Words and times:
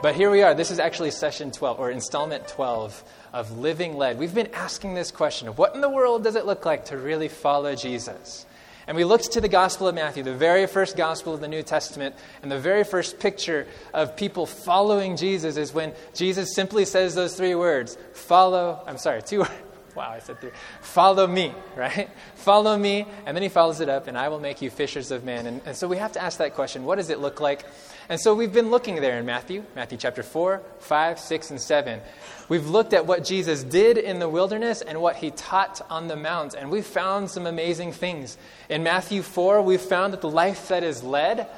But 0.00 0.14
here 0.14 0.30
we 0.30 0.42
are. 0.42 0.54
This 0.54 0.70
is 0.70 0.78
actually 0.78 1.10
session 1.10 1.50
12, 1.50 1.80
or 1.80 1.90
installment 1.90 2.46
12 2.46 3.02
of 3.32 3.58
Living 3.58 3.96
Led. 3.96 4.16
We've 4.16 4.32
been 4.32 4.54
asking 4.54 4.94
this 4.94 5.10
question 5.10 5.48
of 5.48 5.58
what 5.58 5.74
in 5.74 5.80
the 5.80 5.90
world 5.90 6.22
does 6.22 6.36
it 6.36 6.46
look 6.46 6.64
like 6.64 6.84
to 6.86 6.96
really 6.96 7.26
follow 7.26 7.74
Jesus? 7.74 8.46
And 8.86 8.96
we 8.96 9.02
looked 9.02 9.32
to 9.32 9.40
the 9.40 9.48
Gospel 9.48 9.88
of 9.88 9.96
Matthew, 9.96 10.22
the 10.22 10.36
very 10.36 10.68
first 10.68 10.96
Gospel 10.96 11.34
of 11.34 11.40
the 11.40 11.48
New 11.48 11.64
Testament, 11.64 12.14
and 12.42 12.52
the 12.52 12.60
very 12.60 12.84
first 12.84 13.18
picture 13.18 13.66
of 13.92 14.16
people 14.16 14.46
following 14.46 15.16
Jesus 15.16 15.56
is 15.56 15.74
when 15.74 15.92
Jesus 16.14 16.54
simply 16.54 16.84
says 16.84 17.16
those 17.16 17.36
three 17.36 17.56
words 17.56 17.98
follow, 18.12 18.80
I'm 18.86 18.98
sorry, 18.98 19.22
two 19.22 19.40
words. 19.40 19.50
Wow, 19.96 20.12
I 20.12 20.20
said 20.20 20.40
three. 20.40 20.52
Follow 20.80 21.26
me, 21.26 21.52
right? 21.74 22.08
Follow 22.36 22.78
me. 22.78 23.04
And 23.26 23.36
then 23.36 23.42
he 23.42 23.48
follows 23.48 23.80
it 23.80 23.88
up, 23.88 24.06
and 24.06 24.16
I 24.16 24.28
will 24.28 24.38
make 24.38 24.62
you 24.62 24.70
fishers 24.70 25.10
of 25.10 25.24
men. 25.24 25.46
And, 25.46 25.60
and 25.66 25.76
so 25.76 25.88
we 25.88 25.96
have 25.96 26.12
to 26.12 26.22
ask 26.22 26.38
that 26.38 26.54
question 26.54 26.84
what 26.84 26.96
does 26.96 27.10
it 27.10 27.18
look 27.18 27.40
like? 27.40 27.64
And 28.10 28.18
so 28.18 28.34
we've 28.34 28.52
been 28.52 28.70
looking 28.70 29.02
there 29.02 29.18
in 29.18 29.26
Matthew, 29.26 29.64
Matthew 29.76 29.98
chapter 29.98 30.22
4, 30.22 30.62
5, 30.78 31.18
6, 31.18 31.50
and 31.50 31.60
7. 31.60 32.00
We've 32.48 32.66
looked 32.66 32.94
at 32.94 33.04
what 33.04 33.22
Jesus 33.22 33.62
did 33.62 33.98
in 33.98 34.18
the 34.18 34.30
wilderness 34.30 34.80
and 34.80 35.02
what 35.02 35.16
he 35.16 35.30
taught 35.30 35.82
on 35.90 36.08
the 36.08 36.16
mount, 36.16 36.54
and 36.54 36.70
we've 36.70 36.86
found 36.86 37.30
some 37.30 37.46
amazing 37.46 37.92
things. 37.92 38.38
In 38.70 38.82
Matthew 38.82 39.20
4, 39.20 39.60
we've 39.60 39.78
found 39.78 40.14
that 40.14 40.22
the 40.22 40.30
life 40.30 40.68
that 40.68 40.82
is 40.82 41.02
led, 41.02 41.48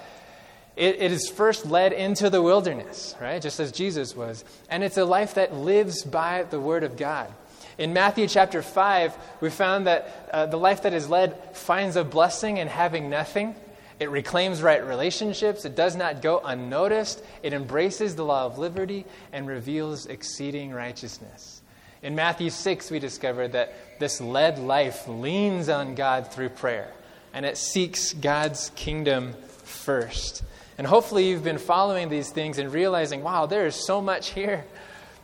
it, 0.75 1.01
it 1.01 1.13
is 1.13 1.29
first 1.29 1.67
led 1.67 1.93
into 1.93 2.29
the 2.29 2.43
wilderness, 2.43 3.15
right? 3.21 3.41
Just 3.41 3.61
as 3.61 3.71
Jesus 3.71 4.17
was. 4.17 4.45
And 4.69 4.83
it's 4.83 4.99
a 4.99 5.05
life 5.05 5.35
that 5.35 5.55
lives 5.55 6.03
by 6.03 6.43
the 6.51 6.59
Word 6.59 6.83
of 6.83 6.97
God. 6.97 7.33
In 7.79 7.93
Matthew 7.93 8.27
chapter 8.27 8.61
5, 8.61 9.17
we 9.41 9.51
found 9.51 9.87
that 9.87 10.29
uh, 10.33 10.47
the 10.47 10.59
life 10.59 10.83
that 10.83 10.95
is 10.95 11.09
led 11.09 11.57
finds 11.57 11.95
a 11.95 12.03
blessing 12.03 12.57
in 12.57 12.67
having 12.67 13.09
nothing. 13.09 13.55
It 14.01 14.11
reclaims 14.11 14.63
right 14.63 14.85
relationships. 14.85 15.67
It 15.67 15.77
does 15.77 15.95
not 15.95 16.23
go 16.23 16.41
unnoticed. 16.43 17.23
It 17.43 17.53
embraces 17.53 18.17
the 18.17 18.25
law 18.25 18.47
of 18.47 18.59
liberty 18.59 19.05
and 19.31 19.47
reveals 19.47 20.07
exceeding 20.07 20.73
righteousness. 20.73 21.61
In 22.03 22.15
Matthew 22.15 22.49
6, 22.49 22.91
we 22.91 22.99
discover 22.99 23.47
that 23.49 24.01
this 24.01 24.23
led 24.23 24.59
life 24.59 25.07
leans 25.07 25.69
on 25.69 25.95
God 25.95 26.33
through 26.33 26.49
prayer 26.49 26.91
and 27.35 27.45
it 27.45 27.59
seeks 27.59 28.15
God's 28.15 28.73
kingdom 28.75 29.35
first. 29.65 30.43
And 30.79 30.87
hopefully, 30.87 31.29
you've 31.29 31.45
been 31.45 31.59
following 31.59 32.09
these 32.09 32.31
things 32.31 32.59
and 32.59 32.73
realizing, 32.73 33.23
wow, 33.23 33.45
there 33.45 33.67
is 33.67 33.75
so 33.75 34.01
much 34.01 34.31
here. 34.31 34.65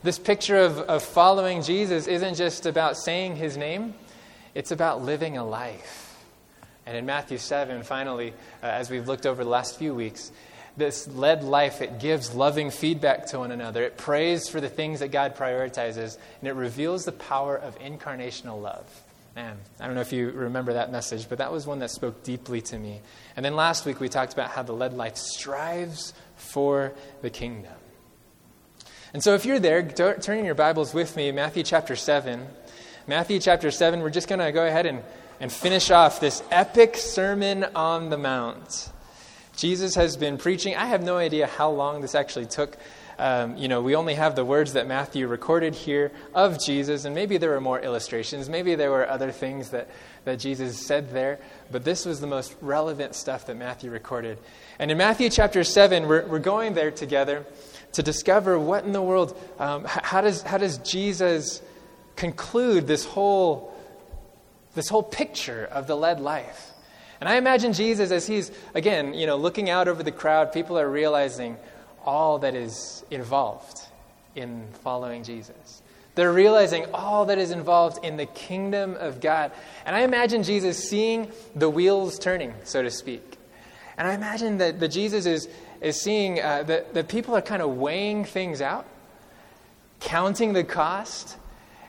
This 0.02 0.18
picture 0.18 0.58
of, 0.58 0.78
of 0.80 1.02
following 1.02 1.62
Jesus 1.62 2.06
isn't 2.06 2.34
just 2.34 2.66
about 2.66 2.98
saying 2.98 3.36
his 3.36 3.56
name, 3.56 3.94
it's 4.54 4.70
about 4.70 5.02
living 5.02 5.38
a 5.38 5.44
life. 5.44 6.05
And 6.86 6.96
in 6.96 7.04
Matthew 7.04 7.38
7, 7.38 7.82
finally, 7.82 8.32
uh, 8.62 8.66
as 8.66 8.90
we've 8.90 9.08
looked 9.08 9.26
over 9.26 9.42
the 9.42 9.50
last 9.50 9.76
few 9.76 9.94
weeks, 9.94 10.30
this 10.76 11.08
led 11.08 11.42
life, 11.42 11.82
it 11.82 11.98
gives 11.98 12.34
loving 12.34 12.70
feedback 12.70 13.26
to 13.26 13.38
one 13.40 13.50
another. 13.50 13.82
It 13.82 13.96
prays 13.96 14.48
for 14.48 14.60
the 14.60 14.68
things 14.68 15.00
that 15.00 15.08
God 15.08 15.34
prioritizes, 15.34 16.18
and 16.40 16.48
it 16.48 16.54
reveals 16.54 17.04
the 17.04 17.12
power 17.12 17.56
of 17.56 17.78
incarnational 17.80 18.60
love. 18.60 18.86
Man, 19.34 19.56
I 19.80 19.86
don't 19.86 19.94
know 19.94 20.00
if 20.00 20.12
you 20.12 20.30
remember 20.30 20.74
that 20.74 20.92
message, 20.92 21.28
but 21.28 21.38
that 21.38 21.52
was 21.52 21.66
one 21.66 21.80
that 21.80 21.90
spoke 21.90 22.22
deeply 22.22 22.62
to 22.62 22.78
me. 22.78 23.00
And 23.36 23.44
then 23.44 23.54
last 23.54 23.84
week 23.84 24.00
we 24.00 24.08
talked 24.08 24.32
about 24.32 24.50
how 24.50 24.62
the 24.62 24.72
led 24.72 24.94
life 24.94 25.16
strives 25.16 26.14
for 26.36 26.94
the 27.20 27.28
kingdom. 27.28 27.74
And 29.12 29.22
so 29.22 29.34
if 29.34 29.44
you're 29.44 29.58
there, 29.58 29.82
turning 29.82 30.44
your 30.46 30.54
Bibles 30.54 30.94
with 30.94 31.16
me, 31.16 31.32
Matthew 31.32 31.64
chapter 31.64 31.96
7. 31.96 32.46
Matthew 33.06 33.38
chapter 33.38 33.70
7, 33.70 34.00
we're 34.00 34.10
just 34.10 34.26
going 34.26 34.40
to 34.40 34.52
go 34.52 34.66
ahead 34.66 34.86
and 34.86 35.02
and 35.40 35.52
finish 35.52 35.90
off 35.90 36.20
this 36.20 36.42
epic 36.50 36.96
Sermon 36.96 37.64
on 37.74 38.10
the 38.10 38.18
Mount. 38.18 38.90
Jesus 39.56 39.94
has 39.94 40.16
been 40.16 40.36
preaching. 40.36 40.76
I 40.76 40.86
have 40.86 41.02
no 41.02 41.16
idea 41.16 41.46
how 41.46 41.70
long 41.70 42.00
this 42.00 42.14
actually 42.14 42.46
took. 42.46 42.76
Um, 43.18 43.56
you 43.56 43.68
know, 43.68 43.80
we 43.80 43.96
only 43.96 44.14
have 44.14 44.36
the 44.36 44.44
words 44.44 44.74
that 44.74 44.86
Matthew 44.86 45.26
recorded 45.26 45.74
here 45.74 46.12
of 46.34 46.62
Jesus, 46.62 47.06
and 47.06 47.14
maybe 47.14 47.38
there 47.38 47.50
were 47.50 47.62
more 47.62 47.80
illustrations. 47.80 48.50
Maybe 48.50 48.74
there 48.74 48.90
were 48.90 49.08
other 49.08 49.32
things 49.32 49.70
that, 49.70 49.88
that 50.24 50.38
Jesus 50.38 50.86
said 50.86 51.10
there, 51.10 51.38
but 51.70 51.84
this 51.84 52.04
was 52.04 52.20
the 52.20 52.26
most 52.26 52.54
relevant 52.60 53.14
stuff 53.14 53.46
that 53.46 53.56
Matthew 53.56 53.90
recorded. 53.90 54.36
And 54.78 54.90
in 54.90 54.98
Matthew 54.98 55.30
chapter 55.30 55.64
7, 55.64 56.06
we're, 56.06 56.26
we're 56.26 56.38
going 56.38 56.74
there 56.74 56.90
together 56.90 57.46
to 57.92 58.02
discover 58.02 58.58
what 58.58 58.84
in 58.84 58.92
the 58.92 59.00
world, 59.00 59.38
um, 59.58 59.84
how, 59.86 60.20
does, 60.20 60.42
how 60.42 60.58
does 60.58 60.76
Jesus 60.78 61.62
conclude 62.16 62.86
this 62.86 63.06
whole 63.06 63.75
this 64.76 64.88
whole 64.88 65.02
picture 65.02 65.68
of 65.72 65.88
the 65.88 65.96
led 65.96 66.20
life. 66.20 66.70
And 67.20 67.28
I 67.28 67.36
imagine 67.36 67.72
Jesus 67.72 68.10
as 68.12 68.26
he's, 68.26 68.52
again, 68.74 69.14
you 69.14 69.26
know, 69.26 69.36
looking 69.36 69.68
out 69.70 69.88
over 69.88 70.02
the 70.02 70.12
crowd, 70.12 70.52
people 70.52 70.78
are 70.78 70.88
realizing 70.88 71.56
all 72.04 72.38
that 72.40 72.54
is 72.54 73.04
involved 73.10 73.80
in 74.36 74.68
following 74.84 75.24
Jesus. 75.24 75.82
They're 76.14 76.32
realizing 76.32 76.86
all 76.94 77.26
that 77.26 77.38
is 77.38 77.50
involved 77.50 78.04
in 78.04 78.16
the 78.16 78.26
kingdom 78.26 78.94
of 78.94 79.20
God. 79.20 79.50
And 79.84 79.96
I 79.96 80.00
imagine 80.00 80.42
Jesus 80.42 80.88
seeing 80.88 81.32
the 81.54 81.68
wheels 81.68 82.18
turning, 82.18 82.54
so 82.64 82.82
to 82.82 82.90
speak. 82.90 83.38
And 83.98 84.06
I 84.06 84.14
imagine 84.14 84.58
that, 84.58 84.78
that 84.80 84.88
Jesus 84.88 85.24
is, 85.26 85.48
is 85.80 86.00
seeing 86.00 86.40
uh, 86.40 86.64
that, 86.64 86.94
that 86.94 87.08
people 87.08 87.34
are 87.34 87.42
kind 87.42 87.62
of 87.62 87.76
weighing 87.76 88.24
things 88.24 88.60
out, 88.60 88.86
counting 90.00 90.52
the 90.52 90.64
cost, 90.64 91.36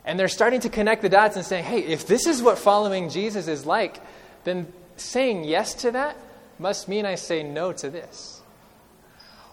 and 0.08 0.18
they're 0.18 0.30
starting 0.30 0.62
to 0.62 0.70
connect 0.70 1.02
the 1.02 1.10
dots 1.10 1.36
and 1.36 1.46
saying, 1.46 1.66
hey, 1.66 1.82
if 1.82 2.08
this 2.08 2.26
is 2.28 2.42
what 2.42 2.58
following 2.58 3.10
Jesus 3.10 3.50
is 3.50 3.66
like, 3.66 4.00
then 4.46 4.72
saying 4.96 5.44
yes 5.44 5.74
to 5.76 5.92
that 5.92 6.18
must 6.58 6.88
mean 6.88 7.06
I 7.06 7.16
say 7.16 7.44
no 7.44 7.74
to 7.74 7.90
this. 7.90 8.42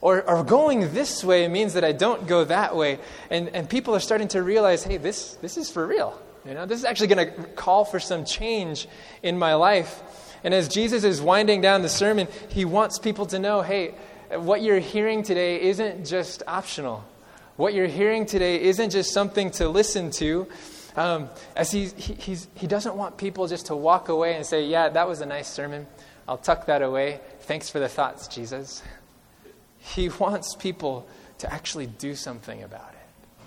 Or, 0.00 0.22
or 0.22 0.44
going 0.44 0.94
this 0.94 1.24
way 1.24 1.48
means 1.48 1.74
that 1.74 1.82
I 1.82 1.90
don't 1.90 2.28
go 2.28 2.44
that 2.44 2.76
way. 2.76 3.00
And, 3.30 3.48
and 3.48 3.68
people 3.68 3.96
are 3.96 4.00
starting 4.00 4.28
to 4.28 4.44
realize, 4.44 4.84
hey, 4.84 4.96
this, 4.96 5.34
this 5.36 5.56
is 5.56 5.70
for 5.70 5.84
real. 5.84 6.16
You 6.46 6.54
know, 6.54 6.66
this 6.66 6.78
is 6.78 6.84
actually 6.84 7.08
going 7.08 7.26
to 7.26 7.42
call 7.54 7.84
for 7.84 7.98
some 7.98 8.24
change 8.24 8.86
in 9.24 9.36
my 9.36 9.54
life. 9.54 10.02
And 10.44 10.54
as 10.54 10.68
Jesus 10.68 11.02
is 11.02 11.20
winding 11.20 11.62
down 11.62 11.82
the 11.82 11.88
sermon, 11.88 12.28
he 12.48 12.64
wants 12.64 13.00
people 13.00 13.26
to 13.26 13.40
know, 13.40 13.62
hey, 13.62 13.94
what 14.30 14.62
you're 14.62 14.78
hearing 14.78 15.24
today 15.24 15.60
isn't 15.62 16.06
just 16.06 16.44
optional. 16.46 17.04
What 17.56 17.72
you're 17.72 17.86
hearing 17.86 18.26
today 18.26 18.60
isn't 18.60 18.90
just 18.90 19.12
something 19.12 19.50
to 19.52 19.68
listen 19.68 20.10
to. 20.12 20.48
Um, 20.96 21.28
as 21.56 21.70
he, 21.70 21.86
he, 21.86 22.36
he 22.54 22.66
doesn't 22.66 22.96
want 22.96 23.16
people 23.16 23.46
just 23.46 23.66
to 23.66 23.76
walk 23.76 24.08
away 24.08 24.34
and 24.34 24.44
say, 24.44 24.64
Yeah, 24.66 24.88
that 24.88 25.06
was 25.06 25.20
a 25.20 25.26
nice 25.26 25.48
sermon. 25.48 25.86
I'll 26.26 26.38
tuck 26.38 26.66
that 26.66 26.82
away. 26.82 27.20
Thanks 27.42 27.70
for 27.70 27.78
the 27.78 27.88
thoughts, 27.88 28.26
Jesus. 28.28 28.82
He 29.78 30.08
wants 30.08 30.56
people 30.56 31.06
to 31.38 31.52
actually 31.52 31.86
do 31.86 32.14
something 32.14 32.62
about 32.62 32.92
it. 32.92 33.46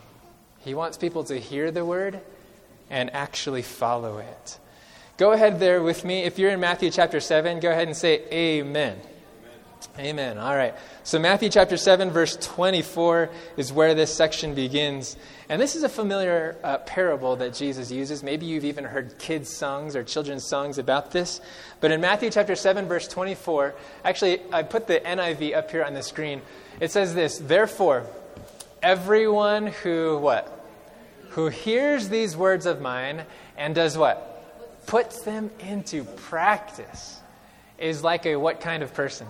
He 0.60 0.74
wants 0.74 0.98
people 0.98 1.24
to 1.26 1.40
hear 1.40 1.72
the 1.72 1.84
word 1.84 2.22
and 2.90 3.14
actually 3.14 3.62
follow 3.62 4.20
it. 4.20 4.60
Go 5.18 5.32
ahead 5.32 5.60
there 5.60 5.82
with 5.82 6.06
me. 6.06 6.24
If 6.24 6.38
you're 6.38 6.52
in 6.52 6.60
Matthew 6.60 6.92
chapter 6.92 7.20
7, 7.20 7.60
go 7.60 7.72
ahead 7.72 7.88
and 7.88 7.98
say 7.98 8.24
Amen. 8.32 9.00
Amen. 10.00 10.38
All 10.38 10.56
right. 10.56 10.76
So, 11.04 11.18
Matthew 11.18 11.50
chapter 11.50 11.76
7, 11.76 12.12
verse 12.12 12.38
24 12.40 13.30
is 13.58 13.74
where 13.74 13.96
this 13.96 14.14
section 14.14 14.54
begins. 14.54 15.18
And 15.50 15.60
this 15.62 15.76
is 15.76 15.84
a 15.84 15.90
familiar 15.90 16.56
uh, 16.64 16.78
parable 16.80 17.36
that 17.38 17.56
Jesus 17.56 17.90
uses. 17.90 18.22
Maybe 18.22 18.46
you've 18.46 18.66
even 18.66 18.84
heard 18.84 19.18
kids' 19.18 19.50
songs 19.50 19.96
or 19.96 20.04
children's 20.04 20.46
songs 20.46 20.78
about 20.78 21.12
this. 21.12 21.42
But 21.80 21.92
in 21.92 22.02
Matthew 22.02 22.30
chapter 22.30 22.56
7, 22.56 22.88
verse 22.88 23.08
24, 23.08 23.74
actually, 24.04 24.42
I 24.52 24.64
put 24.64 24.86
the 24.86 25.00
NIV 25.00 25.56
up 25.56 25.72
here 25.72 25.84
on 25.84 25.94
the 25.94 26.04
screen. 26.04 26.42
It 26.80 26.92
says 26.92 27.16
this 27.16 27.40
Therefore, 27.40 28.06
everyone 28.84 29.68
who 29.68 30.18
what? 30.18 30.54
Who 31.30 31.48
hears 31.48 32.10
these 32.10 32.38
words 32.38 32.66
of 32.66 32.82
mine 32.82 33.24
and 33.58 33.74
does 33.74 33.98
what? 33.98 34.86
Puts 34.86 35.22
them 35.22 35.50
into 35.60 36.04
practice 36.04 37.20
is 37.78 38.04
like 38.04 38.26
a 38.26 38.36
what 38.36 38.62
kind 38.62 38.84
of 38.84 38.94
person? 38.94 39.28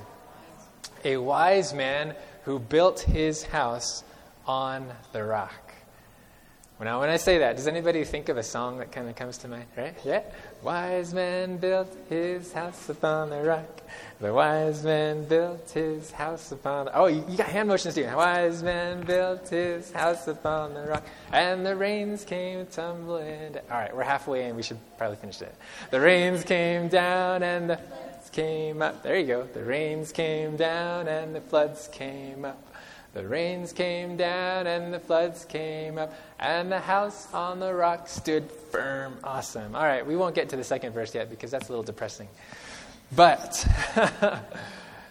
A 1.07 1.15
wise 1.15 1.73
man 1.73 2.13
who 2.43 2.59
built 2.59 2.99
his 2.99 3.43
house 3.43 4.03
on 4.45 4.87
the 5.13 5.23
rock. 5.23 5.73
Now, 6.81 6.99
when 6.99 7.09
I 7.09 7.17
say 7.17 7.39
that, 7.39 7.55
does 7.55 7.65
anybody 7.65 8.03
think 8.03 8.29
of 8.29 8.37
a 8.37 8.43
song 8.43 8.77
that 8.79 8.91
kind 8.91 9.09
of 9.09 9.15
comes 9.15 9.39
to 9.39 9.47
mind? 9.47 9.65
Right? 9.75 9.95
Yeah? 10.03 10.21
Wise 10.61 11.11
man 11.13 11.57
built 11.57 11.91
his 12.07 12.53
house 12.53 12.89
upon 12.89 13.31
the 13.31 13.41
rock. 13.41 13.81
The 14.19 14.31
wise 14.31 14.83
man 14.83 15.23
built 15.23 15.71
his 15.71 16.11
house 16.11 16.51
upon 16.51 16.85
the... 16.85 16.95
Oh, 16.95 17.07
you, 17.07 17.23
got 17.35 17.47
hand 17.47 17.69
motions 17.69 17.95
too. 17.95 18.05
Wise 18.05 18.61
man 18.61 19.03
built 19.05 19.47
his 19.47 19.91
house 19.91 20.27
upon 20.27 20.75
the 20.75 20.81
rock. 20.81 21.03
And 21.31 21.65
the 21.65 21.75
rains 21.75 22.25
came 22.25 22.67
tumbling. 22.67 23.55
All 23.71 23.77
right, 23.77 23.95
we're 23.95 24.03
halfway 24.03 24.47
in. 24.47 24.55
We 24.55 24.61
should 24.61 24.79
probably 24.97 25.17
finish 25.17 25.41
it. 25.41 25.55
The 25.89 26.01
rains 26.01 26.43
came 26.43 26.89
down 26.89 27.41
and 27.43 27.71
the 27.71 27.79
came 28.29 28.82
up. 28.82 29.03
There 29.03 29.18
you 29.18 29.28
go. 29.28 29.44
The 29.53 29.64
rains 29.64 30.12
came 30.12 30.58
down 30.58 31.08
and 31.08 31.35
the 31.35 31.41
floods 31.41 31.90
came 31.91 32.46
up. 32.46 32.64
The 33.14 33.28
rains 33.28 33.74
came 33.74 34.18
down 34.18 34.68
and 34.68 34.94
the 34.94 35.00
floods 35.00 35.46
came 35.46 35.97
up, 35.97 36.14
and 36.40 36.72
the 36.72 36.79
house 36.79 37.34
on 37.34 37.59
the 37.59 37.74
rock 37.74 38.08
stood 38.08 38.52
firm. 38.52 39.18
Awesome. 39.24 39.76
All 39.76 39.84
right, 39.84 40.06
we 40.06 40.16
won't 40.16 40.35
get 40.35 40.50
to 40.50 40.56
the 40.56 40.64
second 40.64 40.94
verse 40.94 41.16
yet 41.16 41.29
because 41.29 41.50
that's 41.50 41.68
a 41.68 41.72
little 41.72 41.84
depressing. 41.84 42.28
But 43.16 43.66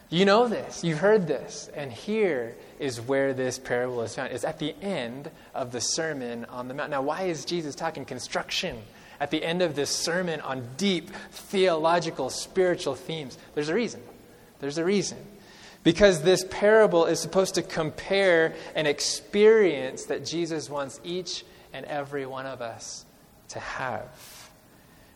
You 0.08 0.24
know 0.24 0.46
this, 0.46 0.84
you've 0.84 1.00
heard 1.00 1.26
this, 1.26 1.68
and 1.74 1.90
here 1.90 2.54
is 2.78 3.00
where 3.00 3.34
this 3.34 3.58
parable 3.58 4.02
is 4.02 4.14
found. 4.14 4.32
It's 4.32 4.44
at 4.44 4.60
the 4.60 4.72
end 4.80 5.32
of 5.52 5.72
the 5.72 5.80
Sermon 5.80 6.44
on 6.44 6.68
the 6.68 6.74
Mount. 6.74 6.90
Now, 6.90 7.02
why 7.02 7.22
is 7.22 7.44
Jesus 7.44 7.74
talking 7.74 8.04
construction 8.04 8.78
at 9.20 9.30
the 9.30 9.44
end 9.44 9.62
of 9.62 9.74
this 9.74 9.90
sermon 9.90 10.40
on 10.40 10.66
deep 10.76 11.10
theological, 11.30 12.30
spiritual 12.30 12.94
themes? 12.94 13.38
There's 13.54 13.68
a 13.68 13.74
reason. 13.74 14.02
There's 14.60 14.78
a 14.78 14.84
reason. 14.84 15.18
Because 15.82 16.22
this 16.22 16.44
parable 16.50 17.06
is 17.06 17.20
supposed 17.20 17.54
to 17.54 17.62
compare 17.62 18.54
an 18.74 18.86
experience 18.86 20.06
that 20.06 20.24
Jesus 20.24 20.68
wants 20.68 21.00
each 21.04 21.44
and 21.72 21.86
every 21.86 22.26
one 22.26 22.46
of 22.46 22.60
us 22.60 23.04
to 23.50 23.60
have. 23.60 24.50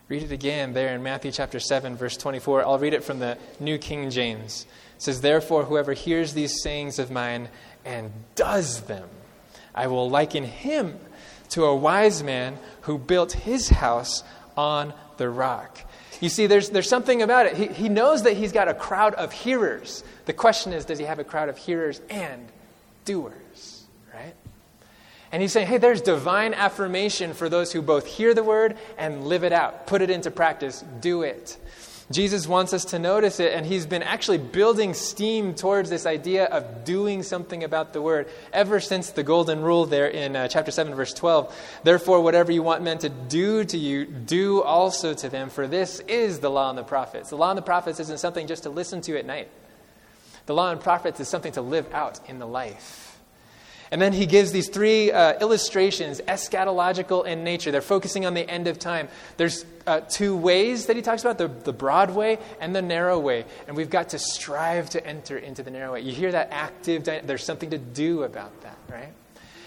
Read 0.09 0.23
it 0.23 0.33
again 0.33 0.73
there 0.73 0.95
in 0.95 1.03
Matthew 1.03 1.31
chapter 1.31 1.61
7, 1.61 1.97
verse 1.97 2.17
24. 2.17 2.65
I'll 2.65 2.79
read 2.79 2.95
it 2.95 3.05
from 3.05 3.21
the 3.21 3.39
New 3.61 3.79
King 3.79 4.11
James. 4.11 4.67
It 4.97 5.03
says, 5.03 5.21
Therefore, 5.21 5.65
whoever 5.65 5.93
hears 5.93 6.35
these 6.35 6.63
sayings 6.63 6.99
of 6.99 7.11
mine 7.11 7.49
and 7.85 8.13
does 8.35 8.83
them, 8.83 9.09
I 9.75 9.87
will 9.87 10.11
liken 10.11 10.45
him 10.45 10.99
to 11.51 11.65
a 11.65 11.75
wise 11.75 12.23
man 12.23 12.59
who 12.83 12.99
built 12.99 13.33
his 13.33 13.69
house 13.69 14.25
on 14.57 14.93
the 15.17 15.29
rock. 15.29 15.79
You 16.21 16.29
see, 16.29 16.47
there's, 16.47 16.71
there's 16.71 16.89
something 16.89 17.23
about 17.23 17.47
it. 17.47 17.57
He, 17.57 17.67
he 17.69 17.89
knows 17.89 18.25
that 18.25 18.37
he's 18.37 18.53
got 18.53 18.69
a 18.69 18.75
crowd 18.75 19.15
of 19.15 19.33
hearers. 19.33 20.05
The 20.27 20.33
question 20.33 20.73
is, 20.73 20.85
does 20.85 20.99
he 20.99 21.05
have 21.07 21.19
a 21.19 21.25
crowd 21.25 21.49
of 21.49 21.57
hearers 21.57 22.01
and 22.11 22.47
doers? 23.05 23.85
Right? 24.13 24.35
And 25.33 25.41
he's 25.41 25.53
saying, 25.53 25.67
hey, 25.67 25.79
there's 25.79 26.03
divine 26.03 26.53
affirmation 26.53 27.33
for 27.33 27.49
those 27.49 27.73
who 27.73 27.81
both 27.81 28.07
hear 28.07 28.35
the 28.35 28.43
word 28.43 28.77
and 28.99 29.25
live 29.25 29.45
it 29.45 29.53
out, 29.53 29.87
put 29.87 30.03
it 30.03 30.11
into 30.11 30.31
practice, 30.31 30.85
do 31.01 31.23
it. 31.23 31.57
Jesus 32.11 32.49
wants 32.49 32.73
us 32.73 32.87
to 32.87 32.99
notice 32.99 33.39
it, 33.39 33.53
and 33.53 33.65
he's 33.65 33.87
been 33.87 34.03
actually 34.03 34.39
building 34.39 34.95
steam 34.95 35.55
towards 35.55 35.91
this 35.91 36.07
idea 36.07 36.47
of 36.47 36.85
doing 36.85 37.23
something 37.23 37.63
about 37.63 37.93
the 37.93 38.03
word 38.03 38.29
ever 38.53 38.81
since 38.81 39.11
the 39.11 39.23
golden 39.23 39.63
rule 39.63 39.87
there 39.87 40.09
in 40.09 40.35
uh, 40.35 40.49
chapter 40.49 40.73
7, 40.73 40.93
verse 40.97 41.15
12. 41.15 41.55
Therefore, 41.85 42.21
whatever 42.21 42.51
you 42.51 42.65
want 42.65 42.83
men 42.83 42.99
to 42.99 43.09
do 43.09 43.65
to 43.65 43.79
you, 43.79 44.07
do 44.07 44.61
also 44.61 45.15
to 45.15 45.29
them, 45.29 45.51
for 45.51 45.69
this 45.69 46.01
is 46.01 46.41
the 46.41 46.51
law 46.51 46.69
and 46.69 46.77
the 46.77 46.83
prophets. 46.83 47.31
The 47.31 47.37
law 47.37 47.51
and 47.51 47.59
the 47.59 47.63
prophets 47.63 48.01
isn't 48.01 48.19
something 48.19 48.49
just 48.49 48.65
to 48.65 48.71
listen 48.71 49.01
to 49.03 49.17
at 49.17 49.25
night, 49.25 49.49
the 50.47 50.55
law 50.55 50.73
and 50.73 50.81
prophets 50.81 51.21
is 51.21 51.29
something 51.29 51.53
to 51.53 51.63
live 51.63 51.93
out 51.95 52.19
in 52.29 52.41
the 52.41 52.47
life. 52.47 53.10
And 53.93 54.01
then 54.01 54.13
he 54.13 54.27
gives 54.27 54.53
these 54.53 54.69
three 54.69 55.11
uh, 55.11 55.39
illustrations, 55.41 56.21
eschatological 56.29 57.27
in 57.27 57.43
nature. 57.43 57.73
They're 57.73 57.81
focusing 57.81 58.25
on 58.25 58.35
the 58.35 58.49
end 58.49 58.69
of 58.69 58.79
time. 58.79 59.09
There's 59.37 59.65
uh, 59.87 60.01
two 60.01 60.37
ways 60.37 60.87
that 60.87 60.95
he 60.95 61.03
talks 61.03 61.23
about 61.23 61.39
the, 61.39 61.49
the 61.49 61.73
broad 61.73 62.11
way 62.15 62.39
and 62.61 62.75
the 62.75 62.83
narrow 62.83 63.19
way. 63.19 63.45
And 63.67 63.77
we've 63.77 63.91
got 63.91 64.11
to 64.11 64.19
strive 64.19 64.91
to 64.91 65.05
enter 65.05 65.39
into 65.39 65.65
the 65.65 65.73
narrow 65.73 65.95
way. 65.95 66.03
You 66.03 66.13
hear 66.13 66.31
that 66.31 66.49
active, 66.53 67.05
there's 67.05 67.45
something 67.45 67.71
to 67.71 67.79
do 67.79 68.23
about 68.23 68.61
that, 68.63 68.79
right? 68.89 69.13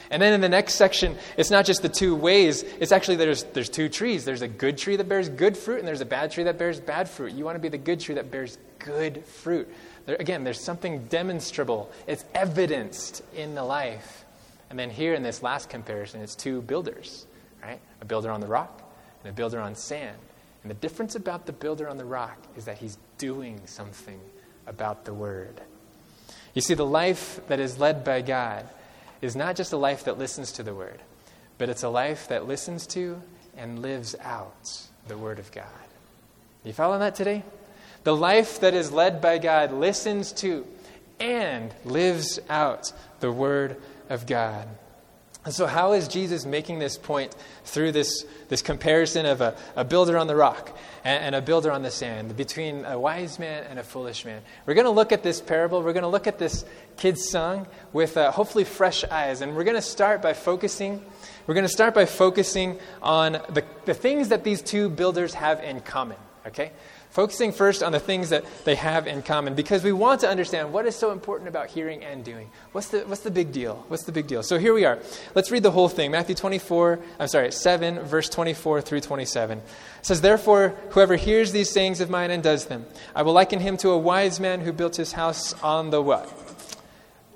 And 0.10 0.22
then 0.22 0.34
in 0.34 0.42
the 0.42 0.50
next 0.50 0.76
section, 0.76 1.18
it's 1.38 1.50
not 1.50 1.66
just 1.66 1.82
the 1.82 1.90
two 1.90 2.16
ways, 2.16 2.62
it's 2.80 2.92
actually 2.92 3.16
there's, 3.16 3.44
there's 3.46 3.68
two 3.68 3.90
trees. 3.90 4.26
There's 4.26 4.44
a 4.44 4.48
good 4.48 4.78
tree 4.78 4.96
that 4.96 5.10
bears 5.10 5.28
good 5.28 5.58
fruit, 5.58 5.80
and 5.80 5.88
there's 5.88 6.02
a 6.02 6.06
bad 6.06 6.32
tree 6.32 6.44
that 6.44 6.58
bears 6.58 6.80
bad 6.80 7.10
fruit. 7.10 7.34
You 7.34 7.44
want 7.44 7.56
to 7.56 7.60
be 7.60 7.70
the 7.70 7.80
good 7.80 8.00
tree 8.00 8.16
that 8.16 8.30
bears 8.30 8.58
good 8.78 9.26
fruit. 9.26 9.68
There, 10.06 10.18
again, 10.20 10.44
there's 10.44 10.60
something 10.60 11.06
demonstrable, 11.06 11.92
it's 12.08 12.26
evidenced 12.34 13.24
in 13.36 13.56
the 13.56 13.64
life. 13.64 14.26
And 14.70 14.78
then 14.80 14.90
here 14.90 15.14
in 15.14 15.24
this 15.24 15.44
last 15.44 15.70
comparison, 15.70 16.22
it's 16.22 16.36
two 16.36 16.62
builders, 16.62 17.28
right? 17.62 17.80
A 18.02 18.06
builder 18.06 18.32
on 18.32 18.42
the 18.42 18.48
rock 18.48 18.82
and 19.24 19.32
a 19.32 19.34
builder 19.34 19.60
on 19.60 19.76
sand. 19.76 20.18
And 20.64 20.70
the 20.70 20.76
difference 20.76 21.16
about 21.16 21.46
the 21.46 21.54
builder 21.54 21.88
on 21.88 21.98
the 21.98 22.06
rock 22.06 22.38
is 22.58 22.66
that 22.66 22.78
he's 22.78 22.98
doing 23.18 23.62
something 23.66 24.20
about 24.66 25.06
the 25.06 25.14
word. 25.14 25.62
You 26.54 26.62
see, 26.62 26.74
the 26.74 26.86
life 26.86 27.40
that 27.48 27.60
is 27.60 27.80
led 27.80 28.04
by 28.04 28.22
God 28.22 28.68
is 29.22 29.36
not 29.36 29.56
just 29.56 29.74
a 29.74 29.78
life 29.78 30.06
that 30.06 30.18
listens 30.18 30.52
to 30.54 30.64
the 30.64 30.74
word, 30.74 31.00
but 31.58 31.70
it's 31.70 31.84
a 31.84 31.90
life 31.90 32.28
that 32.28 32.48
listens 32.48 32.88
to 32.88 33.22
and 33.58 33.82
lives 33.82 34.16
out 34.22 34.88
the 35.08 35.18
word 35.18 35.40
of 35.40 35.52
God. 35.52 35.66
You 36.64 36.74
following 36.74 37.00
that 37.02 37.16
today? 37.16 37.44
The 38.04 38.16
life 38.16 38.60
that 38.60 38.74
is 38.74 38.92
led 38.92 39.22
by 39.22 39.38
God 39.38 39.72
listens 39.72 40.32
to 40.34 40.66
and 41.20 41.74
lives 41.86 42.40
out 42.50 42.92
the 43.20 43.32
Word 43.32 43.78
of 44.10 44.26
God. 44.26 44.68
And 45.46 45.54
so, 45.54 45.66
how 45.66 45.92
is 45.92 46.08
Jesus 46.08 46.46
making 46.46 46.80
this 46.80 46.98
point 46.98 47.36
through 47.66 47.92
this, 47.92 48.26
this 48.48 48.62
comparison 48.62 49.26
of 49.26 49.42
a, 49.42 49.58
a 49.76 49.84
builder 49.84 50.18
on 50.18 50.28
the 50.28 50.38
rock 50.38 50.78
and, 51.04 51.22
and, 51.22 51.36
a 51.36 51.42
builder 51.42 51.70
on 51.70 51.82
the 51.82 51.92
sand, 51.92 52.38
between 52.38 52.86
a 52.86 52.98
wise 52.98 53.40
man 53.40 53.66
and 53.70 53.78
a 53.78 53.84
foolish 53.84 54.24
man? 54.24 54.42
We're 54.66 54.74
going 54.74 54.86
to 54.86 54.92
look 54.92 55.12
at 55.12 55.22
this 55.22 55.42
parable. 55.42 55.82
We're 55.84 55.92
going 55.92 56.04
to 56.04 56.10
look 56.10 56.28
at 56.28 56.40
this 56.40 56.64
kid's 56.96 57.28
song 57.28 57.68
with 57.92 58.16
uh, 58.16 58.32
hopefully 58.32 58.64
fresh 58.64 59.04
eyes. 59.04 59.42
And 59.42 59.54
we're 59.54 59.66
going 59.66 59.76
to 59.76 59.82
start 59.82 60.22
by 60.22 60.32
focusing. 60.32 61.04
We're 61.46 61.56
going 61.56 61.66
to 61.66 61.74
start 61.74 61.94
by 61.94 62.06
focusing 62.06 62.80
on 63.02 63.34
the, 63.34 63.66
the 63.84 63.94
things 63.94 64.30
that 64.30 64.46
these 64.46 64.62
two 64.62 64.88
builders 64.88 65.34
have 65.34 65.62
in 65.62 65.82
common. 65.82 66.18
Okay? 66.48 66.72
Focusing 67.14 67.52
first 67.52 67.84
on 67.84 67.92
the 67.92 68.00
things 68.00 68.30
that 68.30 68.44
they 68.66 68.74
have 68.74 69.06
in 69.06 69.22
common 69.22 69.54
because 69.54 69.84
we 69.84 69.92
want 69.92 70.22
to 70.22 70.28
understand 70.28 70.74
what 70.74 70.88
is 70.88 70.96
so 70.96 71.12
important 71.12 71.48
about 71.48 71.70
hearing 71.70 72.04
and 72.04 72.26
doing. 72.26 72.50
What's 72.72 72.88
the, 72.88 73.02
what's 73.02 73.22
the 73.22 73.30
big 73.30 73.52
deal? 73.52 73.86
What's 73.88 74.06
the 74.06 74.12
big 74.12 74.26
deal? 74.26 74.42
So 74.42 74.58
here 74.58 74.74
we 74.74 74.84
are. 74.84 74.98
Let's 75.36 75.52
read 75.52 75.62
the 75.62 75.70
whole 75.70 75.90
thing. 75.90 76.10
Matthew 76.10 76.34
24, 76.34 77.00
I'm 77.20 77.28
sorry, 77.28 77.52
7, 77.52 78.00
verse 78.00 78.30
24 78.30 78.82
through 78.82 79.02
27. 79.02 79.60
It 79.60 79.64
says, 80.02 80.22
Therefore, 80.22 80.76
whoever 80.90 81.16
hears 81.16 81.52
these 81.52 81.70
sayings 81.70 82.02
of 82.02 82.10
mine 82.10 82.32
and 82.32 82.42
does 82.42 82.66
them, 82.66 82.84
I 83.16 83.22
will 83.22 83.34
liken 83.34 83.60
him 83.60 83.78
to 83.78 83.92
a 83.92 83.98
wise 83.98 84.40
man 84.40 84.62
who 84.62 84.74
built 84.74 84.96
his 84.96 85.12
house 85.12 85.54
on 85.62 85.92
the 85.92 86.02
what? 86.02 86.28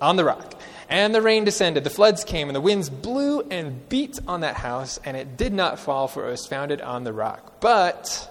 On 0.01 0.15
the 0.15 0.25
rock. 0.25 0.59
And 0.89 1.13
the 1.13 1.21
rain 1.21 1.45
descended, 1.45 1.83
the 1.83 1.91
floods 1.91 2.23
came, 2.23 2.49
and 2.49 2.55
the 2.55 2.61
winds 2.61 2.89
blew 2.89 3.41
and 3.41 3.87
beat 3.89 4.17
on 4.27 4.41
that 4.41 4.55
house, 4.55 4.99
and 5.05 5.15
it 5.15 5.37
did 5.37 5.53
not 5.53 5.77
fall, 5.77 6.07
for 6.07 6.27
it 6.27 6.31
was 6.31 6.47
founded 6.47 6.81
on 6.81 7.03
the 7.03 7.13
rock. 7.13 7.59
But 7.61 8.27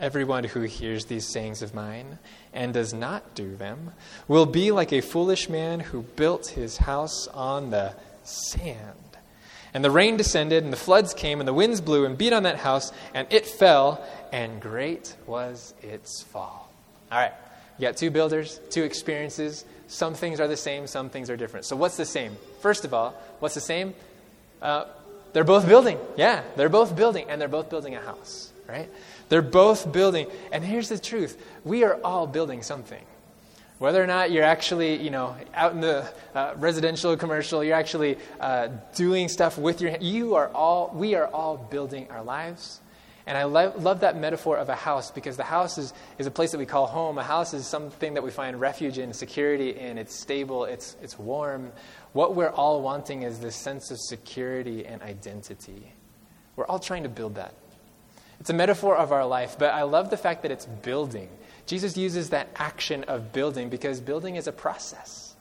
Everyone 0.00 0.44
who 0.44 0.60
hears 0.62 1.06
these 1.06 1.26
sayings 1.26 1.60
of 1.60 1.74
mine 1.74 2.18
and 2.52 2.72
does 2.72 2.94
not 2.94 3.34
do 3.34 3.56
them 3.56 3.92
will 4.28 4.46
be 4.46 4.70
like 4.70 4.92
a 4.92 5.00
foolish 5.00 5.48
man 5.48 5.80
who 5.80 6.02
built 6.02 6.48
his 6.48 6.76
house 6.76 7.26
on 7.28 7.70
the 7.70 7.94
sand. 8.22 8.94
And 9.74 9.84
the 9.84 9.90
rain 9.90 10.16
descended, 10.16 10.64
and 10.64 10.72
the 10.72 10.78
floods 10.78 11.14
came, 11.14 11.40
and 11.40 11.48
the 11.48 11.54
winds 11.54 11.80
blew 11.80 12.06
and 12.06 12.16
beat 12.16 12.32
on 12.32 12.44
that 12.44 12.56
house, 12.56 12.92
and 13.12 13.26
it 13.30 13.46
fell, 13.46 14.02
and 14.32 14.60
great 14.60 15.14
was 15.26 15.74
its 15.82 16.22
fall. 16.22 16.70
All 17.10 17.18
right, 17.18 17.32
you 17.76 17.82
got 17.86 17.96
two 17.96 18.10
builders, 18.10 18.60
two 18.70 18.84
experiences. 18.84 19.64
Some 19.88 20.14
things 20.14 20.40
are 20.40 20.48
the 20.48 20.56
same, 20.56 20.86
some 20.86 21.10
things 21.10 21.28
are 21.28 21.36
different. 21.36 21.66
So, 21.66 21.76
what's 21.76 21.96
the 21.96 22.06
same? 22.06 22.36
First 22.60 22.84
of 22.84 22.94
all, 22.94 23.14
what's 23.40 23.54
the 23.54 23.60
same? 23.60 23.94
Uh, 24.62 24.84
they're 25.32 25.44
both 25.44 25.66
building. 25.66 25.98
Yeah, 26.16 26.42
they're 26.56 26.68
both 26.68 26.96
building, 26.96 27.26
and 27.28 27.40
they're 27.40 27.48
both 27.48 27.68
building 27.68 27.94
a 27.94 28.00
house, 28.00 28.52
right? 28.66 28.88
They're 29.28 29.42
both 29.42 29.92
building. 29.92 30.26
And 30.52 30.64
here's 30.64 30.88
the 30.88 30.98
truth 30.98 31.36
we 31.64 31.84
are 31.84 32.00
all 32.02 32.26
building 32.26 32.62
something. 32.62 33.04
Whether 33.78 34.02
or 34.02 34.08
not 34.08 34.32
you're 34.32 34.44
actually, 34.44 35.00
you 35.00 35.10
know, 35.10 35.36
out 35.54 35.72
in 35.72 35.80
the 35.80 36.10
uh, 36.34 36.54
residential, 36.56 37.16
commercial, 37.16 37.62
you're 37.62 37.76
actually 37.76 38.18
uh, 38.40 38.68
doing 38.96 39.28
stuff 39.28 39.56
with 39.56 39.80
your, 39.80 39.96
you 40.00 40.34
are 40.34 40.48
all, 40.48 40.90
we 40.92 41.14
are 41.14 41.28
all 41.28 41.56
building 41.56 42.08
our 42.10 42.24
lives. 42.24 42.80
And 43.24 43.38
I 43.38 43.44
lo- 43.44 43.74
love 43.78 44.00
that 44.00 44.16
metaphor 44.16 44.56
of 44.56 44.68
a 44.68 44.74
house 44.74 45.12
because 45.12 45.36
the 45.36 45.44
house 45.44 45.78
is, 45.78 45.92
is 46.18 46.26
a 46.26 46.30
place 46.30 46.50
that 46.52 46.58
we 46.58 46.66
call 46.66 46.86
home. 46.86 47.18
A 47.18 47.22
house 47.22 47.54
is 47.54 47.66
something 47.66 48.14
that 48.14 48.22
we 48.22 48.32
find 48.32 48.58
refuge 48.58 48.98
in, 48.98 49.12
security 49.12 49.78
in. 49.78 49.96
It's 49.96 50.14
stable, 50.14 50.64
it's, 50.64 50.96
it's 51.00 51.16
warm. 51.16 51.70
What 52.14 52.34
we're 52.34 52.50
all 52.50 52.82
wanting 52.82 53.22
is 53.22 53.38
this 53.38 53.54
sense 53.54 53.92
of 53.92 53.98
security 54.00 54.86
and 54.86 55.02
identity. 55.02 55.92
We're 56.56 56.66
all 56.66 56.80
trying 56.80 57.04
to 57.04 57.08
build 57.08 57.36
that. 57.36 57.54
It's 58.40 58.50
a 58.50 58.54
metaphor 58.54 58.96
of 58.96 59.12
our 59.12 59.26
life, 59.26 59.56
but 59.58 59.74
I 59.74 59.82
love 59.82 60.10
the 60.10 60.16
fact 60.16 60.42
that 60.42 60.50
it's 60.50 60.66
building. 60.66 61.28
Jesus 61.66 61.96
uses 61.96 62.30
that 62.30 62.48
action 62.56 63.04
of 63.04 63.32
building 63.32 63.68
because 63.68 64.00
building 64.00 64.36
is 64.36 64.46
a 64.46 64.52
process. 64.52 65.34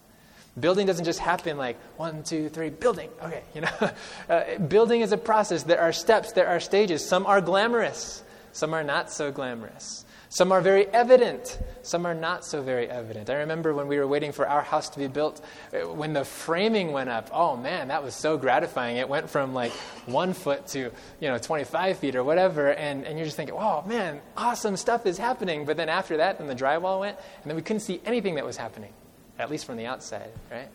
Building 0.60 0.88
doesn't 0.88 1.06
just 1.06 1.20
happen 1.20 1.58
like 1.58 1.78
one, 1.98 2.24
two, 2.24 2.50
three, 2.50 2.70
building. 2.70 3.10
Okay, 3.22 3.44
you 3.54 3.62
know, 3.62 3.92
uh, 4.30 4.58
building 4.58 5.02
is 5.02 5.12
a 5.12 5.18
process. 5.18 5.64
There 5.64 5.80
are 5.80 5.94
steps, 5.94 6.32
there 6.32 6.48
are 6.48 6.60
stages. 6.60 7.08
Some 7.08 7.26
are 7.28 7.42
glamorous, 7.42 8.24
some 8.54 8.74
are 8.74 8.84
not 8.84 9.12
so 9.12 9.32
glamorous. 9.32 10.04
Some 10.30 10.52
are 10.52 10.60
very 10.60 10.88
evident, 10.88 11.58
some 11.84 12.06
are 12.06 12.14
not 12.14 12.44
so 12.44 12.62
very 12.62 12.90
evident. 12.90 13.30
I 13.30 13.36
remember 13.36 13.74
when 13.74 13.88
we 13.88 13.98
were 13.98 14.08
waiting 14.08 14.34
for 14.34 14.48
our 14.48 14.62
house 14.62 14.90
to 14.90 15.00
be 15.00 15.08
built, 15.08 15.42
uh, 15.74 15.88
when 15.88 16.12
the 16.12 16.26
framing 16.26 16.92
went 16.92 17.10
up, 17.10 17.30
oh 17.32 17.56
man, 17.56 17.88
that 17.88 18.04
was 18.04 18.14
so 18.14 18.38
gratifying. 18.38 18.98
It 18.98 19.08
went 19.08 19.30
from 19.30 19.54
like 19.54 19.72
one 20.06 20.34
foot 20.34 20.68
to, 20.68 20.80
you 20.80 21.28
know, 21.30 21.38
25 21.38 21.98
feet 22.00 22.16
or 22.18 22.26
whatever, 22.26 22.74
and, 22.74 23.06
and 23.06 23.18
you're 23.18 23.26
just 23.26 23.38
thinking, 23.38 23.56
oh 23.58 23.84
man, 23.84 24.20
awesome 24.36 24.76
stuff 24.76 25.06
is 25.06 25.18
happening. 25.18 25.64
But 25.64 25.78
then 25.78 25.88
after 25.88 26.18
that, 26.18 26.40
then 26.40 26.48
the 26.48 26.56
drywall 26.56 27.00
went, 27.00 27.18
and 27.18 27.50
then 27.50 27.56
we 27.56 27.62
couldn't 27.62 27.82
see 27.82 28.02
anything 28.06 28.36
that 28.36 28.46
was 28.46 28.58
happening, 28.58 28.92
at 29.40 29.50
least 29.50 29.66
from 29.66 29.78
the 29.78 29.86
outside, 29.86 30.30
right? 30.52 30.68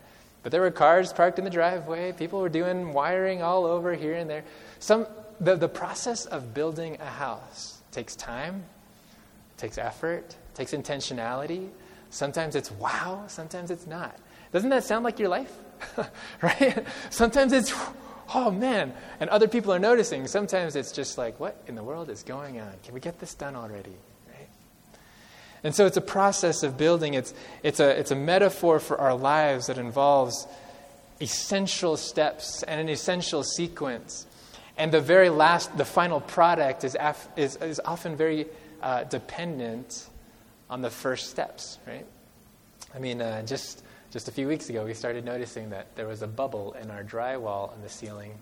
But 0.43 0.51
there 0.51 0.63
were 0.63 0.71
cars 0.71 1.13
parked 1.13 1.39
in 1.39 1.45
the 1.45 1.51
driveway, 1.51 2.13
people 2.13 2.41
were 2.41 2.49
doing 2.49 2.95
wiring 2.95 3.43
all 3.43 3.67
over 3.67 3.95
here 3.95 4.15
and 4.15 4.31
there. 4.31 4.45
Some, 4.79 5.07
the, 5.41 5.57
the 5.57 5.69
process 5.69 6.25
of 6.25 6.55
building 6.55 6.97
a 7.01 7.07
house 7.07 7.83
takes 7.93 8.17
time, 8.17 8.65
takes 9.63 9.79
effort, 9.79 10.37
takes 10.55 10.73
intentionality. 10.73 11.71
Sometimes 12.11 12.57
it's 12.57 12.71
wow, 12.73 13.25
sometimes 13.29 13.71
it's 13.71 13.87
not. 13.87 14.19
Doesn't 14.51 14.71
that 14.71 14.83
sound 14.83 15.05
like 15.05 15.21
your 15.21 15.29
life? 15.29 15.53
right? 16.43 16.85
Sometimes 17.11 17.53
it's, 17.53 17.73
oh 18.35 18.51
man, 18.51 18.93
and 19.21 19.31
other 19.31 19.47
people 19.47 19.73
are 19.73 19.79
noticing. 19.79 20.27
Sometimes 20.27 20.75
it's 20.75 20.91
just 20.91 21.17
like, 21.17 21.39
what 21.39 21.63
in 21.69 21.77
the 21.77 21.83
world 21.85 22.11
is 22.11 22.25
going 22.25 22.61
on? 22.61 22.73
Can 22.83 22.93
we 22.93 22.99
get 22.99 23.21
this 23.21 23.35
done 23.35 23.55
already? 23.55 23.95
Right? 24.29 24.49
And 25.63 25.75
so 25.75 25.87
it's 25.87 25.97
a 25.97 26.03
process 26.03 26.65
of 26.65 26.77
building. 26.77 27.15
It's, 27.15 27.33
it's, 27.63 27.79
a, 27.79 27.89
it's 27.99 28.11
a 28.11 28.17
metaphor 28.17 28.81
for 28.81 29.01
our 29.01 29.15
lives 29.15 29.69
that 29.69 29.79
involves 29.79 30.49
essential 31.21 31.97
steps 31.97 32.65
and 32.65 32.81
an 32.81 32.89
essential 32.89 33.45
sequence. 33.45 34.27
And 34.77 34.91
the 34.91 35.01
very 35.01 35.31
last, 35.31 35.77
the 35.79 35.85
final 35.85 36.21
product 36.21 36.83
is, 36.83 36.97
af, 36.99 37.29
is, 37.37 37.57
is 37.57 37.81
often 37.85 38.17
very 38.17 38.49
uh, 38.83 39.05
dependent 39.05 40.09
on 40.69 40.83
the 40.83 40.91
first 40.91 41.31
steps, 41.31 41.79
right? 41.87 42.07
I 42.95 42.99
mean, 42.99 43.23
uh, 43.23 43.45
just 43.47 43.83
just 44.13 44.29
a 44.29 44.31
few 44.31 44.47
weeks 44.47 44.69
ago, 44.69 44.85
we 44.85 44.93
started 44.93 45.25
noticing 45.25 45.71
that 45.71 45.97
there 45.97 46.07
was 46.07 46.21
a 46.21 46.27
bubble 46.27 46.75
in 46.75 46.91
our 46.91 47.03
drywall 47.03 47.73
on 47.73 47.81
the 47.81 47.89
ceiling. 47.89 48.35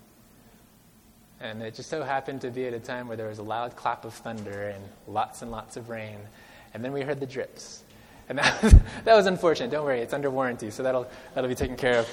And 1.40 1.62
it 1.62 1.74
just 1.74 1.88
so 1.88 2.02
happened 2.02 2.40
to 2.40 2.50
be 2.50 2.66
at 2.66 2.74
a 2.74 2.80
time 2.80 3.06
where 3.06 3.16
there 3.16 3.28
was 3.28 3.38
a 3.38 3.44
loud 3.44 3.76
clap 3.76 4.04
of 4.04 4.12
thunder 4.12 4.70
and 4.70 4.84
lots 5.06 5.42
and 5.42 5.52
lots 5.52 5.76
of 5.76 5.88
rain. 5.88 6.18
And 6.74 6.84
then 6.84 6.92
we 6.92 7.02
heard 7.02 7.20
the 7.20 7.26
drips. 7.26 7.84
And 8.28 8.38
that 8.40 8.60
was, 8.64 8.74
that 9.04 9.14
was 9.14 9.26
unfortunate. 9.26 9.70
Don't 9.70 9.84
worry, 9.84 10.00
it's 10.00 10.12
under 10.12 10.28
warranty, 10.28 10.72
so 10.72 10.82
that'll, 10.82 11.08
that'll 11.34 11.48
be 11.48 11.54
taken 11.54 11.76
care 11.76 12.00
of. 12.00 12.08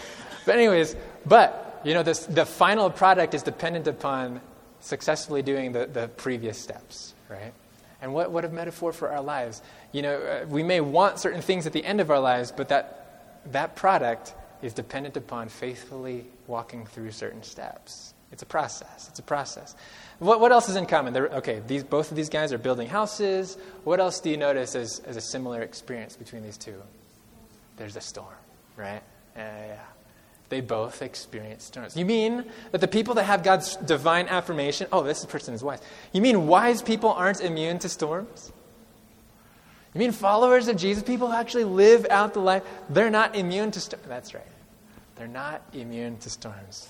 But, 0.46 0.56
anyways, 0.56 0.96
but, 1.26 1.82
you 1.84 1.96
know, 1.96 2.04
this, 2.04 2.28
the 2.28 2.46
final 2.46 2.92
product 2.92 3.34
is 3.34 3.42
dependent 3.42 3.88
upon 3.88 4.40
successfully 4.82 5.42
doing 5.42 5.72
the, 5.72 5.88
the 5.88 6.10
previous 6.10 6.60
steps, 6.60 7.16
right? 7.28 7.54
And 8.01 8.13
what, 8.13 8.32
what 8.32 8.46
a 8.46 8.50
metaphor 8.50 8.94
for 8.94 9.10
our 9.10 9.22
lives. 9.22 9.62
You 9.92 10.04
know, 10.04 10.18
uh, 10.18 10.46
we 10.48 10.63
may 10.63 10.82
want 10.82 11.20
certain 11.20 11.42
things 11.42 11.66
at 11.66 11.74
the 11.74 11.84
end 11.84 12.00
of 12.00 12.12
our 12.12 12.20
lives, 12.20 12.51
but 12.51 12.70
that 12.70 13.44
that 13.51 13.75
product 13.75 14.34
is 14.62 14.74
dependent 14.74 15.18
upon 15.18 15.50
faithfully 15.50 16.25
walking 16.48 16.86
through 16.86 17.12
certain 17.12 17.44
steps. 17.44 18.13
It's 18.32 18.44
a 18.44 18.46
process. 18.46 19.08
It's 19.10 19.20
a 19.20 19.24
process. 19.24 19.75
What, 20.20 20.42
what 20.42 20.51
else 20.51 20.68
is 20.70 20.75
in 20.75 20.86
common? 20.86 21.13
They're, 21.13 21.27
okay, 21.27 21.62
these, 21.66 21.84
both 21.84 22.12
of 22.12 22.18
these 22.18 22.30
guys 22.30 22.51
are 22.51 22.58
building 22.58 22.88
houses. 22.88 23.58
What 23.84 24.00
else 24.00 24.20
do 24.20 24.30
you 24.30 24.38
notice 24.38 24.75
as, 24.75 25.00
as 25.06 25.16
a 25.16 25.22
similar 25.22 25.62
experience 25.62 26.16
between 26.18 26.44
these 26.44 26.58
two? 26.58 26.82
There's 27.77 27.96
a 27.96 28.01
storm, 28.01 28.27
right? 28.75 29.01
Uh, 29.36 29.39
yeah. 29.39 29.80
They 30.50 30.62
both 30.62 31.01
experience 31.01 31.66
storms. 31.66 31.98
You 31.98 32.06
mean 32.06 32.46
that 32.72 32.80
the 32.80 32.88
people 32.88 33.16
that 33.16 33.24
have 33.24 33.44
God's 33.44 33.75
divine 33.75 34.27
affirmation, 34.27 34.88
oh, 34.94 35.04
this 35.04 35.25
person 35.25 35.54
is 35.54 35.62
wise. 35.62 35.82
You 36.13 36.22
mean 36.22 36.48
wise 36.48 36.82
people 36.82 37.12
aren't 37.12 37.42
immune 37.42 37.80
to 37.80 37.89
storms? 37.89 38.54
You 39.94 40.00
mean 40.00 40.12
followers 40.12 40.68
of 40.68 40.77
Jesus, 40.77 41.04
people 41.04 41.27
who 41.27 41.34
actually 41.34 41.66
live 41.66 42.06
out 42.10 42.34
the 42.34 42.39
life, 42.39 42.63
they're 42.89 43.10
not 43.10 43.36
immune 43.36 43.72
to 43.72 43.80
storms? 43.82 44.06
That's 44.08 44.34
right. 44.34 44.44
They're 45.16 45.27
not 45.27 45.63
immune 45.74 46.18
to 46.20 46.30
storms. 46.30 46.88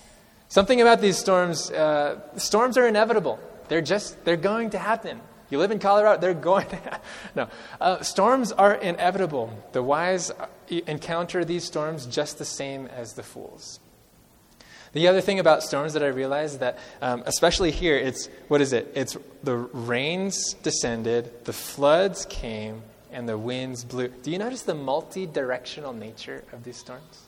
Something 0.50 0.82
about 0.82 1.02
these 1.02 1.18
storms, 1.18 1.72
uh, 1.72 2.20
storms 2.38 2.78
are 2.78 2.88
inevitable. 2.88 3.40
They're 3.70 3.82
just, 3.82 4.24
they're 4.24 4.38
going 4.38 4.70
to 4.72 4.78
happen. 4.78 5.20
You 5.50 5.60
live 5.60 5.72
in 5.72 5.80
Colorado, 5.80 6.20
they're 6.20 6.34
going 6.34 6.68
to 6.68 7.00
No. 7.36 7.50
Uh, 7.80 8.02
storms 8.02 8.52
are 8.52 8.74
inevitable. 8.74 9.54
The 9.72 9.82
wise 9.82 10.32
encounter 10.70 11.46
these 11.46 11.64
storms 11.64 12.06
just 12.06 12.38
the 12.38 12.46
same 12.46 12.88
as 12.88 13.14
the 13.14 13.24
fools. 13.24 13.80
The 14.94 15.08
other 15.08 15.22
thing 15.22 15.40
about 15.40 15.64
storms 15.64 15.94
that 15.94 16.04
I 16.04 16.08
realized 16.08 16.60
that, 16.62 16.80
um, 17.02 17.24
especially 17.26 17.72
here, 17.72 17.96
it's 17.96 18.30
what 18.48 18.62
is 18.62 18.74
it? 18.74 18.92
It's 18.96 19.18
the 19.44 19.56
rains 19.56 20.54
descended, 20.64 21.46
the 21.46 21.54
floods 21.54 22.26
came, 22.26 22.82
and 23.12 23.28
the 23.28 23.38
winds 23.38 23.84
blew. 23.84 24.08
Do 24.08 24.32
you 24.32 24.40
notice 24.40 24.64
the 24.64 24.76
multi 24.76 25.26
directional 25.26 25.94
nature 25.94 26.44
of 26.52 26.64
these 26.64 26.78
storms? 26.78 27.28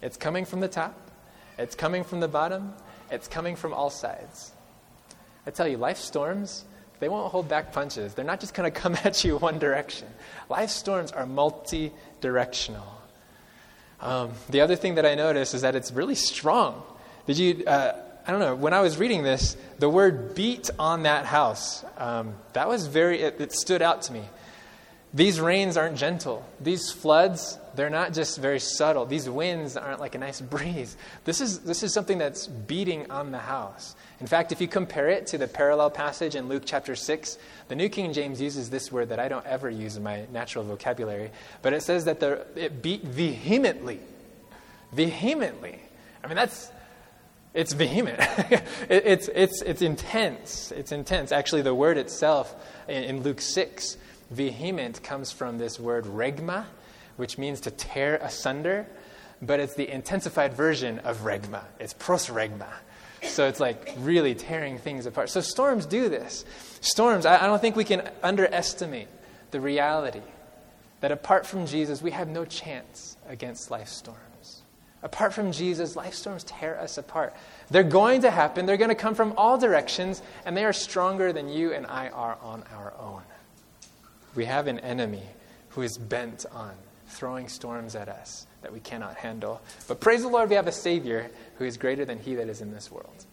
It's 0.00 0.16
coming 0.16 0.44
from 0.44 0.60
the 0.60 0.68
top, 0.68 1.10
it's 1.58 1.74
coming 1.74 2.04
from 2.04 2.20
the 2.20 2.28
bottom, 2.28 2.74
it's 3.10 3.28
coming 3.28 3.56
from 3.56 3.72
all 3.72 3.90
sides. 3.90 4.52
I 5.46 5.50
tell 5.50 5.66
you, 5.66 5.78
life 5.78 5.98
storms, 5.98 6.64
they 7.02 7.08
won't 7.08 7.32
hold 7.32 7.48
back 7.48 7.72
punches. 7.72 8.14
They're 8.14 8.24
not 8.24 8.38
just 8.38 8.54
going 8.54 8.72
to 8.72 8.80
come 8.80 8.96
at 9.02 9.24
you 9.24 9.36
one 9.36 9.58
direction. 9.58 10.06
Life 10.48 10.70
storms 10.70 11.10
are 11.10 11.26
multi 11.26 11.92
directional. 12.20 12.86
Um, 14.00 14.30
the 14.48 14.60
other 14.60 14.76
thing 14.76 14.94
that 14.94 15.04
I 15.04 15.16
notice 15.16 15.52
is 15.52 15.62
that 15.62 15.74
it's 15.74 15.90
really 15.90 16.14
strong. 16.14 16.82
Did 17.26 17.38
you? 17.38 17.64
Uh, 17.66 17.94
I 18.24 18.30
don't 18.30 18.40
know. 18.40 18.54
When 18.54 18.72
I 18.72 18.80
was 18.80 18.98
reading 18.98 19.24
this, 19.24 19.56
the 19.80 19.88
word 19.88 20.36
"beat" 20.36 20.70
on 20.78 21.02
that 21.02 21.26
house 21.26 21.84
um, 21.98 22.34
that 22.52 22.68
was 22.68 22.86
very. 22.86 23.20
It, 23.20 23.40
it 23.40 23.52
stood 23.52 23.82
out 23.82 24.02
to 24.02 24.12
me. 24.12 24.22
These 25.14 25.40
rains 25.40 25.76
aren't 25.76 25.98
gentle. 25.98 26.46
These 26.58 26.90
floods, 26.90 27.58
they're 27.74 27.90
not 27.90 28.14
just 28.14 28.38
very 28.38 28.58
subtle. 28.58 29.04
These 29.04 29.28
winds 29.28 29.76
aren't 29.76 30.00
like 30.00 30.14
a 30.14 30.18
nice 30.18 30.40
breeze. 30.40 30.96
This 31.24 31.40
is, 31.40 31.60
this 31.60 31.82
is 31.82 31.92
something 31.92 32.16
that's 32.16 32.46
beating 32.46 33.10
on 33.10 33.30
the 33.30 33.38
house. 33.38 33.94
In 34.20 34.26
fact, 34.26 34.52
if 34.52 34.60
you 34.60 34.68
compare 34.68 35.08
it 35.08 35.26
to 35.28 35.38
the 35.38 35.46
parallel 35.46 35.90
passage 35.90 36.34
in 36.34 36.48
Luke 36.48 36.62
chapter 36.64 36.96
6, 36.96 37.38
the 37.68 37.74
New 37.74 37.90
King 37.90 38.12
James 38.14 38.40
uses 38.40 38.70
this 38.70 38.90
word 38.90 39.10
that 39.10 39.18
I 39.18 39.28
don't 39.28 39.44
ever 39.46 39.68
use 39.68 39.96
in 39.96 40.02
my 40.02 40.24
natural 40.32 40.64
vocabulary, 40.64 41.30
but 41.60 41.74
it 41.74 41.82
says 41.82 42.06
that 42.06 42.20
the, 42.20 42.46
it 42.56 42.80
beat 42.80 43.02
vehemently. 43.02 44.00
Vehemently. 44.92 45.78
I 46.24 46.26
mean, 46.26 46.36
that's, 46.36 46.70
it's 47.52 47.74
vehement. 47.74 48.18
it, 48.50 48.62
it's, 48.88 49.28
it's, 49.28 49.60
it's 49.60 49.82
intense. 49.82 50.72
It's 50.72 50.92
intense. 50.92 51.32
Actually, 51.32 51.62
the 51.62 51.74
word 51.74 51.98
itself 51.98 52.54
in, 52.88 53.04
in 53.04 53.22
Luke 53.22 53.42
6 53.42 53.98
Vehement 54.32 55.02
comes 55.02 55.30
from 55.30 55.58
this 55.58 55.78
word 55.78 56.06
regma, 56.06 56.64
which 57.16 57.36
means 57.36 57.60
to 57.60 57.70
tear 57.70 58.16
asunder, 58.16 58.86
but 59.42 59.60
it's 59.60 59.74
the 59.74 59.88
intensified 59.88 60.54
version 60.54 60.98
of 61.00 61.18
regma. 61.18 61.62
It's 61.78 61.92
prosregma. 61.92 62.68
So 63.22 63.46
it's 63.46 63.60
like 63.60 63.94
really 63.98 64.34
tearing 64.34 64.78
things 64.78 65.06
apart. 65.06 65.28
So 65.28 65.40
storms 65.40 65.86
do 65.86 66.08
this. 66.08 66.44
Storms, 66.80 67.26
I, 67.26 67.44
I 67.44 67.46
don't 67.46 67.60
think 67.60 67.76
we 67.76 67.84
can 67.84 68.08
underestimate 68.22 69.08
the 69.50 69.60
reality 69.60 70.22
that 71.00 71.12
apart 71.12 71.46
from 71.46 71.66
Jesus, 71.66 72.00
we 72.00 72.12
have 72.12 72.28
no 72.28 72.44
chance 72.44 73.16
against 73.28 73.70
life 73.70 73.88
storms. 73.88 74.62
Apart 75.02 75.34
from 75.34 75.52
Jesus, 75.52 75.96
life 75.96 76.14
storms 76.14 76.44
tear 76.44 76.80
us 76.80 76.96
apart. 76.96 77.34
They're 77.70 77.82
going 77.82 78.22
to 78.22 78.30
happen, 78.30 78.66
they're 78.66 78.76
going 78.76 78.88
to 78.88 78.94
come 78.94 79.14
from 79.14 79.34
all 79.36 79.58
directions, 79.58 80.22
and 80.46 80.56
they 80.56 80.64
are 80.64 80.72
stronger 80.72 81.32
than 81.32 81.48
you 81.48 81.72
and 81.74 81.86
I 81.86 82.08
are 82.08 82.38
on 82.40 82.64
our 82.72 82.94
own. 82.98 83.22
We 84.34 84.44
have 84.46 84.66
an 84.66 84.78
enemy 84.80 85.24
who 85.70 85.82
is 85.82 85.98
bent 85.98 86.46
on 86.52 86.72
throwing 87.06 87.48
storms 87.48 87.94
at 87.94 88.08
us 88.08 88.46
that 88.62 88.72
we 88.72 88.80
cannot 88.80 89.16
handle. 89.16 89.60
But 89.88 90.00
praise 90.00 90.22
the 90.22 90.28
Lord, 90.28 90.48
we 90.48 90.56
have 90.56 90.66
a 90.66 90.72
Savior 90.72 91.30
who 91.56 91.64
is 91.64 91.76
greater 91.76 92.04
than 92.04 92.18
he 92.18 92.34
that 92.36 92.48
is 92.48 92.60
in 92.60 92.72
this 92.72 92.90
world. 92.90 93.26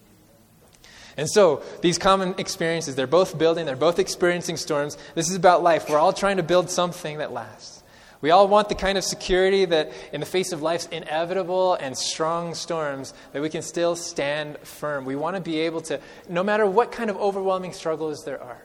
And 1.17 1.29
so, 1.29 1.63
these 1.81 1.97
common 1.97 2.35
experiences, 2.37 2.95
they're 2.95 3.07
both 3.07 3.37
building, 3.37 3.65
they're 3.65 3.75
both 3.75 3.99
experiencing 3.99 4.57
storms. 4.57 4.97
This 5.15 5.29
is 5.29 5.35
about 5.35 5.63
life. 5.63 5.89
We're 5.89 5.99
all 5.99 6.13
trying 6.13 6.37
to 6.37 6.43
build 6.43 6.69
something 6.69 7.17
that 7.17 7.33
lasts. 7.33 7.83
We 8.21 8.31
all 8.31 8.47
want 8.47 8.69
the 8.69 8.75
kind 8.75 8.97
of 8.97 9.03
security 9.03 9.65
that, 9.65 9.91
in 10.11 10.19
the 10.19 10.25
face 10.25 10.51
of 10.51 10.61
life's 10.61 10.87
inevitable 10.87 11.75
and 11.75 11.97
strong 11.97 12.53
storms, 12.53 13.13
that 13.33 13.41
we 13.41 13.49
can 13.49 13.61
still 13.61 13.95
stand 13.95 14.57
firm. 14.59 15.05
We 15.05 15.15
want 15.15 15.35
to 15.35 15.41
be 15.41 15.59
able 15.59 15.81
to, 15.81 15.99
no 16.27 16.43
matter 16.43 16.65
what 16.65 16.91
kind 16.91 17.09
of 17.09 17.17
overwhelming 17.17 17.73
struggles 17.73 18.23
there 18.25 18.41
are, 18.41 18.61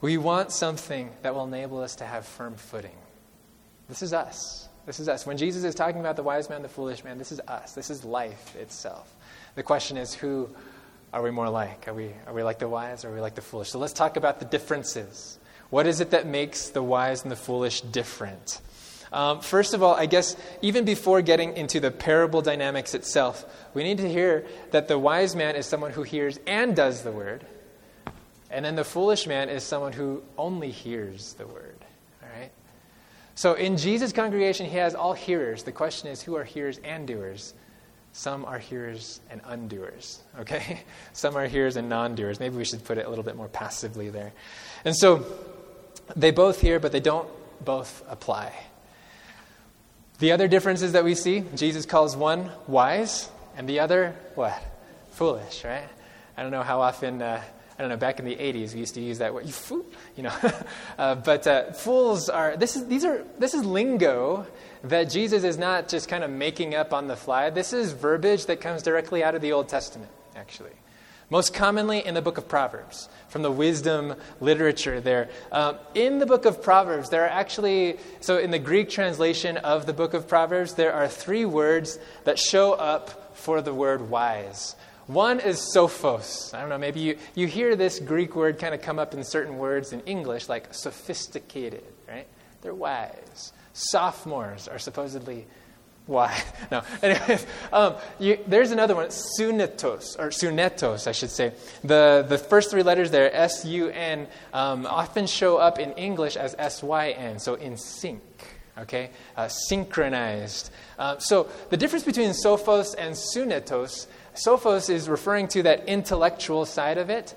we 0.00 0.16
want 0.16 0.52
something 0.52 1.10
that 1.22 1.34
will 1.34 1.44
enable 1.44 1.80
us 1.80 1.96
to 1.96 2.04
have 2.04 2.26
firm 2.26 2.54
footing. 2.54 2.96
This 3.88 4.02
is 4.02 4.12
us. 4.12 4.68
This 4.86 5.00
is 5.00 5.08
us. 5.08 5.26
When 5.26 5.36
Jesus 5.36 5.64
is 5.64 5.74
talking 5.74 6.00
about 6.00 6.16
the 6.16 6.22
wise 6.22 6.48
man, 6.48 6.62
the 6.62 6.68
foolish 6.68 7.04
man, 7.04 7.18
this 7.18 7.32
is 7.32 7.40
us. 7.46 7.72
This 7.72 7.90
is 7.90 8.04
life 8.04 8.56
itself. 8.56 9.14
The 9.54 9.62
question 9.62 9.96
is 9.96 10.14
who 10.14 10.48
are 11.12 11.22
we 11.22 11.30
more 11.30 11.48
like? 11.48 11.88
Are 11.88 11.94
we, 11.94 12.12
are 12.26 12.32
we 12.32 12.42
like 12.42 12.58
the 12.58 12.68
wise 12.68 13.04
or 13.04 13.10
are 13.10 13.14
we 13.14 13.20
like 13.20 13.34
the 13.34 13.42
foolish? 13.42 13.70
So 13.70 13.78
let's 13.78 13.92
talk 13.92 14.16
about 14.16 14.38
the 14.38 14.46
differences. 14.46 15.38
What 15.70 15.86
is 15.86 16.00
it 16.00 16.10
that 16.10 16.26
makes 16.26 16.70
the 16.70 16.82
wise 16.82 17.22
and 17.22 17.30
the 17.30 17.36
foolish 17.36 17.80
different? 17.80 18.60
Um, 19.12 19.40
first 19.40 19.74
of 19.74 19.82
all, 19.82 19.94
I 19.94 20.06
guess 20.06 20.36
even 20.62 20.84
before 20.84 21.20
getting 21.20 21.56
into 21.56 21.80
the 21.80 21.90
parable 21.90 22.42
dynamics 22.42 22.94
itself, 22.94 23.44
we 23.74 23.82
need 23.82 23.98
to 23.98 24.08
hear 24.08 24.46
that 24.70 24.86
the 24.86 24.98
wise 24.98 25.34
man 25.34 25.56
is 25.56 25.66
someone 25.66 25.90
who 25.90 26.04
hears 26.04 26.38
and 26.46 26.76
does 26.76 27.02
the 27.02 27.10
word, 27.10 27.44
and 28.50 28.64
then 28.64 28.74
the 28.74 28.84
foolish 28.84 29.26
man 29.26 29.48
is 29.48 29.62
someone 29.62 29.92
who 29.92 30.22
only 30.36 30.70
hears 30.70 31.34
the 31.34 31.46
word. 31.46 31.76
All 32.22 32.28
right? 32.36 32.50
So 33.36 33.54
in 33.54 33.76
Jesus' 33.76 34.12
congregation, 34.12 34.66
he 34.66 34.76
has 34.76 34.94
all 34.94 35.12
hearers. 35.12 35.62
The 35.62 35.72
question 35.72 36.08
is 36.08 36.20
who 36.20 36.34
are 36.34 36.44
hearers 36.44 36.78
and 36.82 37.06
doers? 37.06 37.54
Some 38.12 38.44
are 38.44 38.58
hearers 38.58 39.20
and 39.30 39.40
undoers, 39.44 40.18
okay? 40.40 40.80
Some 41.12 41.36
are 41.36 41.46
hearers 41.46 41.76
and 41.76 41.88
non 41.88 42.16
doers. 42.16 42.40
Maybe 42.40 42.56
we 42.56 42.64
should 42.64 42.84
put 42.84 42.98
it 42.98 43.06
a 43.06 43.08
little 43.08 43.22
bit 43.22 43.36
more 43.36 43.46
passively 43.46 44.10
there. 44.10 44.32
And 44.84 44.96
so 44.96 45.24
they 46.16 46.32
both 46.32 46.60
hear, 46.60 46.80
but 46.80 46.90
they 46.90 46.98
don't 46.98 47.28
both 47.64 48.02
apply. 48.08 48.52
The 50.18 50.32
other 50.32 50.48
differences 50.48 50.92
that 50.92 51.04
we 51.04 51.14
see 51.14 51.44
Jesus 51.54 51.86
calls 51.86 52.16
one 52.16 52.50
wise 52.66 53.30
and 53.56 53.68
the 53.68 53.78
other, 53.78 54.16
what? 54.34 54.60
Foolish, 55.12 55.64
right? 55.64 55.88
I 56.36 56.42
don't 56.42 56.50
know 56.50 56.64
how 56.64 56.80
often. 56.80 57.22
Uh, 57.22 57.40
I 57.80 57.82
don't 57.82 57.88
know, 57.88 57.96
back 57.96 58.18
in 58.18 58.26
the 58.26 58.36
80s, 58.36 58.74
we 58.74 58.80
used 58.80 58.94
to 58.96 59.00
use 59.00 59.16
that 59.20 59.32
word, 59.32 59.46
you 59.46 59.52
fool, 59.52 59.86
you 60.14 60.24
know. 60.24 60.34
uh, 60.98 61.14
but 61.14 61.46
uh, 61.46 61.72
fools 61.72 62.28
are, 62.28 62.54
this 62.54 62.76
is, 62.76 62.86
these 62.88 63.06
are, 63.06 63.24
this 63.38 63.54
is 63.54 63.64
lingo 63.64 64.46
that 64.84 65.04
Jesus 65.04 65.44
is 65.44 65.56
not 65.56 65.88
just 65.88 66.06
kind 66.06 66.22
of 66.22 66.30
making 66.30 66.74
up 66.74 66.92
on 66.92 67.06
the 67.06 67.16
fly. 67.16 67.48
This 67.48 67.72
is 67.72 67.92
verbiage 67.92 68.44
that 68.46 68.60
comes 68.60 68.82
directly 68.82 69.24
out 69.24 69.34
of 69.34 69.40
the 69.40 69.52
Old 69.52 69.70
Testament, 69.70 70.10
actually. 70.36 70.72
Most 71.30 71.54
commonly 71.54 72.04
in 72.04 72.12
the 72.12 72.20
book 72.20 72.36
of 72.36 72.46
Proverbs, 72.46 73.08
from 73.28 73.40
the 73.40 73.50
wisdom 73.50 74.14
literature 74.40 75.00
there. 75.00 75.30
Um, 75.50 75.78
in 75.94 76.18
the 76.18 76.26
book 76.26 76.44
of 76.44 76.62
Proverbs, 76.62 77.08
there 77.08 77.24
are 77.24 77.28
actually, 77.28 77.96
so 78.20 78.36
in 78.36 78.50
the 78.50 78.58
Greek 78.58 78.90
translation 78.90 79.56
of 79.56 79.86
the 79.86 79.94
book 79.94 80.12
of 80.12 80.28
Proverbs, 80.28 80.74
there 80.74 80.92
are 80.92 81.08
three 81.08 81.46
words 81.46 81.98
that 82.24 82.38
show 82.38 82.74
up 82.74 83.34
for 83.34 83.62
the 83.62 83.72
word 83.72 84.10
wise. 84.10 84.76
One 85.10 85.40
is 85.40 85.58
sophos. 85.74 86.54
I 86.54 86.60
don't 86.60 86.68
know, 86.68 86.78
maybe 86.78 87.00
you, 87.00 87.18
you 87.34 87.48
hear 87.48 87.74
this 87.74 87.98
Greek 87.98 88.36
word 88.36 88.60
kind 88.60 88.74
of 88.74 88.80
come 88.80 89.00
up 89.00 89.12
in 89.12 89.24
certain 89.24 89.58
words 89.58 89.92
in 89.92 90.02
English, 90.02 90.48
like 90.48 90.72
sophisticated, 90.72 91.82
right? 92.08 92.28
They're 92.62 92.74
wise. 92.74 93.52
Sophomores 93.72 94.68
are 94.68 94.78
supposedly 94.78 95.48
wise. 96.06 96.40
No. 96.70 96.82
Anyways, 97.02 97.44
um, 97.72 97.96
you, 98.20 98.38
there's 98.46 98.70
another 98.70 98.94
one, 98.94 99.08
sunetos, 99.08 100.16
or 100.16 100.28
sunetos, 100.28 101.08
I 101.08 101.12
should 101.12 101.30
say. 101.30 101.54
The, 101.82 102.24
the 102.28 102.38
first 102.38 102.70
three 102.70 102.84
letters 102.84 103.10
there, 103.10 103.34
S 103.34 103.64
U 103.64 103.88
N, 103.88 104.28
um, 104.52 104.86
often 104.86 105.26
show 105.26 105.56
up 105.56 105.80
in 105.80 105.90
English 105.94 106.36
as 106.36 106.54
S 106.56 106.84
Y 106.84 107.10
N, 107.10 107.40
so 107.40 107.54
in 107.54 107.76
sync, 107.76 108.22
okay? 108.78 109.10
Uh, 109.36 109.48
synchronized. 109.48 110.70
Uh, 110.96 111.18
so 111.18 111.48
the 111.70 111.76
difference 111.76 112.04
between 112.04 112.30
sophos 112.30 112.94
and 112.96 113.16
sunetos 113.16 114.06
Sophos 114.34 114.88
is 114.90 115.08
referring 115.08 115.48
to 115.48 115.62
that 115.64 115.88
intellectual 115.88 116.64
side 116.64 116.98
of 116.98 117.10
it. 117.10 117.34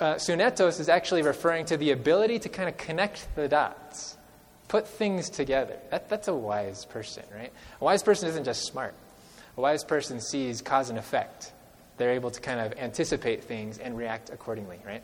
Uh, 0.00 0.14
sunetos 0.14 0.80
is 0.80 0.88
actually 0.88 1.22
referring 1.22 1.64
to 1.66 1.76
the 1.76 1.90
ability 1.90 2.38
to 2.40 2.48
kind 2.48 2.68
of 2.68 2.76
connect 2.76 3.28
the 3.36 3.48
dots 3.48 4.16
put 4.72 4.88
things 4.88 5.28
together. 5.28 5.76
That, 5.90 6.08
that's 6.08 6.28
a 6.28 6.34
wise 6.34 6.86
person, 6.86 7.24
right? 7.30 7.52
A 7.78 7.84
wise 7.84 8.02
person 8.02 8.30
isn't 8.30 8.44
just 8.44 8.64
smart. 8.64 8.94
A 9.58 9.60
wise 9.60 9.84
person 9.84 10.18
sees 10.18 10.62
cause 10.62 10.88
and 10.88 10.98
effect. 10.98 11.52
They're 11.98 12.12
able 12.12 12.30
to 12.30 12.40
kind 12.40 12.58
of 12.58 12.78
anticipate 12.78 13.44
things 13.44 13.76
and 13.76 13.98
react 13.98 14.30
accordingly, 14.30 14.78
right? 14.86 15.02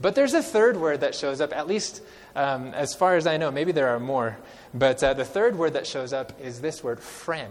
But 0.00 0.14
there's 0.14 0.32
a 0.32 0.42
third 0.42 0.78
word 0.78 1.02
that 1.02 1.14
shows 1.14 1.42
up, 1.42 1.54
at 1.54 1.68
least 1.68 2.02
um, 2.34 2.68
as 2.68 2.94
far 2.94 3.16
as 3.16 3.26
I 3.26 3.36
know. 3.36 3.50
Maybe 3.50 3.72
there 3.72 3.88
are 3.88 4.00
more. 4.00 4.38
But 4.72 5.04
uh, 5.04 5.12
the 5.12 5.26
third 5.26 5.58
word 5.58 5.74
that 5.74 5.86
shows 5.86 6.14
up 6.14 6.40
is 6.40 6.62
this 6.62 6.82
word, 6.82 7.00
phren. 7.00 7.50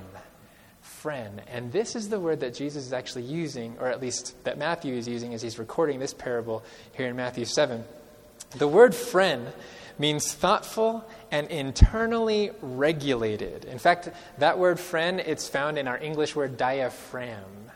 Phren. 1.03 1.41
And 1.47 1.71
this 1.71 1.95
is 1.95 2.09
the 2.09 2.19
word 2.19 2.41
that 2.41 2.53
Jesus 2.53 2.85
is 2.85 2.93
actually 2.93 3.23
using, 3.23 3.77
or 3.79 3.87
at 3.87 4.01
least 4.01 4.35
that 4.43 4.57
Matthew 4.57 4.95
is 4.95 5.07
using 5.07 5.33
as 5.33 5.41
he's 5.41 5.59
recording 5.59 5.99
this 5.99 6.13
parable 6.13 6.63
here 6.93 7.07
in 7.07 7.15
Matthew 7.15 7.45
7. 7.45 7.83
The 8.57 8.67
word 8.67 8.93
phren 8.93 9.51
means 9.97 10.33
thoughtful 10.33 11.05
and 11.31 11.47
internally 11.49 12.51
regulated. 12.61 13.65
In 13.65 13.79
fact, 13.79 14.09
that 14.39 14.57
word 14.57 14.77
phren, 14.77 15.19
it's 15.19 15.47
found 15.47 15.77
in 15.77 15.87
our 15.87 15.97
English 15.97 16.35
word 16.35 16.57
diaphragm. 16.57 17.69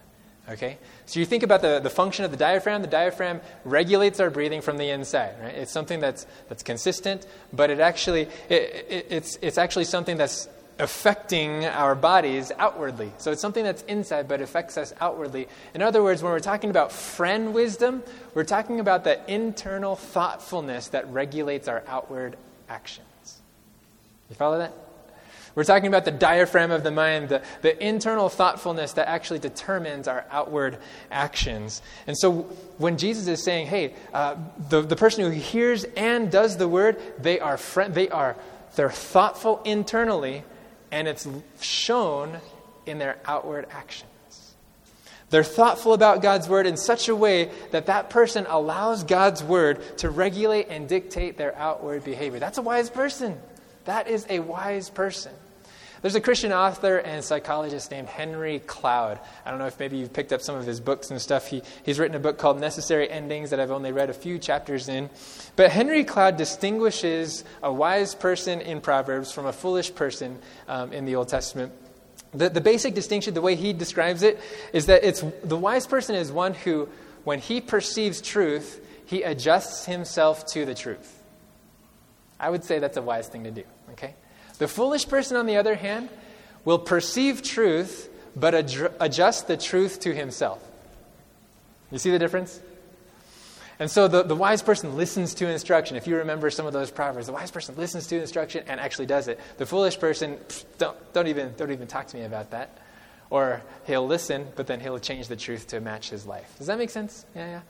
Okay? 0.49 0.77
So 1.05 1.19
you 1.19 1.25
think 1.25 1.43
about 1.43 1.61
the, 1.61 1.79
the 1.79 1.89
function 1.89 2.25
of 2.25 2.31
the 2.31 2.37
diaphragm. 2.37 2.81
The 2.81 2.87
diaphragm 2.87 3.39
regulates 3.63 4.19
our 4.19 4.29
breathing 4.29 4.61
from 4.61 4.77
the 4.77 4.89
inside. 4.89 5.35
Right? 5.41 5.55
It's 5.55 5.71
something 5.71 5.99
that's, 5.99 6.25
that's 6.49 6.63
consistent, 6.63 7.25
but 7.53 7.69
it 7.69 7.79
actually, 7.79 8.23
it, 8.49 8.85
it, 8.89 9.07
it's, 9.09 9.37
it's 9.41 9.57
actually 9.57 9.85
something 9.85 10.17
that's 10.17 10.47
affecting 10.79 11.65
our 11.65 11.95
bodies 11.95 12.51
outwardly. 12.57 13.11
So 13.17 13.31
it's 13.31 13.41
something 13.41 13.63
that's 13.63 13.83
inside 13.83 14.27
but 14.27 14.41
affects 14.41 14.77
us 14.77 14.93
outwardly. 14.99 15.47
In 15.73 15.81
other 15.81 16.01
words, 16.03 16.23
when 16.23 16.31
we're 16.31 16.39
talking 16.39 16.69
about 16.69 16.91
phren 16.91 17.53
wisdom, 17.53 18.03
we're 18.33 18.43
talking 18.43 18.79
about 18.79 19.03
the 19.03 19.19
internal 19.31 19.95
thoughtfulness 19.95 20.89
that 20.89 21.07
regulates 21.11 21.67
our 21.67 21.83
outward 21.87 22.37
actions. 22.69 23.07
You 24.29 24.35
follow 24.35 24.57
that? 24.57 24.73
We're 25.55 25.63
talking 25.63 25.87
about 25.87 26.05
the 26.05 26.11
diaphragm 26.11 26.71
of 26.71 26.83
the 26.83 26.89
mind, 26.89 27.29
the, 27.29 27.43
the 27.61 27.85
internal 27.85 28.27
thoughtfulness 28.27 28.93
that 28.93 29.07
actually 29.07 29.37
determines 29.37 30.07
our 30.07 30.25
outward 30.31 30.79
actions. 31.11 31.83
And 32.07 32.17
so 32.17 32.31
when 32.79 32.97
Jesus 32.97 33.27
is 33.27 33.43
saying, 33.43 33.67
hey, 33.67 33.93
uh, 34.15 34.35
the, 34.69 34.81
the 34.81 34.95
person 34.95 35.23
who 35.23 35.29
hears 35.29 35.83
and 35.95 36.31
does 36.31 36.57
the 36.57 36.67
word, 36.67 36.99
they 37.19 37.39
are, 37.39 37.57
phren, 37.57 37.93
they 37.93 38.09
are 38.09 38.35
they're 38.75 38.89
thoughtful 38.89 39.61
internally, 39.63 40.43
and 40.93 41.07
it's 41.07 41.27
shown 41.59 42.39
in 42.85 42.99
their 42.99 43.17
outward 43.25 43.65
actions. 43.71 44.53
They're 45.31 45.43
thoughtful 45.43 45.93
about 45.93 46.21
God's 46.21 46.47
word 46.47 46.67
in 46.67 46.77
such 46.77 47.09
a 47.09 47.15
way 47.15 47.49
that 47.71 47.87
that 47.87 48.11
person 48.11 48.45
allows 48.47 49.03
God's 49.03 49.43
word 49.43 49.97
to 49.97 50.11
regulate 50.11 50.67
and 50.69 50.87
dictate 50.87 51.35
their 51.35 51.57
outward 51.57 52.03
behavior. 52.03 52.39
That's 52.39 52.59
a 52.59 52.61
wise 52.61 52.91
person. 52.91 53.39
That 53.85 54.07
is 54.07 54.27
a 54.29 54.37
wise 54.37 54.91
person. 54.91 55.33
There's 56.03 56.15
a 56.15 56.21
Christian 56.21 56.51
author 56.51 56.97
and 56.97 57.23
psychologist 57.23 57.89
named 57.89 58.09
Henry 58.09 58.59
Cloud. 58.59 59.21
I 59.45 59.49
don't 59.49 59.57
know 59.57 59.67
if 59.67 59.79
maybe 59.79 59.95
you've 59.95 60.11
picked 60.11 60.33
up 60.33 60.41
some 60.41 60.57
of 60.57 60.65
his 60.65 60.81
books 60.81 61.09
and 61.11 61.21
stuff. 61.21 61.47
He, 61.47 61.61
he's 61.83 61.97
written 61.97 62.13
a 62.17 62.19
book 62.19 62.37
called 62.37 62.59
Necessary 62.59 63.09
Endings 63.09 63.51
that 63.51 63.61
I've 63.61 63.71
only 63.71 63.93
read 63.93 64.09
a 64.09 64.13
few 64.13 64.37
chapters 64.37 64.89
in. 64.89 65.09
But 65.55 65.71
Henry 65.71 66.03
Cloud 66.03 66.35
distinguishes 66.35 67.45
a 67.63 67.71
wise 67.71 68.15
person 68.15 68.59
in 68.59 68.81
Proverbs 68.81 69.31
from 69.31 69.45
a 69.45 69.53
foolish 69.53 69.95
person 69.95 70.39
um, 70.67 70.91
in 70.91 71.05
the 71.05 71.15
Old 71.15 71.29
Testament. 71.29 71.71
The, 72.33 72.49
the 72.49 72.59
basic 72.59 72.95
distinction, 72.95 73.33
the 73.33 73.41
way 73.41 73.55
he 73.55 73.71
describes 73.71 74.23
it, 74.23 74.41
is 74.73 74.87
that 74.87 75.05
it's, 75.05 75.23
the 75.45 75.57
wise 75.57 75.87
person 75.87 76.15
is 76.15 76.33
one 76.33 76.53
who, 76.53 76.89
when 77.23 77.39
he 77.39 77.61
perceives 77.61 78.19
truth, 78.19 78.85
he 79.05 79.23
adjusts 79.23 79.85
himself 79.85 80.45
to 80.47 80.65
the 80.65 80.75
truth. 80.75 81.23
I 82.41 82.49
would 82.49 82.65
say 82.65 82.79
that's 82.79 82.97
a 82.97 83.01
wise 83.01 83.29
thing 83.29 83.45
to 83.45 83.51
do? 83.51 83.63
The 84.57 84.67
foolish 84.67 85.07
person, 85.07 85.37
on 85.37 85.45
the 85.45 85.57
other 85.57 85.75
hand, 85.75 86.09
will 86.65 86.79
perceive 86.79 87.41
truth 87.41 88.09
but 88.35 88.55
ad- 88.55 88.93
adjust 88.99 89.47
the 89.47 89.57
truth 89.57 89.99
to 90.01 90.13
himself. 90.13 90.63
You 91.91 91.99
see 91.99 92.11
the 92.11 92.19
difference? 92.19 92.59
And 93.79 93.89
so 93.89 94.07
the, 94.07 94.23
the 94.23 94.35
wise 94.35 94.61
person 94.61 94.95
listens 94.97 95.33
to 95.35 95.47
instruction. 95.47 95.97
If 95.97 96.07
you 96.07 96.17
remember 96.17 96.49
some 96.49 96.65
of 96.65 96.73
those 96.73 96.91
proverbs, 96.91 97.27
the 97.27 97.33
wise 97.33 97.51
person 97.51 97.75
listens 97.75 98.07
to 98.07 98.19
instruction 98.19 98.63
and 98.67 98.79
actually 98.79 99.07
does 99.07 99.27
it. 99.27 99.39
The 99.57 99.65
foolish 99.65 99.99
person, 99.99 100.37
pff, 100.37 100.65
don't, 100.77 101.13
don't, 101.13 101.27
even, 101.27 101.53
don't 101.57 101.71
even 101.71 101.87
talk 101.87 102.07
to 102.07 102.17
me 102.17 102.23
about 102.23 102.51
that. 102.51 102.77
Or 103.29 103.61
he'll 103.85 104.05
listen, 104.05 104.47
but 104.55 104.67
then 104.67 104.79
he'll 104.79 104.99
change 104.99 105.27
the 105.27 105.35
truth 105.35 105.67
to 105.67 105.79
match 105.79 106.09
his 106.09 106.25
life. 106.25 106.53
Does 106.57 106.67
that 106.67 106.77
make 106.77 106.91
sense? 106.91 107.25
Yeah, 107.35 107.47
yeah. 107.47 107.61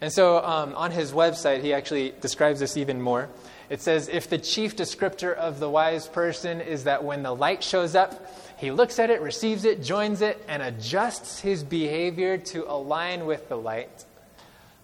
And 0.00 0.12
so 0.12 0.42
um, 0.42 0.74
on 0.74 0.90
his 0.90 1.12
website, 1.12 1.62
he 1.62 1.74
actually 1.74 2.14
describes 2.20 2.60
this 2.60 2.76
even 2.76 3.02
more. 3.02 3.28
It 3.68 3.82
says, 3.82 4.08
If 4.08 4.28
the 4.30 4.38
chief 4.38 4.74
descriptor 4.74 5.34
of 5.34 5.60
the 5.60 5.68
wise 5.68 6.08
person 6.08 6.60
is 6.60 6.84
that 6.84 7.04
when 7.04 7.22
the 7.22 7.34
light 7.34 7.62
shows 7.62 7.94
up, 7.94 8.34
he 8.56 8.70
looks 8.70 8.98
at 8.98 9.10
it, 9.10 9.20
receives 9.20 9.64
it, 9.64 9.82
joins 9.82 10.22
it, 10.22 10.42
and 10.48 10.62
adjusts 10.62 11.40
his 11.40 11.62
behavior 11.62 12.38
to 12.38 12.70
align 12.70 13.26
with 13.26 13.48
the 13.48 13.56
light, 13.56 14.04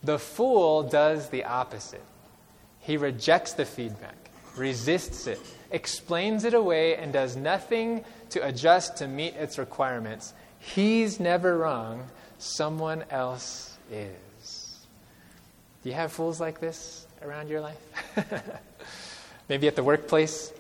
the 0.03 0.19
fool 0.19 0.83
does 0.83 1.31
the 1.31 1.45
opposite. 1.45 2.05
He 2.81 2.97
rejects 2.97 3.55
the 3.55 3.65
feedback, 3.65 4.31
resists 4.57 5.27
it, 5.27 5.41
explains 5.71 6.45
it 6.45 6.55
away, 6.55 6.97
and 6.97 7.13
does 7.13 7.37
nothing 7.37 8.05
to 8.31 8.47
adjust 8.47 8.99
to 8.99 9.09
meet 9.09 9.35
its 9.35 9.59
requirements. 9.59 10.33
He's 10.59 11.19
never 11.19 11.59
wrong, 11.59 12.05
someone 12.39 13.05
else 13.11 13.77
is. 13.91 14.26
Do 15.87 15.91
you 15.91 15.95
have 15.95 16.11
fools 16.11 16.41
like 16.41 16.59
this 16.59 17.07
around 17.23 17.49
your 17.49 17.61
life? 17.61 17.79
Maybe 19.49 19.69
at 19.69 19.77
the 19.77 19.85
workplace? 19.85 20.53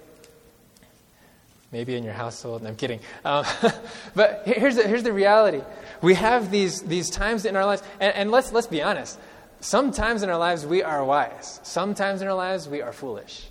Maybe 1.73 1.97
in 1.97 2.05
your 2.05 2.13
household. 2.13 2.63
No, 2.63 2.69
I'm 2.69 2.77
kidding. 2.77 3.01
Um, 3.25 3.45
but 4.15 4.43
here's 4.47 4.77
the, 4.77 4.87
here's 4.87 5.03
the 5.03 5.13
reality. 5.13 5.63
We 6.01 6.15
have 6.15 6.53
these, 6.53 6.81
these 6.83 7.11
times 7.11 7.45
in 7.45 7.57
our 7.57 7.67
lives, 7.67 7.83
and, 7.99 8.15
and 8.15 8.31
let's, 8.31 8.53
let's 8.53 8.69
be 8.69 8.85
honest. 8.85 9.19
Sometimes 9.59 10.23
in 10.23 10.31
our 10.31 10.39
lives 10.39 10.65
we 10.65 10.85
are 10.85 11.05
wise. 11.05 11.59
Sometimes 11.65 12.23
in 12.23 12.29
our 12.29 12.35
lives 12.37 12.69
we 12.69 12.81
are 12.81 12.93
foolish, 12.93 13.49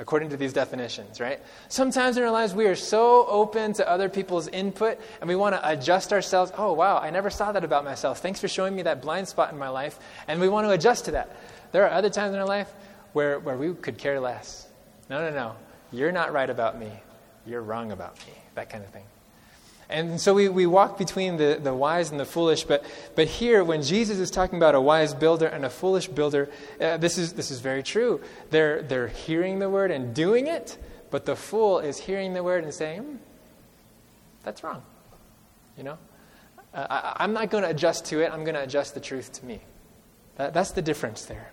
according 0.00 0.30
to 0.30 0.36
these 0.36 0.54
definitions, 0.54 1.20
right? 1.20 1.40
Sometimes 1.68 2.16
in 2.16 2.22
our 2.22 2.30
lives 2.30 2.54
we 2.54 2.66
are 2.66 2.74
so 2.74 3.26
open 3.26 3.74
to 3.74 3.88
other 3.88 4.08
people's 4.08 4.48
input 4.48 4.98
and 5.20 5.28
we 5.28 5.36
want 5.36 5.54
to 5.54 5.68
adjust 5.68 6.12
ourselves. 6.12 6.50
Oh, 6.56 6.72
wow, 6.72 6.98
I 6.98 7.10
never 7.10 7.28
saw 7.28 7.52
that 7.52 7.62
about 7.62 7.84
myself. 7.84 8.20
Thanks 8.20 8.40
for 8.40 8.48
showing 8.48 8.74
me 8.74 8.82
that 8.82 9.02
blind 9.02 9.28
spot 9.28 9.52
in 9.52 9.58
my 9.58 9.68
life. 9.68 9.98
And 10.26 10.40
we 10.40 10.48
want 10.48 10.66
to 10.66 10.70
adjust 10.70 11.04
to 11.04 11.10
that. 11.12 11.36
There 11.70 11.84
are 11.84 11.90
other 11.90 12.10
times 12.10 12.34
in 12.34 12.40
our 12.40 12.46
life 12.46 12.72
where, 13.12 13.38
where 13.38 13.56
we 13.56 13.74
could 13.74 13.98
care 13.98 14.18
less. 14.18 14.66
No, 15.10 15.20
no, 15.28 15.34
no. 15.34 15.54
You're 15.92 16.12
not 16.12 16.32
right 16.32 16.48
about 16.48 16.78
me. 16.78 16.90
You're 17.46 17.62
wrong 17.62 17.92
about 17.92 18.16
me. 18.26 18.32
That 18.54 18.70
kind 18.70 18.82
of 18.82 18.90
thing. 18.90 19.04
And 19.90 20.20
so 20.20 20.34
we, 20.34 20.48
we 20.48 20.66
walk 20.66 20.96
between 20.96 21.36
the, 21.36 21.58
the 21.60 21.74
wise 21.74 22.10
and 22.10 22.20
the 22.20 22.24
foolish. 22.24 22.62
But, 22.64 22.84
but 23.16 23.26
here, 23.26 23.64
when 23.64 23.82
Jesus 23.82 24.18
is 24.18 24.30
talking 24.30 24.56
about 24.56 24.74
a 24.74 24.80
wise 24.80 25.14
builder 25.14 25.46
and 25.46 25.64
a 25.64 25.70
foolish 25.70 26.06
builder, 26.06 26.48
uh, 26.80 26.96
this, 26.96 27.18
is, 27.18 27.32
this 27.32 27.50
is 27.50 27.60
very 27.60 27.82
true. 27.82 28.20
They're, 28.50 28.82
they're 28.82 29.08
hearing 29.08 29.58
the 29.58 29.68
word 29.68 29.90
and 29.90 30.14
doing 30.14 30.46
it, 30.46 30.78
but 31.10 31.26
the 31.26 31.34
fool 31.34 31.80
is 31.80 31.98
hearing 31.98 32.34
the 32.34 32.42
word 32.42 32.62
and 32.62 32.72
saying, 32.72 33.02
hmm, 33.02 33.16
that's 34.44 34.62
wrong. 34.62 34.82
You 35.76 35.82
know? 35.82 35.98
Uh, 36.72 36.86
I, 36.88 37.24
I'm 37.24 37.32
not 37.32 37.50
going 37.50 37.64
to 37.64 37.70
adjust 37.70 38.06
to 38.06 38.22
it, 38.22 38.32
I'm 38.32 38.44
going 38.44 38.54
to 38.54 38.62
adjust 38.62 38.94
the 38.94 39.00
truth 39.00 39.32
to 39.32 39.44
me. 39.44 39.60
That, 40.36 40.54
that's 40.54 40.70
the 40.70 40.82
difference 40.82 41.24
there. 41.24 41.50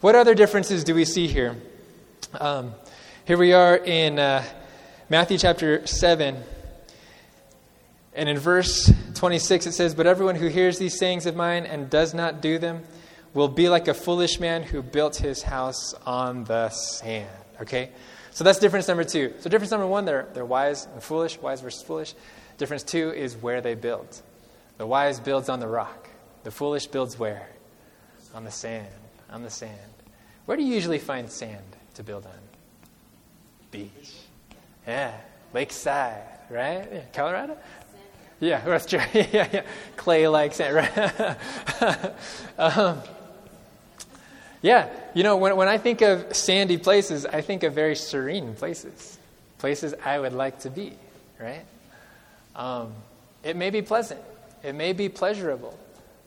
What 0.00 0.14
other 0.14 0.34
differences 0.34 0.84
do 0.84 0.94
we 0.94 1.04
see 1.04 1.26
here? 1.26 1.56
Um, 2.32 2.74
here 3.26 3.38
we 3.38 3.52
are 3.52 3.76
in 3.76 4.18
uh, 4.18 4.42
Matthew 5.10 5.36
chapter 5.38 5.86
7. 5.86 6.42
And 8.14 8.28
in 8.28 8.38
verse 8.38 8.92
26, 9.14 9.66
it 9.66 9.72
says, 9.72 9.94
But 9.94 10.06
everyone 10.06 10.36
who 10.36 10.46
hears 10.46 10.78
these 10.78 10.98
sayings 10.98 11.26
of 11.26 11.34
mine 11.34 11.66
and 11.66 11.90
does 11.90 12.14
not 12.14 12.40
do 12.40 12.58
them 12.58 12.82
will 13.32 13.48
be 13.48 13.68
like 13.68 13.88
a 13.88 13.94
foolish 13.94 14.38
man 14.38 14.62
who 14.62 14.82
built 14.82 15.16
his 15.16 15.42
house 15.42 15.94
on 16.06 16.44
the 16.44 16.70
sand. 16.70 17.28
Okay? 17.60 17.90
So 18.30 18.44
that's 18.44 18.58
difference 18.58 18.88
number 18.88 19.04
two. 19.04 19.32
So, 19.40 19.48
difference 19.48 19.70
number 19.70 19.86
one, 19.86 20.04
they're, 20.04 20.28
they're 20.34 20.44
wise 20.44 20.86
and 20.86 21.02
foolish, 21.02 21.38
wise 21.40 21.60
versus 21.60 21.82
foolish. 21.82 22.14
Difference 22.58 22.82
two 22.82 23.12
is 23.12 23.36
where 23.36 23.60
they 23.60 23.74
build. 23.74 24.22
The 24.78 24.86
wise 24.86 25.20
builds 25.20 25.48
on 25.48 25.60
the 25.60 25.68
rock, 25.68 26.08
the 26.42 26.50
foolish 26.50 26.86
builds 26.86 27.18
where? 27.18 27.48
On 28.34 28.44
the 28.44 28.50
sand. 28.50 28.88
On 29.30 29.42
the 29.42 29.50
sand. 29.50 29.70
Where 30.46 30.56
do 30.56 30.64
you 30.64 30.74
usually 30.74 30.98
find 30.98 31.30
sand 31.30 31.64
to 31.94 32.02
build 32.02 32.26
on? 32.26 32.32
Beach. 33.70 34.14
Yeah, 34.86 35.16
lakeside, 35.52 36.22
right? 36.50 37.12
Colorado? 37.12 37.56
Yeah, 38.40 38.60
that's 38.64 38.86
true. 38.86 39.00
yeah, 39.14 39.48
yeah. 39.52 39.62
Clay 39.96 40.28
like 40.28 40.54
sand, 40.54 40.74
right? 40.74 41.36
um, 42.58 43.00
yeah, 44.62 44.88
you 45.14 45.22
know, 45.22 45.36
when, 45.36 45.56
when 45.56 45.68
I 45.68 45.78
think 45.78 46.00
of 46.00 46.34
sandy 46.34 46.78
places, 46.78 47.26
I 47.26 47.42
think 47.42 47.62
of 47.64 47.74
very 47.74 47.94
serene 47.94 48.54
places, 48.54 49.18
places 49.58 49.94
I 50.04 50.18
would 50.18 50.32
like 50.32 50.60
to 50.60 50.70
be, 50.70 50.94
right? 51.38 51.64
Um, 52.56 52.94
it 53.42 53.56
may 53.56 53.70
be 53.70 53.82
pleasant, 53.82 54.20
it 54.62 54.74
may 54.74 54.94
be 54.94 55.08
pleasurable, 55.08 55.78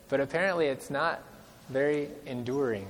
but 0.08 0.20
apparently 0.20 0.68
it's 0.68 0.90
not 0.90 1.22
very 1.70 2.10
enduring. 2.26 2.88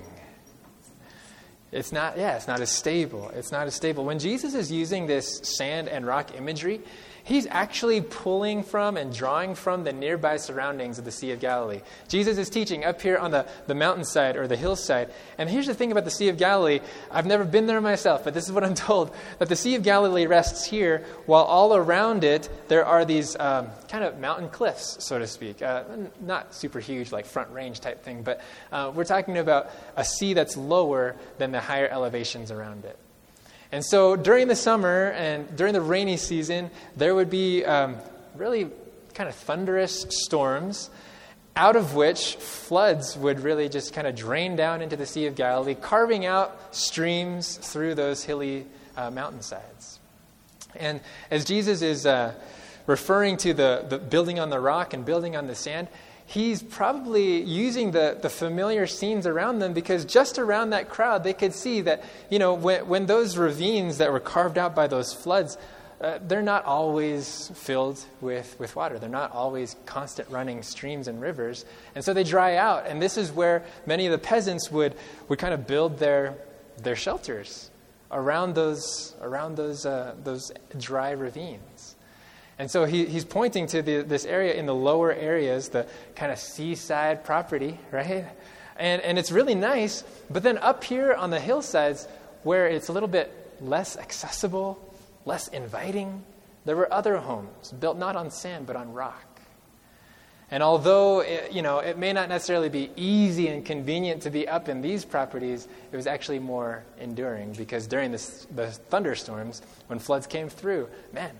It's 1.71 1.91
not, 1.91 2.17
yeah, 2.17 2.37
it's 2.37 2.47
not 2.47 2.61
as 2.61 2.71
stable. 2.71 3.29
It's 3.35 3.51
not 3.51 3.67
as 3.67 3.75
stable. 3.75 4.05
When 4.05 4.19
Jesus 4.19 4.53
is 4.53 4.71
using 4.71 5.07
this 5.07 5.39
sand 5.43 5.89
and 5.89 6.05
rock 6.05 6.35
imagery, 6.35 6.81
he's 7.27 7.45
actually 7.47 7.99
pulling 7.99 8.63
from 8.63 8.95
and 8.95 9.13
drawing 9.13 9.53
from 9.53 9.83
the 9.83 9.91
nearby 9.91 10.37
surroundings 10.37 10.97
of 10.97 11.03
the 11.03 11.11
Sea 11.11 11.31
of 11.31 11.41
Galilee. 11.41 11.81
Jesus 12.07 12.37
is 12.37 12.49
teaching 12.49 12.85
up 12.85 13.01
here 13.01 13.17
on 13.17 13.31
the, 13.31 13.45
the 13.67 13.75
mountainside 13.75 14.37
or 14.37 14.47
the 14.47 14.55
hillside. 14.55 15.11
And 15.37 15.49
here's 15.49 15.67
the 15.67 15.73
thing 15.73 15.91
about 15.91 16.05
the 16.05 16.11
Sea 16.11 16.29
of 16.29 16.37
Galilee 16.37 16.79
I've 17.11 17.25
never 17.25 17.43
been 17.43 17.67
there 17.67 17.81
myself, 17.81 18.23
but 18.23 18.33
this 18.33 18.45
is 18.45 18.51
what 18.53 18.63
I'm 18.63 18.75
told 18.87 19.13
that 19.39 19.49
the 19.49 19.57
Sea 19.57 19.75
of 19.75 19.83
Galilee 19.83 20.25
rests 20.25 20.65
here, 20.65 21.03
while 21.25 21.43
all 21.43 21.75
around 21.75 22.23
it 22.23 22.49
there 22.69 22.85
are 22.85 23.03
these 23.03 23.35
um, 23.37 23.67
kind 23.89 24.05
of 24.05 24.19
mountain 24.19 24.47
cliffs, 24.47 25.03
so 25.03 25.19
to 25.19 25.27
speak. 25.27 25.61
Uh, 25.61 25.83
not 26.21 26.55
super 26.55 26.79
huge, 26.79 27.11
like 27.11 27.25
front 27.25 27.51
range 27.51 27.81
type 27.81 28.03
thing, 28.03 28.23
but 28.23 28.39
uh, 28.71 28.89
we're 28.95 29.03
talking 29.03 29.37
about 29.37 29.69
a 29.97 30.05
sea 30.05 30.33
that's 30.33 30.55
lower 30.55 31.17
than 31.39 31.51
the 31.51 31.56
higher 31.59 31.87
elevations 31.87 32.51
around 32.51 32.85
it. 32.85 32.97
And 33.71 33.83
so 33.83 34.15
during 34.15 34.47
the 34.47 34.55
summer 34.55 35.11
and 35.11 35.55
during 35.55 35.73
the 35.73 35.81
rainy 35.81 36.17
season, 36.17 36.71
there 36.95 37.13
would 37.13 37.29
be 37.29 37.65
um, 37.65 37.97
really 38.35 38.69
kind 39.13 39.27
of 39.27 39.35
thunderous 39.35 40.05
storms, 40.09 40.89
out 41.55 41.75
of 41.75 41.95
which 41.95 42.35
floods 42.35 43.17
would 43.17 43.39
really 43.39 43.67
just 43.67 43.93
kind 43.93 44.07
of 44.07 44.15
drain 44.15 44.55
down 44.55 44.81
into 44.81 44.95
the 44.95 45.05
Sea 45.05 45.25
of 45.25 45.35
Galilee, 45.35 45.75
carving 45.75 46.25
out 46.25 46.75
streams 46.75 47.57
through 47.57 47.95
those 47.95 48.23
hilly 48.23 48.65
uh, 48.95 49.09
mountainsides. 49.09 49.99
And 50.75 51.01
as 51.31 51.45
Jesus 51.45 51.81
is 51.81 52.05
uh, 52.05 52.35
referring 52.85 53.37
to 53.37 53.53
the, 53.53 53.85
the 53.89 53.97
building 53.97 54.39
on 54.39 54.49
the 54.49 54.59
rock 54.59 54.93
and 54.93 55.03
building 55.03 55.35
on 55.35 55.47
the 55.47 55.55
sand, 55.55 55.87
he's 56.27 56.61
probably 56.61 57.41
using 57.41 57.91
the, 57.91 58.17
the 58.21 58.29
familiar 58.29 58.85
scenes 58.85 59.25
around 59.25 59.59
them 59.59 59.73
because 59.73 60.05
just 60.05 60.37
around 60.37 60.69
that 60.69 60.89
crowd, 60.89 61.23
they 61.23 61.33
could 61.33 61.53
see 61.53 61.81
that, 61.81 62.03
you 62.29 62.37
know, 62.37 62.53
when, 62.53 62.87
when 62.87 63.05
those 63.07 63.37
ravines 63.37 63.97
that 63.97 64.11
were 64.11 64.19
carved 64.19 64.57
out 64.57 64.75
by 64.75 64.87
those 64.87 65.13
floods, 65.13 65.57
uh, 66.01 66.19
they're 66.27 66.43
not 66.43 66.65
always 66.65 67.49
filled 67.55 68.03
with, 68.21 68.59
with 68.59 68.75
water. 68.75 68.99
They're 68.99 69.09
not 69.09 69.31
always 69.31 69.75
constant 69.85 70.29
running 70.29 70.61
streams 70.61 71.07
and 71.07 71.19
rivers. 71.19 71.65
And 71.95 72.03
so 72.03 72.13
they 72.13 72.23
dry 72.23 72.57
out. 72.57 72.85
And 72.85 73.01
this 73.01 73.17
is 73.17 73.31
where 73.31 73.65
many 73.85 74.05
of 74.05 74.11
the 74.11 74.19
peasants 74.19 74.69
would, 74.69 74.95
would 75.29 75.39
kind 75.39 75.53
of 75.53 75.65
build 75.65 75.97
their, 75.97 76.37
their 76.77 76.95
shelters 76.95 77.71
around 78.11 78.53
those, 78.53 79.15
around 79.21 79.55
those, 79.55 79.85
uh, 79.85 80.13
those 80.23 80.51
dry 80.77 81.11
ravines. 81.11 81.61
And 82.59 82.71
so 82.71 82.85
he, 82.85 83.05
he's 83.05 83.25
pointing 83.25 83.67
to 83.67 83.81
the, 83.81 84.01
this 84.01 84.25
area 84.25 84.53
in 84.53 84.65
the 84.65 84.75
lower 84.75 85.11
areas, 85.11 85.69
the 85.69 85.85
kind 86.15 86.31
of 86.31 86.39
seaside 86.39 87.23
property, 87.23 87.79
right? 87.91 88.25
And, 88.77 89.01
and 89.01 89.19
it's 89.19 89.31
really 89.31 89.55
nice. 89.55 90.03
But 90.29 90.43
then 90.43 90.57
up 90.57 90.83
here 90.83 91.13
on 91.13 91.29
the 91.29 91.39
hillsides, 91.39 92.07
where 92.43 92.67
it's 92.67 92.87
a 92.87 92.93
little 92.93 93.09
bit 93.09 93.31
less 93.61 93.97
accessible, 93.97 94.79
less 95.25 95.47
inviting, 95.49 96.23
there 96.65 96.75
were 96.75 96.91
other 96.91 97.17
homes 97.17 97.71
built 97.71 97.97
not 97.97 98.15
on 98.15 98.31
sand, 98.31 98.65
but 98.65 98.75
on 98.75 98.93
rock. 98.93 99.23
And 100.49 100.63
although 100.63 101.19
it, 101.19 101.51
you 101.51 101.61
know, 101.61 101.79
it 101.79 101.97
may 101.97 102.13
not 102.13 102.29
necessarily 102.29 102.69
be 102.69 102.89
easy 102.95 103.49
and 103.49 103.65
convenient 103.65 104.21
to 104.23 104.29
be 104.29 104.47
up 104.47 104.69
in 104.69 104.81
these 104.81 105.03
properties, 105.03 105.67
it 105.91 105.95
was 105.95 106.07
actually 106.07 106.39
more 106.39 106.85
enduring 106.99 107.51
because 107.53 107.85
during 107.85 108.11
the 108.11 108.17
thunderstorms, 108.89 109.61
when 109.87 109.99
floods 109.99 110.25
came 110.25 110.47
through, 110.47 110.87
man, 111.11 111.31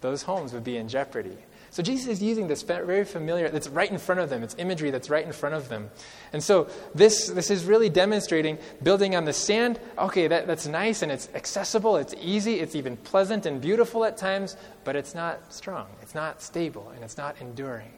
those 0.00 0.22
homes 0.22 0.52
would 0.52 0.64
be 0.64 0.76
in 0.76 0.88
jeopardy. 0.88 1.36
So 1.72 1.84
Jesus 1.84 2.08
is 2.08 2.22
using 2.22 2.48
this 2.48 2.62
very 2.62 3.04
familiar, 3.04 3.48
that's 3.48 3.68
right 3.68 3.88
in 3.88 3.98
front 3.98 4.20
of 4.20 4.28
them. 4.28 4.42
It's 4.42 4.56
imagery 4.58 4.90
that's 4.90 5.08
right 5.08 5.24
in 5.24 5.32
front 5.32 5.54
of 5.54 5.68
them. 5.68 5.90
And 6.32 6.42
so 6.42 6.68
this, 6.96 7.28
this 7.28 7.48
is 7.48 7.64
really 7.64 7.88
demonstrating 7.88 8.58
building 8.82 9.14
on 9.14 9.24
the 9.24 9.32
sand. 9.32 9.78
Okay, 9.96 10.26
that, 10.26 10.48
that's 10.48 10.66
nice 10.66 11.02
and 11.02 11.12
it's 11.12 11.28
accessible, 11.32 11.96
it's 11.96 12.14
easy, 12.20 12.58
it's 12.58 12.74
even 12.74 12.96
pleasant 12.96 13.46
and 13.46 13.60
beautiful 13.60 14.04
at 14.04 14.16
times, 14.16 14.56
but 14.82 14.96
it's 14.96 15.14
not 15.14 15.52
strong, 15.52 15.86
it's 16.02 16.14
not 16.14 16.42
stable, 16.42 16.90
and 16.92 17.04
it's 17.04 17.16
not 17.16 17.36
enduring. 17.40 17.92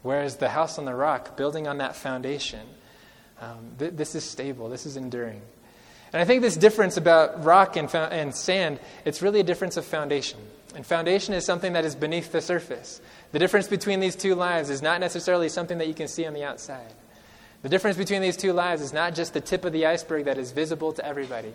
Whereas 0.00 0.36
the 0.36 0.48
house 0.48 0.78
on 0.78 0.86
the 0.86 0.94
rock, 0.94 1.36
building 1.36 1.68
on 1.68 1.78
that 1.78 1.96
foundation, 1.96 2.66
um, 3.38 3.72
th- 3.78 3.92
this 3.94 4.14
is 4.14 4.24
stable, 4.24 4.70
this 4.70 4.86
is 4.86 4.96
enduring. 4.96 5.42
And 6.14 6.22
I 6.22 6.24
think 6.24 6.40
this 6.40 6.56
difference 6.56 6.96
about 6.96 7.44
rock 7.44 7.76
and, 7.76 7.92
and 7.94 8.34
sand, 8.34 8.80
it's 9.04 9.20
really 9.20 9.40
a 9.40 9.44
difference 9.44 9.76
of 9.76 9.84
foundation. 9.84 10.38
And 10.74 10.84
foundation 10.84 11.34
is 11.34 11.44
something 11.44 11.72
that 11.74 11.84
is 11.84 11.94
beneath 11.94 12.32
the 12.32 12.40
surface. 12.40 13.00
The 13.32 13.38
difference 13.38 13.68
between 13.68 14.00
these 14.00 14.16
two 14.16 14.34
lives 14.34 14.70
is 14.70 14.82
not 14.82 15.00
necessarily 15.00 15.48
something 15.48 15.78
that 15.78 15.88
you 15.88 15.94
can 15.94 16.08
see 16.08 16.26
on 16.26 16.34
the 16.34 16.44
outside. 16.44 16.92
The 17.62 17.68
difference 17.68 17.96
between 17.96 18.20
these 18.20 18.36
two 18.36 18.52
lives 18.52 18.82
is 18.82 18.92
not 18.92 19.14
just 19.14 19.32
the 19.32 19.40
tip 19.40 19.64
of 19.64 19.72
the 19.72 19.86
iceberg 19.86 20.24
that 20.26 20.36
is 20.36 20.52
visible 20.52 20.92
to 20.92 21.06
everybody. 21.06 21.52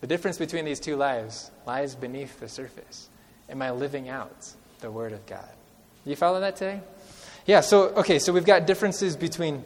The 0.00 0.06
difference 0.06 0.38
between 0.38 0.64
these 0.64 0.80
two 0.80 0.96
lives 0.96 1.50
lies 1.66 1.94
beneath 1.94 2.40
the 2.40 2.48
surface. 2.48 3.08
Am 3.48 3.60
I 3.62 3.70
living 3.70 4.08
out 4.08 4.52
the 4.80 4.90
Word 4.90 5.12
of 5.12 5.26
God? 5.26 5.48
You 6.04 6.16
follow 6.16 6.40
that 6.40 6.56
today? 6.56 6.80
Yeah, 7.46 7.60
so, 7.60 7.88
okay, 7.90 8.18
so 8.18 8.32
we've 8.32 8.44
got 8.44 8.66
differences 8.66 9.16
between 9.16 9.64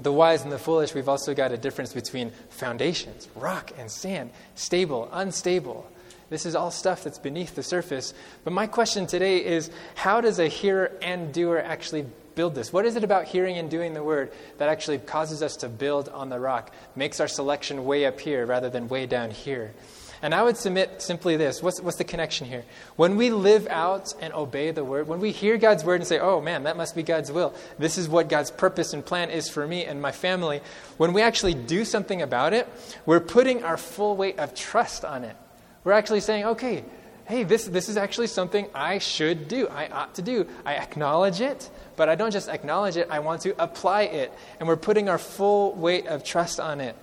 the 0.00 0.12
wise 0.12 0.42
and 0.42 0.52
the 0.52 0.58
foolish. 0.58 0.94
We've 0.94 1.08
also 1.08 1.34
got 1.34 1.52
a 1.52 1.56
difference 1.56 1.92
between 1.92 2.32
foundations, 2.50 3.28
rock 3.34 3.72
and 3.78 3.90
sand, 3.90 4.30
stable, 4.54 5.08
unstable. 5.12 5.88
This 6.32 6.46
is 6.46 6.54
all 6.54 6.70
stuff 6.70 7.04
that's 7.04 7.18
beneath 7.18 7.54
the 7.54 7.62
surface. 7.62 8.14
But 8.42 8.54
my 8.54 8.66
question 8.66 9.06
today 9.06 9.44
is 9.44 9.70
how 9.94 10.22
does 10.22 10.38
a 10.38 10.48
hearer 10.48 10.90
and 11.02 11.30
doer 11.30 11.58
actually 11.58 12.06
build 12.34 12.54
this? 12.54 12.72
What 12.72 12.86
is 12.86 12.96
it 12.96 13.04
about 13.04 13.26
hearing 13.26 13.58
and 13.58 13.70
doing 13.70 13.92
the 13.92 14.02
word 14.02 14.32
that 14.56 14.70
actually 14.70 14.96
causes 14.96 15.42
us 15.42 15.56
to 15.56 15.68
build 15.68 16.08
on 16.08 16.30
the 16.30 16.40
rock, 16.40 16.74
makes 16.96 17.20
our 17.20 17.28
selection 17.28 17.84
way 17.84 18.06
up 18.06 18.18
here 18.18 18.46
rather 18.46 18.70
than 18.70 18.88
way 18.88 19.04
down 19.04 19.30
here? 19.30 19.74
And 20.22 20.34
I 20.34 20.42
would 20.42 20.56
submit 20.56 21.02
simply 21.02 21.36
this 21.36 21.62
what's, 21.62 21.82
what's 21.82 21.98
the 21.98 22.04
connection 22.04 22.46
here? 22.46 22.64
When 22.96 23.16
we 23.16 23.28
live 23.28 23.66
out 23.66 24.14
and 24.18 24.32
obey 24.32 24.70
the 24.70 24.84
word, 24.84 25.08
when 25.08 25.20
we 25.20 25.32
hear 25.32 25.58
God's 25.58 25.84
word 25.84 25.96
and 26.00 26.06
say, 26.06 26.18
oh 26.18 26.40
man, 26.40 26.62
that 26.62 26.78
must 26.78 26.96
be 26.96 27.02
God's 27.02 27.30
will, 27.30 27.52
this 27.78 27.98
is 27.98 28.08
what 28.08 28.30
God's 28.30 28.50
purpose 28.50 28.94
and 28.94 29.04
plan 29.04 29.28
is 29.28 29.50
for 29.50 29.66
me 29.66 29.84
and 29.84 30.00
my 30.00 30.12
family, 30.12 30.62
when 30.96 31.12
we 31.12 31.20
actually 31.20 31.52
do 31.52 31.84
something 31.84 32.22
about 32.22 32.54
it, 32.54 32.66
we're 33.04 33.20
putting 33.20 33.64
our 33.64 33.76
full 33.76 34.16
weight 34.16 34.38
of 34.38 34.54
trust 34.54 35.04
on 35.04 35.24
it. 35.24 35.36
We're 35.84 35.92
actually 35.92 36.20
saying, 36.20 36.44
okay, 36.44 36.84
hey, 37.24 37.44
this, 37.44 37.64
this 37.64 37.88
is 37.88 37.96
actually 37.96 38.26
something 38.26 38.68
I 38.74 38.98
should 38.98 39.48
do. 39.48 39.68
I 39.68 39.88
ought 39.88 40.14
to 40.16 40.22
do. 40.22 40.46
I 40.64 40.74
acknowledge 40.74 41.40
it, 41.40 41.70
but 41.96 42.08
I 42.08 42.14
don't 42.14 42.30
just 42.30 42.48
acknowledge 42.48 42.96
it, 42.96 43.08
I 43.10 43.20
want 43.20 43.42
to 43.42 43.62
apply 43.62 44.02
it. 44.02 44.32
And 44.58 44.68
we're 44.68 44.76
putting 44.76 45.08
our 45.08 45.18
full 45.18 45.72
weight 45.74 46.06
of 46.06 46.24
trust 46.24 46.60
on 46.60 46.80
it. 46.80 46.96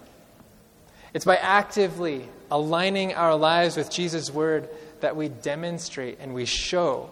It's 1.13 1.25
by 1.25 1.37
actively 1.37 2.27
aligning 2.51 3.13
our 3.13 3.35
lives 3.35 3.75
with 3.75 3.89
Jesus' 3.89 4.31
word 4.31 4.69
that 5.01 5.15
we 5.15 5.29
demonstrate 5.29 6.19
and 6.19 6.33
we 6.33 6.45
show 6.45 7.09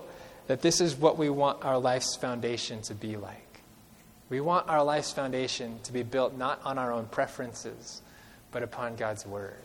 that 0.48 0.62
this 0.62 0.82
is 0.82 0.96
what 0.96 1.18
we 1.18 1.30
want 1.30 1.64
our 1.64 1.78
life's 1.78 2.16
foundation 2.16 2.82
to 2.84 2.94
be 2.94 3.18
like. 3.18 3.62
We 4.30 4.42
want 4.42 4.68
our 4.68 4.84
life's 4.84 5.12
foundation 5.12 5.80
to 5.84 5.94
be 5.94 6.04
built 6.04 6.38
not 6.38 6.62
on 6.64 6.78
our 6.78 6.92
own 6.92 7.06
preferences, 7.06 8.02
but 8.52 8.62
upon 8.62 8.96
God's 8.96 9.26
word. 9.26 9.56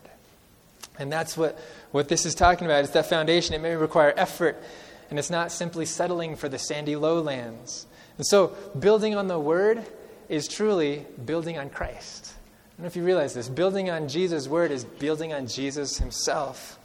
And 0.98 1.10
that's 1.10 1.36
what, 1.36 1.58
what 1.90 2.08
this 2.08 2.26
is 2.26 2.34
talking 2.34 2.66
about. 2.66 2.84
It's 2.84 2.92
that 2.92 3.06
foundation. 3.06 3.54
It 3.54 3.60
may 3.60 3.74
require 3.76 4.12
effort, 4.16 4.62
and 5.10 5.18
it's 5.18 5.30
not 5.30 5.50
simply 5.52 5.86
settling 5.86 6.36
for 6.36 6.48
the 6.48 6.58
sandy 6.58 6.96
lowlands. 6.96 7.86
And 8.18 8.26
so, 8.26 8.48
building 8.78 9.14
on 9.14 9.26
the 9.26 9.38
Word, 9.38 9.84
is 10.32 10.48
truly 10.48 11.04
building 11.26 11.58
on 11.58 11.68
Christ. 11.68 12.32
I 12.34 12.70
don't 12.76 12.84
know 12.84 12.86
if 12.86 12.96
you 12.96 13.04
realize 13.04 13.34
this. 13.34 13.50
Building 13.50 13.90
on 13.90 14.08
Jesus' 14.08 14.48
word 14.48 14.70
is 14.70 14.82
building 14.82 15.34
on 15.34 15.46
Jesus 15.46 15.98
himself. 15.98 16.78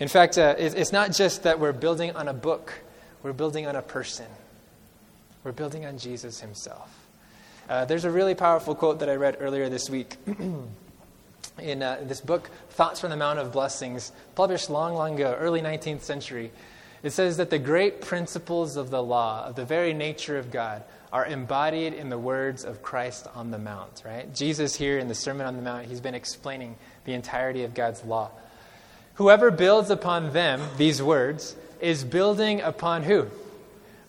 In 0.00 0.08
fact, 0.08 0.36
uh, 0.36 0.56
it's 0.58 0.90
not 0.90 1.12
just 1.12 1.44
that 1.44 1.60
we're 1.60 1.72
building 1.72 2.16
on 2.16 2.26
a 2.26 2.32
book, 2.32 2.72
we're 3.22 3.32
building 3.32 3.68
on 3.68 3.76
a 3.76 3.82
person. 3.82 4.26
We're 5.44 5.52
building 5.52 5.86
on 5.86 5.98
Jesus 5.98 6.40
himself. 6.40 6.92
Uh, 7.68 7.84
there's 7.84 8.04
a 8.04 8.10
really 8.10 8.34
powerful 8.34 8.74
quote 8.74 8.98
that 8.98 9.08
I 9.08 9.14
read 9.14 9.36
earlier 9.38 9.68
this 9.68 9.88
week 9.88 10.16
in 11.58 11.82
uh, 11.82 12.00
this 12.02 12.20
book, 12.20 12.50
Thoughts 12.70 13.00
from 13.00 13.10
the 13.10 13.16
Mount 13.16 13.38
of 13.38 13.52
Blessings, 13.52 14.12
published 14.34 14.70
long, 14.70 14.94
long 14.94 15.14
ago, 15.14 15.36
early 15.38 15.60
19th 15.60 16.02
century. 16.02 16.52
It 17.02 17.10
says 17.10 17.38
that 17.38 17.50
the 17.50 17.58
great 17.58 18.00
principles 18.00 18.76
of 18.76 18.90
the 18.90 19.02
law, 19.02 19.46
of 19.46 19.56
the 19.56 19.64
very 19.64 19.94
nature 19.94 20.38
of 20.38 20.50
God, 20.50 20.82
are 21.12 21.26
embodied 21.26 21.94
in 21.94 22.08
the 22.08 22.18
words 22.18 22.64
of 22.64 22.82
Christ 22.82 23.26
on 23.34 23.50
the 23.50 23.58
Mount, 23.58 24.02
right? 24.04 24.32
Jesus 24.34 24.76
here 24.76 24.98
in 24.98 25.08
the 25.08 25.14
Sermon 25.14 25.46
on 25.46 25.56
the 25.56 25.62
Mount, 25.62 25.86
he's 25.86 26.00
been 26.00 26.14
explaining 26.14 26.76
the 27.04 27.14
entirety 27.14 27.64
of 27.64 27.74
God's 27.74 28.04
law. 28.04 28.30
Whoever 29.14 29.50
builds 29.50 29.90
upon 29.90 30.32
them, 30.32 30.62
these 30.76 31.02
words, 31.02 31.56
is 31.80 32.04
building 32.04 32.60
upon 32.60 33.02
who? 33.02 33.26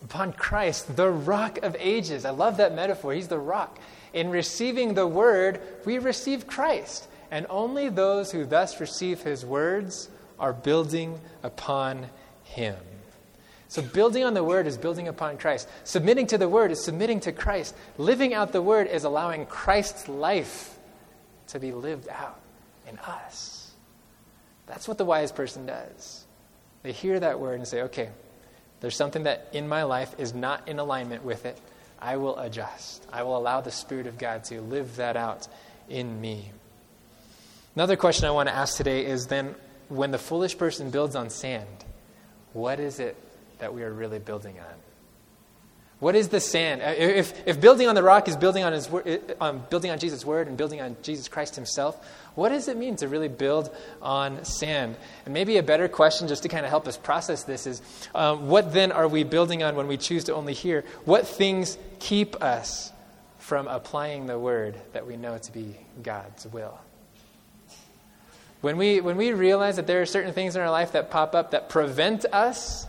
Upon 0.03 0.33
Christ, 0.33 0.95
the 0.95 1.09
rock 1.09 1.59
of 1.63 1.75
ages. 1.79 2.25
I 2.25 2.31
love 2.31 2.57
that 2.57 2.75
metaphor. 2.75 3.13
He's 3.13 3.27
the 3.27 3.39
rock. 3.39 3.79
In 4.13 4.29
receiving 4.29 4.93
the 4.93 5.07
word, 5.07 5.59
we 5.85 5.97
receive 5.97 6.47
Christ. 6.47 7.07
And 7.31 7.47
only 7.49 7.89
those 7.89 8.31
who 8.31 8.45
thus 8.45 8.79
receive 8.79 9.21
his 9.21 9.45
words 9.45 10.09
are 10.37 10.53
building 10.53 11.19
upon 11.41 12.07
him. 12.43 12.75
So, 13.69 13.81
building 13.81 14.25
on 14.25 14.33
the 14.33 14.43
word 14.43 14.67
is 14.67 14.77
building 14.77 15.07
upon 15.07 15.37
Christ. 15.37 15.69
Submitting 15.85 16.27
to 16.27 16.37
the 16.37 16.49
word 16.49 16.71
is 16.71 16.83
submitting 16.83 17.21
to 17.21 17.31
Christ. 17.31 17.73
Living 17.97 18.33
out 18.33 18.51
the 18.51 18.61
word 18.61 18.87
is 18.87 19.05
allowing 19.05 19.45
Christ's 19.45 20.09
life 20.09 20.77
to 21.47 21.59
be 21.59 21.71
lived 21.71 22.09
out 22.09 22.41
in 22.89 22.99
us. 22.99 23.71
That's 24.67 24.89
what 24.89 24.97
the 24.97 25.05
wise 25.05 25.31
person 25.31 25.65
does. 25.65 26.25
They 26.83 26.91
hear 26.91 27.17
that 27.19 27.39
word 27.39 27.59
and 27.59 27.67
say, 27.67 27.83
okay, 27.83 28.09
there's 28.81 28.95
something 28.95 29.23
that 29.23 29.47
in 29.53 29.69
my 29.69 29.83
life 29.83 30.15
is 30.17 30.33
not 30.33 30.67
in 30.67 30.79
alignment 30.79 31.23
with 31.23 31.45
it. 31.45 31.57
I 32.01 32.17
will 32.17 32.37
adjust. 32.39 33.05
I 33.13 33.23
will 33.23 33.37
allow 33.37 33.61
the 33.61 33.71
Spirit 33.71 34.07
of 34.07 34.17
God 34.17 34.43
to 34.45 34.59
live 34.59 34.97
that 34.97 35.15
out 35.15 35.47
in 35.87 36.19
me. 36.19 36.51
Another 37.75 37.95
question 37.95 38.25
I 38.25 38.31
want 38.31 38.49
to 38.49 38.55
ask 38.55 38.75
today 38.75 39.05
is 39.05 39.27
then 39.27 39.55
when 39.87 40.11
the 40.11 40.17
foolish 40.17 40.57
person 40.57 40.89
builds 40.89 41.15
on 41.15 41.29
sand, 41.29 41.67
what 42.53 42.79
is 42.79 42.99
it 42.99 43.15
that 43.59 43.73
we 43.73 43.83
are 43.83 43.93
really 43.93 44.19
building 44.19 44.59
on? 44.59 44.75
What 45.99 46.15
is 46.15 46.29
the 46.29 46.39
sand? 46.39 46.81
Uh, 46.81 46.95
if, 46.97 47.47
if 47.47 47.61
building 47.61 47.87
on 47.87 47.93
the 47.95 48.01
rock 48.01 48.27
is 48.27 48.35
building 48.35 48.63
on, 48.63 48.73
his, 48.73 48.89
um, 49.39 49.63
building 49.69 49.91
on 49.91 49.99
Jesus' 49.99 50.25
word 50.25 50.47
and 50.47 50.57
building 50.57 50.81
on 50.81 50.97
Jesus 51.03 51.27
Christ 51.27 51.55
himself, 51.55 51.95
what 52.33 52.49
does 52.49 52.67
it 52.67 52.75
mean 52.75 52.95
to 52.97 53.07
really 53.07 53.27
build 53.27 53.73
on 54.01 54.43
sand? 54.43 54.97
And 55.25 55.33
maybe 55.33 55.57
a 55.57 55.63
better 55.63 55.87
question, 55.87 56.27
just 56.27 56.43
to 56.43 56.49
kind 56.49 56.65
of 56.65 56.71
help 56.71 56.87
us 56.87 56.97
process 56.97 57.43
this, 57.43 57.67
is 57.67 57.81
um, 58.15 58.49
what 58.49 58.73
then 58.73 58.91
are 58.91 59.07
we 59.07 59.23
building 59.23 59.61
on 59.61 59.75
when 59.75 59.87
we 59.87 59.95
choose 59.95 60.23
to 60.25 60.33
only 60.33 60.53
hear? 60.53 60.83
What 61.05 61.27
things 61.27 61.77
keep 61.99 62.41
us 62.41 62.91
from 63.37 63.67
applying 63.67 64.25
the 64.25 64.39
word 64.39 64.81
that 64.93 65.05
we 65.05 65.17
know 65.17 65.37
to 65.37 65.51
be 65.51 65.77
God's 66.01 66.47
will? 66.47 66.79
When 68.61 68.77
we, 68.77 69.01
when 69.01 69.17
we 69.17 69.33
realize 69.33 69.75
that 69.75 69.87
there 69.87 70.01
are 70.01 70.05
certain 70.05 70.33
things 70.33 70.55
in 70.55 70.61
our 70.61 70.69
life 70.69 70.91
that 70.91 71.09
pop 71.09 71.35
up 71.35 71.51
that 71.51 71.69
prevent 71.69 72.25
us 72.25 72.87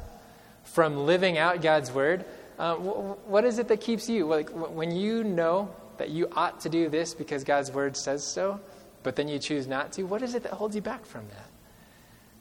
from 0.65 1.07
living 1.07 1.39
out 1.39 1.63
God's 1.63 1.91
word, 1.91 2.25
uh, 2.59 2.75
what 2.75 3.45
is 3.45 3.59
it 3.59 3.69
that 3.69 3.81
keeps 3.81 4.09
you? 4.09 4.27
Like, 4.27 4.51
when 4.51 4.95
you 4.95 5.25
know 5.25 5.75
that 5.97 6.11
you 6.11 6.29
ought 6.37 6.61
to 6.61 6.69
do 6.69 6.89
this 6.89 7.15
because 7.15 7.43
God's 7.43 7.71
word 7.71 7.97
says 7.97 8.25
so, 8.25 8.61
but 9.03 9.17
then 9.17 9.29
you 9.29 9.39
choose 9.39 9.67
not 9.67 9.93
to, 9.93 10.05
what 10.05 10.23
is 10.23 10.35
it 10.35 10.43
that 10.43 10.53
holds 10.53 10.77
you 10.77 10.83
back 10.83 11.05
from 11.05 11.27
that? 11.29 11.47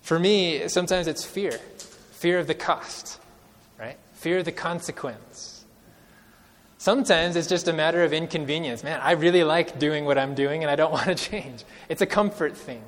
For 0.01 0.19
me, 0.19 0.67
sometimes 0.67 1.07
it's 1.07 1.23
fear 1.23 1.59
fear 2.11 2.37
of 2.37 2.45
the 2.45 2.53
cost, 2.53 3.19
right? 3.79 3.97
Fear 4.13 4.39
of 4.39 4.45
the 4.45 4.51
consequence. 4.51 5.65
Sometimes 6.77 7.35
it's 7.35 7.47
just 7.47 7.67
a 7.67 7.73
matter 7.73 8.03
of 8.03 8.13
inconvenience. 8.13 8.83
Man, 8.83 8.99
I 9.01 9.13
really 9.13 9.43
like 9.43 9.79
doing 9.79 10.05
what 10.05 10.19
I'm 10.19 10.35
doing 10.35 10.63
and 10.63 10.69
I 10.69 10.75
don't 10.75 10.91
want 10.99 11.05
to 11.05 11.15
change. 11.15 11.63
It's 11.89 12.01
a 12.01 12.05
comfort 12.05 12.55
thing. 12.55 12.83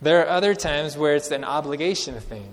There 0.00 0.20
are 0.20 0.28
other 0.28 0.54
times 0.54 0.96
where 0.96 1.16
it's 1.16 1.30
an 1.32 1.42
obligation 1.42 2.20
thing, 2.20 2.48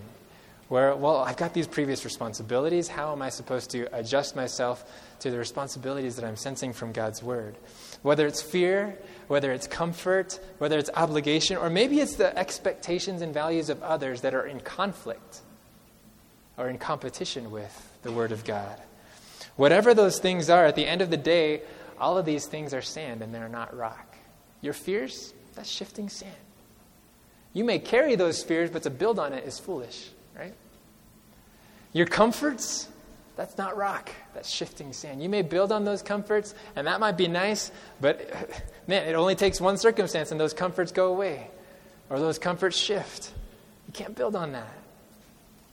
where, 0.67 0.95
well, 0.95 1.17
I've 1.17 1.37
got 1.37 1.53
these 1.53 1.67
previous 1.67 2.03
responsibilities. 2.03 2.87
How 2.87 3.11
am 3.11 3.21
I 3.21 3.29
supposed 3.29 3.69
to 3.71 3.87
adjust 3.95 4.35
myself 4.35 4.83
to 5.19 5.29
the 5.29 5.37
responsibilities 5.37 6.15
that 6.15 6.25
I'm 6.25 6.37
sensing 6.37 6.73
from 6.73 6.91
God's 6.91 7.21
Word? 7.21 7.55
Whether 8.01 8.25
it's 8.25 8.41
fear, 8.41 8.97
whether 9.27 9.51
it's 9.51 9.67
comfort, 9.67 10.39
whether 10.57 10.79
it's 10.79 10.89
obligation, 10.95 11.57
or 11.57 11.69
maybe 11.69 11.99
it's 11.99 12.15
the 12.15 12.35
expectations 12.35 13.21
and 13.21 13.31
values 13.31 13.69
of 13.69 13.83
others 13.83 14.21
that 14.21 14.33
are 14.33 14.47
in 14.47 14.59
conflict 14.59 15.41
or 16.57 16.67
in 16.67 16.79
competition 16.79 17.51
with 17.51 17.97
the 18.01 18.11
Word 18.11 18.31
of 18.31 18.43
God. 18.43 18.81
Whatever 19.55 19.93
those 19.93 20.19
things 20.19 20.49
are, 20.49 20.65
at 20.65 20.75
the 20.75 20.87
end 20.87 21.01
of 21.01 21.11
the 21.11 21.17
day, 21.17 21.61
all 21.99 22.17
of 22.17 22.25
these 22.25 22.47
things 22.47 22.73
are 22.73 22.81
sand 22.81 23.21
and 23.21 23.33
they're 23.33 23.47
not 23.47 23.75
rock. 23.75 24.15
Your 24.61 24.73
fears, 24.73 25.33
that's 25.53 25.69
shifting 25.69 26.09
sand. 26.09 26.33
You 27.55 27.63
may 27.63 27.79
carry 27.79 28.15
those 28.15 28.43
fears, 28.43 28.69
but 28.69 28.83
to 28.83 28.89
build 28.89 29.17
on 29.17 29.31
it 29.31 29.45
is 29.45 29.59
foolish, 29.59 30.09
right? 30.37 30.53
Your 31.93 32.05
comforts, 32.05 32.89
that's 33.37 33.57
not 33.57 33.77
rock. 33.77 34.11
That's 34.33 34.49
shifting 34.49 34.91
sand. 34.91 35.23
You 35.23 35.29
may 35.29 35.41
build 35.41 35.71
on 35.71 35.85
those 35.85 36.01
comforts, 36.01 36.53
and 36.75 36.85
that 36.85 36.99
might 36.99 37.15
be 37.15 37.29
nice, 37.29 37.71
but 38.01 38.29
man, 38.87 39.07
it 39.07 39.13
only 39.13 39.35
takes 39.35 39.61
one 39.61 39.77
circumstance 39.77 40.31
and 40.31 40.39
those 40.39 40.53
comforts 40.53 40.91
go 40.91 41.07
away, 41.07 41.49
or 42.09 42.19
those 42.19 42.37
comforts 42.37 42.75
shift. 42.75 43.31
You 43.87 43.93
can't 43.93 44.17
build 44.17 44.35
on 44.35 44.51
that. 44.51 44.77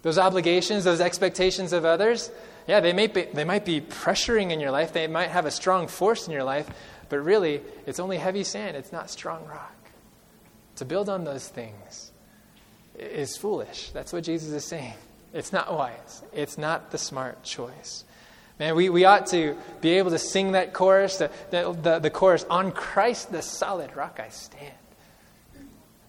Those 0.03 0.18
obligations, 0.18 0.85
those 0.85 1.01
expectations 1.01 1.73
of 1.73 1.85
others, 1.85 2.31
yeah, 2.68 2.79
they, 2.79 2.92
may 2.92 3.09
be, 3.09 3.23
they 3.23 3.45
might 3.45 3.64
be 3.64 3.81
pressuring 3.81 4.53
in 4.53 4.61
your 4.61 4.71
life, 4.71 4.92
they 4.92 5.09
might 5.09 5.31
have 5.31 5.47
a 5.47 5.51
strong 5.51 5.88
force 5.88 6.29
in 6.29 6.33
your 6.33 6.45
life, 6.45 6.71
but 7.09 7.18
really, 7.18 7.61
it's 7.87 7.99
only 7.99 8.18
heavy 8.18 8.45
sand, 8.45 8.77
it's 8.77 8.92
not 8.92 9.11
strong 9.11 9.45
rock. 9.47 9.75
To 10.83 10.87
build 10.87 11.09
on 11.09 11.23
those 11.23 11.47
things 11.47 12.11
is 12.99 13.37
foolish. 13.37 13.90
That's 13.90 14.12
what 14.12 14.25
Jesus 14.25 14.51
is 14.51 14.64
saying. 14.64 14.95
It's 15.33 15.53
not 15.53 15.73
wise. 15.73 16.25
It's 16.33 16.59
not 16.59 16.90
the 16.90 16.99
smart 16.99 17.45
choice. 17.45 18.03
Man, 18.59 18.75
we, 18.75 18.88
we 18.88 19.05
ought 19.05 19.29
to 19.29 19.57
be 19.81 19.90
able 19.90 20.11
to 20.11 20.18
sing 20.18 20.51
that 20.53 20.73
chorus, 20.73 21.18
the, 21.18 21.31
the, 21.53 21.71
the, 21.81 21.99
the 22.01 22.11
chorus, 22.11 22.45
On 22.51 22.73
Christ 22.73 23.31
the 23.31 23.42
solid 23.42 23.95
rock 23.95 24.18
I 24.21 24.31
stand. 24.31 24.75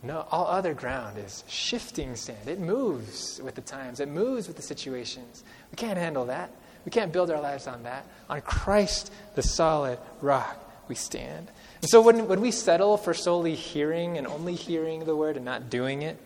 No, 0.01 0.25
all 0.31 0.47
other 0.47 0.73
ground 0.73 1.19
is 1.19 1.43
shifting 1.47 2.15
sand. 2.15 2.47
It 2.47 2.59
moves 2.59 3.39
with 3.43 3.53
the 3.53 3.61
times, 3.61 3.99
it 3.99 4.09
moves 4.09 4.47
with 4.47 4.55
the 4.55 4.63
situations. 4.63 5.43
We 5.69 5.75
can't 5.75 5.99
handle 5.99 6.25
that. 6.25 6.49
We 6.83 6.89
can't 6.89 7.13
build 7.13 7.29
our 7.29 7.39
lives 7.39 7.67
on 7.67 7.83
that. 7.83 8.07
On 8.27 8.41
Christ, 8.41 9.13
the 9.35 9.43
solid 9.43 9.99
rock, 10.19 10.57
we 10.87 10.95
stand. 10.95 11.51
And 11.83 11.89
so 11.89 11.99
when, 11.99 12.29
when 12.29 12.39
we 12.39 12.51
settle 12.51 12.95
for 12.95 13.13
solely 13.13 13.55
hearing 13.55 14.17
and 14.17 14.25
only 14.25 14.55
hearing 14.55 15.03
the 15.03 15.17
word 15.17 15.35
and 15.35 15.43
not 15.43 15.69
doing 15.69 16.01
it, 16.01 16.17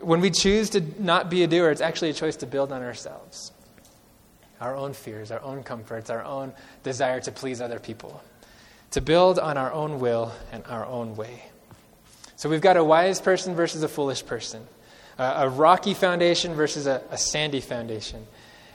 when 0.00 0.22
we 0.22 0.30
choose 0.30 0.70
to 0.70 0.80
not 0.98 1.28
be 1.28 1.42
a 1.42 1.46
doer, 1.46 1.70
it's 1.70 1.82
actually 1.82 2.08
a 2.08 2.14
choice 2.14 2.36
to 2.36 2.46
build 2.46 2.72
on 2.72 2.82
ourselves 2.82 3.52
our 4.62 4.74
own 4.74 4.94
fears, 4.94 5.30
our 5.30 5.42
own 5.42 5.62
comforts, 5.64 6.08
our 6.08 6.24
own 6.24 6.54
desire 6.82 7.20
to 7.20 7.30
please 7.30 7.60
other 7.60 7.78
people, 7.78 8.24
to 8.92 9.02
build 9.02 9.38
on 9.38 9.58
our 9.58 9.70
own 9.70 10.00
will 10.00 10.32
and 10.50 10.64
our 10.66 10.86
own 10.86 11.14
way. 11.14 11.44
So 12.36 12.48
we've 12.48 12.62
got 12.62 12.78
a 12.78 12.84
wise 12.84 13.20
person 13.20 13.54
versus 13.54 13.82
a 13.82 13.88
foolish 13.88 14.24
person, 14.24 14.66
uh, 15.18 15.34
a 15.40 15.48
rocky 15.50 15.92
foundation 15.92 16.54
versus 16.54 16.86
a, 16.86 17.02
a 17.10 17.18
sandy 17.18 17.60
foundation. 17.60 18.26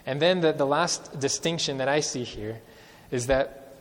And 0.06 0.22
then 0.22 0.42
the, 0.42 0.52
the 0.52 0.68
last 0.68 1.20
distinction 1.20 1.80
that 1.80 1.88
I 1.88 2.02
see 2.02 2.24
here 2.24 2.62
is 3.10 3.26
that 3.26 3.74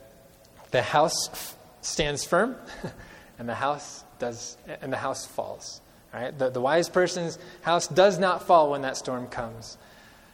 the 0.70 0.80
house 0.80 1.56
stands 1.88 2.24
firm, 2.24 2.56
and 3.38 3.48
the 3.48 3.54
house 3.54 4.04
does, 4.18 4.56
and 4.80 4.92
the 4.92 4.96
house 4.96 5.26
falls. 5.26 5.80
Right? 6.12 6.36
The, 6.36 6.50
the 6.50 6.60
wise 6.60 6.88
person's 6.88 7.38
house 7.62 7.86
does 7.86 8.18
not 8.18 8.46
fall 8.46 8.70
when 8.70 8.82
that 8.82 8.96
storm 8.96 9.26
comes. 9.26 9.76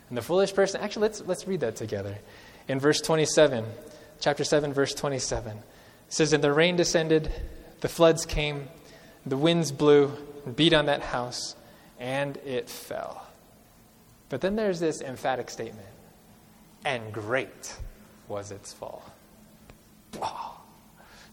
And 0.08 0.16
the 0.18 0.22
foolish 0.22 0.54
person, 0.54 0.80
actually, 0.80 1.02
let's, 1.02 1.20
let's 1.22 1.48
read 1.48 1.60
that 1.60 1.76
together. 1.76 2.18
In 2.68 2.78
verse 2.78 3.00
27, 3.00 3.64
chapter 4.20 4.44
7, 4.44 4.72
verse 4.72 4.94
27, 4.94 5.56
it 5.56 5.62
says, 6.08 6.32
And 6.32 6.44
the 6.44 6.52
rain 6.52 6.76
descended, 6.76 7.30
the 7.80 7.88
floods 7.88 8.24
came, 8.24 8.68
the 9.26 9.36
winds 9.36 9.72
blew, 9.72 10.12
and 10.46 10.54
beat 10.54 10.72
on 10.72 10.86
that 10.86 11.02
house, 11.02 11.56
and 11.98 12.36
it 12.38 12.68
fell. 12.68 13.26
But 14.28 14.40
then 14.40 14.56
there's 14.56 14.80
this 14.80 15.00
emphatic 15.00 15.50
statement, 15.50 15.88
and 16.84 17.12
great 17.12 17.76
was 18.28 18.50
its 18.50 18.72
fall. 18.72 19.04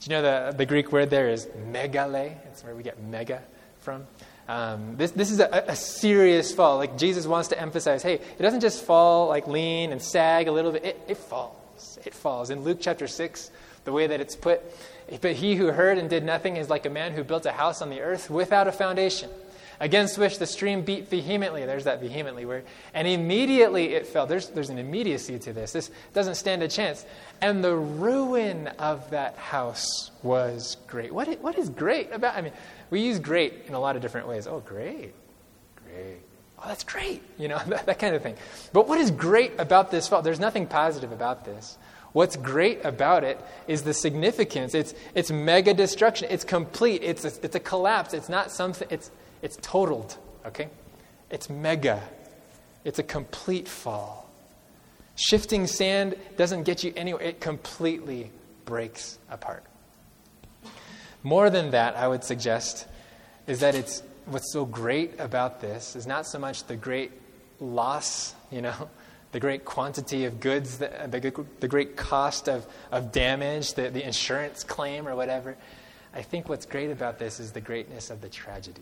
Do 0.01 0.09
you 0.09 0.17
know 0.19 0.23
the, 0.23 0.57
the 0.57 0.65
Greek 0.65 0.91
word 0.91 1.11
there 1.11 1.29
is 1.29 1.45
megale? 1.71 2.35
It's 2.47 2.63
where 2.63 2.73
we 2.73 2.81
get 2.81 2.99
mega 3.03 3.43
from. 3.81 4.07
Um, 4.47 4.97
this, 4.97 5.11
this 5.11 5.29
is 5.29 5.39
a, 5.39 5.65
a, 5.67 5.75
serious 5.75 6.51
fall. 6.51 6.77
Like 6.77 6.97
Jesus 6.97 7.27
wants 7.27 7.49
to 7.49 7.61
emphasize 7.61 8.01
hey, 8.01 8.15
it 8.15 8.41
doesn't 8.41 8.61
just 8.61 8.83
fall 8.83 9.27
like 9.27 9.47
lean 9.47 9.91
and 9.91 10.01
sag 10.01 10.47
a 10.47 10.51
little 10.51 10.71
bit, 10.71 10.83
it, 10.83 11.01
it 11.07 11.17
falls. 11.17 11.55
falls. 11.75 11.99
It 12.03 12.15
falls. 12.15 12.49
In 12.49 12.63
Luke 12.63 12.79
chapter 12.81 13.07
6, 13.07 13.51
the 13.85 13.91
way 13.91 14.07
that 14.07 14.19
it's 14.19 14.35
put, 14.35 14.61
but 15.21 15.33
he 15.33 15.55
who 15.55 15.67
heard 15.67 15.99
and 15.99 16.09
did 16.09 16.23
nothing 16.23 16.57
is 16.57 16.67
like 16.67 16.87
a 16.87 16.89
man 16.89 17.13
who 17.13 17.23
built 17.23 17.45
a 17.45 17.51
house 17.51 17.83
on 17.83 17.91
the 17.91 18.01
earth 18.01 18.27
without 18.27 18.67
a 18.67 18.71
foundation, 18.71 19.29
against 19.81 20.19
which 20.19 20.37
the 20.37 20.45
stream 20.45 20.83
beat 20.83 21.09
vehemently. 21.09 21.65
There's 21.65 21.85
that 21.85 21.99
vehemently 21.99 22.45
word. 22.45 22.65
And 22.93 23.07
immediately 23.07 23.95
it 23.95 24.05
fell. 24.05 24.27
There's, 24.27 24.47
there's 24.49 24.69
an 24.69 24.77
immediacy 24.77 25.39
to 25.39 25.53
this. 25.53 25.73
This 25.73 25.89
doesn't 26.13 26.35
stand 26.35 26.61
a 26.61 26.67
chance. 26.67 27.03
And 27.41 27.63
the 27.63 27.75
ruin 27.75 28.67
of 28.67 29.09
that 29.09 29.35
house 29.37 30.11
was 30.21 30.77
great. 30.85 31.11
What 31.11 31.27
is, 31.27 31.37
what 31.37 31.57
is 31.57 31.69
great 31.69 32.11
about, 32.11 32.37
I 32.37 32.41
mean, 32.41 32.53
we 32.91 33.01
use 33.01 33.17
great 33.17 33.65
in 33.67 33.73
a 33.73 33.79
lot 33.79 33.95
of 33.95 34.03
different 34.03 34.27
ways. 34.27 34.45
Oh, 34.45 34.59
great. 34.59 35.13
Great. 35.83 36.19
Oh, 36.59 36.67
that's 36.67 36.83
great. 36.83 37.23
You 37.39 37.47
know, 37.47 37.59
that, 37.67 37.87
that 37.87 37.97
kind 37.97 38.15
of 38.15 38.21
thing. 38.21 38.35
But 38.71 38.87
what 38.87 38.99
is 38.99 39.09
great 39.09 39.59
about 39.59 39.89
this 39.89 40.07
fall? 40.07 40.21
There's 40.21 40.39
nothing 40.39 40.67
positive 40.67 41.11
about 41.11 41.43
this. 41.43 41.79
What's 42.13 42.35
great 42.35 42.85
about 42.85 43.23
it 43.23 43.43
is 43.67 43.81
the 43.81 43.95
significance. 43.95 44.75
It's, 44.75 44.93
it's 45.15 45.31
mega 45.31 45.73
destruction. 45.73 46.27
It's 46.29 46.43
complete. 46.43 47.01
It's 47.03 47.25
a, 47.25 47.31
it's 47.41 47.55
a 47.55 47.59
collapse. 47.59 48.13
It's 48.13 48.29
not 48.29 48.51
something, 48.51 48.87
it's, 48.91 49.09
it's 49.41 49.57
totaled, 49.61 50.17
okay? 50.45 50.69
It's 51.29 51.49
mega. 51.49 52.01
It's 52.83 52.99
a 52.99 53.03
complete 53.03 53.67
fall. 53.67 54.29
Shifting 55.15 55.67
sand 55.67 56.15
doesn't 56.37 56.63
get 56.63 56.83
you 56.83 56.93
anywhere, 56.95 57.21
it 57.21 57.39
completely 57.39 58.31
breaks 58.65 59.19
apart. 59.29 59.63
More 61.23 61.49
than 61.49 61.71
that, 61.71 61.95
I 61.95 62.07
would 62.07 62.23
suggest, 62.23 62.87
is 63.45 63.59
that 63.59 63.75
it's 63.75 64.01
what's 64.25 64.51
so 64.51 64.65
great 64.65 65.19
about 65.19 65.61
this 65.61 65.95
is 65.95 66.07
not 66.07 66.25
so 66.25 66.39
much 66.39 66.63
the 66.65 66.75
great 66.75 67.11
loss, 67.59 68.33
you 68.49 68.61
know, 68.61 68.89
the 69.31 69.39
great 69.39 69.63
quantity 69.63 70.25
of 70.25 70.39
goods, 70.39 70.77
the, 70.77 70.89
the, 71.09 71.45
the 71.59 71.67
great 71.67 71.95
cost 71.95 72.49
of, 72.49 72.65
of 72.91 73.11
damage, 73.11 73.75
the, 73.75 73.89
the 73.89 74.05
insurance 74.05 74.63
claim 74.63 75.07
or 75.07 75.15
whatever. 75.15 75.55
I 76.13 76.21
think 76.21 76.49
what's 76.49 76.65
great 76.65 76.91
about 76.91 77.17
this 77.17 77.39
is 77.39 77.51
the 77.51 77.61
greatness 77.61 78.09
of 78.09 78.19
the 78.21 78.27
tragedy. 78.27 78.81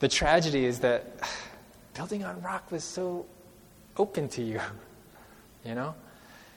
The 0.00 0.08
tragedy 0.08 0.64
is 0.64 0.80
that 0.80 1.20
building 1.94 2.24
on 2.24 2.40
rock 2.42 2.70
was 2.70 2.84
so 2.84 3.26
open 3.96 4.28
to 4.30 4.42
you, 4.42 4.60
you 5.64 5.74
know? 5.74 5.94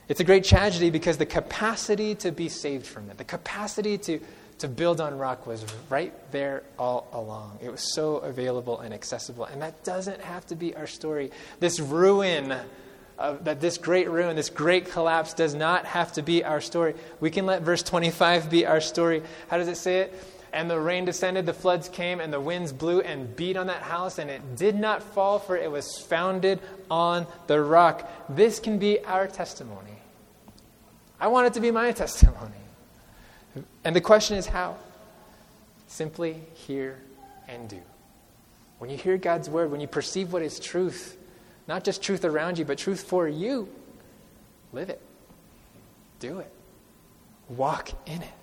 It's 0.08 0.19
a 0.19 0.25
great 0.25 0.43
tragedy 0.43 0.89
because 0.89 1.17
the 1.17 1.25
capacity 1.25 2.15
to 2.15 2.32
be 2.32 2.49
saved 2.49 2.86
from 2.86 3.10
it, 3.10 3.17
the 3.17 3.23
capacity 3.23 3.97
to 3.99 4.19
to 4.62 4.67
build 4.67 5.01
on 5.01 5.17
rock 5.17 5.47
was 5.47 5.65
right 5.89 6.13
there 6.32 6.62
all 6.77 7.08
along. 7.13 7.58
It 7.63 7.71
was 7.71 7.95
so 7.95 8.17
available 8.17 8.80
and 8.80 8.93
accessible. 8.93 9.45
And 9.45 9.60
that 9.63 9.84
doesn't 9.84 10.21
have 10.21 10.45
to 10.47 10.56
be 10.56 10.75
our 10.75 10.86
story. 10.86 11.32
This 11.60 11.80
ruin, 11.80 12.56
of, 13.17 13.43
that 13.45 13.60
this 13.60 13.80
great 13.80 14.08
ruin, 14.08 14.36
this 14.36 14.51
great 14.51 14.91
collapse 14.91 15.34
does 15.34 15.56
not 15.56 15.86
have 15.86 16.13
to 16.13 16.21
be 16.21 16.43
our 16.43 16.62
story. 16.62 16.93
We 17.19 17.32
can 17.32 17.47
let 17.47 17.63
verse 17.63 17.82
25 17.82 18.51
be 18.51 18.67
our 18.67 18.82
story. 18.82 19.23
How 19.47 19.58
does 19.58 19.67
it 19.67 19.77
say 19.77 20.01
it? 20.01 20.23
And 20.53 20.69
the 20.69 20.79
rain 20.79 21.05
descended, 21.05 21.45
the 21.45 21.53
floods 21.53 21.87
came, 21.87 22.19
and 22.19 22.31
the 22.31 22.41
winds 22.41 22.73
blew 22.73 22.99
and 23.01 23.33
beat 23.35 23.55
on 23.55 23.67
that 23.67 23.81
house, 23.81 24.17
and 24.17 24.29
it 24.29 24.57
did 24.57 24.75
not 24.75 25.01
fall, 25.01 25.39
for 25.39 25.55
it 25.55 25.71
was 25.71 25.97
founded 25.99 26.59
on 26.89 27.25
the 27.47 27.61
rock. 27.61 28.09
This 28.27 28.59
can 28.59 28.77
be 28.77 28.99
our 29.05 29.27
testimony. 29.27 29.95
I 31.19 31.27
want 31.27 31.47
it 31.47 31.53
to 31.53 31.61
be 31.61 31.71
my 31.71 31.91
testimony. 31.93 32.51
And 33.83 33.95
the 33.95 34.01
question 34.01 34.37
is 34.37 34.45
how? 34.45 34.75
Simply 35.87 36.41
hear 36.53 36.97
and 37.47 37.69
do. 37.69 37.79
When 38.79 38.89
you 38.89 38.97
hear 38.97 39.17
God's 39.17 39.49
word, 39.49 39.71
when 39.71 39.79
you 39.79 39.87
perceive 39.87 40.33
what 40.33 40.41
is 40.41 40.59
truth, 40.59 41.17
not 41.67 41.83
just 41.83 42.01
truth 42.01 42.25
around 42.25 42.57
you, 42.57 42.65
but 42.65 42.77
truth 42.77 43.03
for 43.03 43.27
you, 43.27 43.69
live 44.73 44.89
it. 44.89 45.01
Do 46.19 46.39
it. 46.39 46.51
Walk 47.49 47.91
in 48.05 48.21
it. 48.21 48.33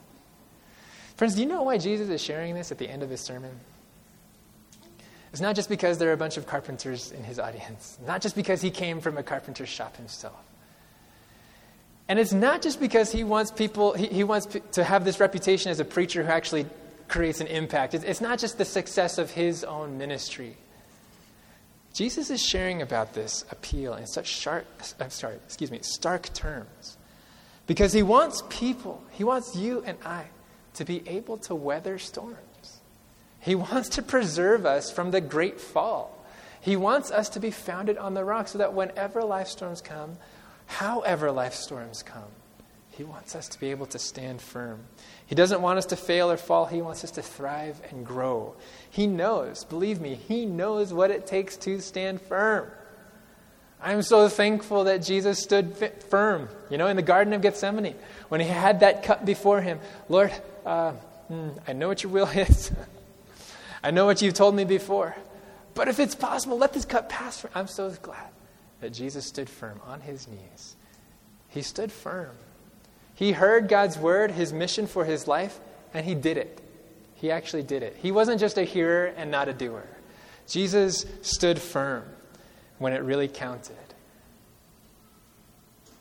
Friends, 1.19 1.35
do 1.35 1.41
you 1.41 1.49
know 1.49 1.65
why 1.65 1.79
Jesus 1.79 2.09
is 2.11 2.23
sharing 2.23 2.55
this 2.55 2.71
at 2.71 2.79
the 2.79 2.89
end 2.89 3.03
of 3.03 3.11
his 3.11 3.21
sermon? 3.21 3.51
It's 5.33 5.41
not 5.41 5.57
just 5.57 5.69
because 5.69 5.99
there 5.99 6.11
are 6.11 6.13
a 6.13 6.17
bunch 6.17 6.37
of 6.37 6.47
carpenters 6.47 7.11
in 7.11 7.25
his 7.25 7.41
audience, 7.41 7.99
not 8.07 8.23
just 8.23 8.37
because 8.37 8.63
he 8.63 8.71
came 8.71 9.01
from 9.01 9.19
a 9.19 9.25
carpenter's 9.25 9.69
shop 9.69 9.97
himself. 9.97 10.39
And 12.07 12.21
it's 12.21 12.33
not 12.33 12.63
just 12.63 12.79
because 12.79 13.11
he 13.11 13.25
wants 13.25 13.51
people, 13.51 13.95
he, 13.95 14.07
he 14.07 14.23
wants 14.23 14.47
p- 14.47 14.61
to 14.73 14.85
have 14.85 15.05
this 15.05 15.19
reputation 15.19 15.73
as 15.73 15.81
a 15.81 15.85
preacher 15.85 16.23
who 16.23 16.31
actually 16.31 16.67
creates 17.09 17.41
an 17.41 17.49
impact. 17.49 17.95
It's, 17.95 18.05
it's 18.05 18.21
not 18.21 18.39
just 18.39 18.57
the 18.57 18.65
success 18.65 19.19
of 19.19 19.33
his 19.33 19.65
own 19.65 19.99
ministry. 19.99 20.57
Jesus 21.95 22.31
is 22.31 22.41
sharing 22.41 22.81
about 22.81 23.15
this 23.15 23.45
appeal 23.51 23.95
in 23.95 24.07
such 24.07 24.29
sharp, 24.29 24.67
I'm 25.01 25.11
sorry, 25.11 25.35
excuse 25.45 25.73
me, 25.73 25.81
stark 25.83 26.33
terms. 26.33 26.97
Because 27.67 27.93
he 27.93 28.05
wants 28.05 28.45
people, 28.49 29.03
he 29.11 29.25
wants 29.25 29.57
you 29.57 29.83
and 29.85 29.99
I 30.05 30.27
to 30.79 30.85
be 30.85 31.03
able 31.09 31.37
to 31.37 31.57
weather 31.57 31.99
storms. 31.99 32.81
He 33.41 33.57
wants 33.57 33.89
to 33.91 34.03
preserve 34.03 34.65
us 34.65 34.93
from 34.93 35.11
the 35.11 35.21
great 35.21 35.61
fall. 35.61 36.25
He 36.61 36.77
wants 36.77 37.11
us 37.11 37.29
to 37.31 37.41
be 37.41 37.51
founded 37.51 37.99
on 37.99 38.15
the 38.15 38.25
rock 38.25 38.47
so 38.47 38.59
that 38.59 38.75
whenever 38.75 39.25
life 39.25 39.49
storms 39.49 39.81
come, 39.81 40.19
however 40.67 41.33
life 41.33 41.55
storms 41.55 42.05
come. 42.05 42.31
He 42.91 43.03
wants 43.03 43.35
us 43.35 43.49
to 43.49 43.59
be 43.59 43.73
able 43.73 43.87
to 43.87 43.99
stand 43.99 44.41
firm. 44.41 44.81
He 45.27 45.35
doesn't 45.35 45.63
want 45.63 45.79
us 45.79 45.87
to 45.87 45.97
fail 45.97 46.31
or 46.31 46.37
fall. 46.37 46.67
He 46.67 46.83
wants 46.83 47.03
us 47.03 47.11
to 47.13 47.23
thrive 47.23 47.81
and 47.91 48.07
grow. 48.07 48.55
He 48.89 49.09
knows, 49.09 49.65
believe 49.65 50.01
me, 50.01 50.15
He 50.15 50.47
knows 50.47 50.93
what 50.93 51.11
it 51.11 51.27
takes 51.27 51.57
to 51.59 51.81
stand 51.81 52.21
firm. 52.23 52.71
I'm 53.81 54.03
so 54.03 54.29
thankful 54.29 54.85
that 54.85 55.03
Jesus 55.03 55.39
stood 55.39 55.77
firm, 56.09 56.49
you 56.69 56.79
know, 56.79 56.89
in 56.89 56.97
the 56.97 57.03
Garden 57.03 57.33
of 57.33 57.43
Gethsemane 57.43 57.95
when 58.29 58.41
He 58.41 58.49
had 58.49 58.81
that 58.81 59.03
cup 59.03 59.25
before 59.25 59.61
Him. 59.61 59.79
Lord, 60.09 60.33
uh, 60.67 60.93
hmm, 61.29 61.51
I 61.67 61.73
know 61.75 61.89
what 61.89 62.03
your 62.03 62.11
will 62.11 62.27
is. 62.27 62.73
I 63.83 63.93
know 63.93 64.07
what 64.07 64.21
you've 64.21 64.35
told 64.35 64.55
me 64.55 64.65
before. 64.65 65.17
But 65.75 65.87
if 65.87 66.01
it's 66.01 66.17
possible, 66.17 66.59
let 66.59 66.73
this 66.73 66.85
cup 66.85 67.09
pass. 67.09 67.41
From. 67.41 67.51
I'm 67.55 67.69
so 67.69 67.91
glad 68.03 68.31
that 68.81 68.93
Jesus 68.93 69.25
stood 69.25 69.49
firm 69.49 69.81
on 69.87 70.01
his 70.01 70.27
knees. 70.27 70.75
He 71.49 71.63
stood 71.63 71.93
firm. 71.93 72.35
He 73.15 73.33
heard 73.33 73.69
God's 73.69 73.97
word, 73.97 74.33
his 74.33 74.53
mission 74.53 74.87
for 74.87 75.05
his 75.05 75.29
life, 75.29 75.59
and 75.95 76.05
he 76.05 76.15
did 76.15 76.37
it. 76.37 76.61
He 77.15 77.31
actually 77.31 77.63
did 77.63 77.83
it. 77.83 77.97
He 78.01 78.13
wasn't 78.13 78.41
just 78.41 78.59
a 78.59 78.65
hearer 78.65 79.07
and 79.17 79.31
not 79.31 79.49
a 79.49 79.53
doer. 79.53 79.87
Jesus 80.47 81.07
stood 81.23 81.61
firm 81.61 82.05
when 82.79 82.93
it 82.93 83.03
really 83.03 83.29
counted. 83.29 83.77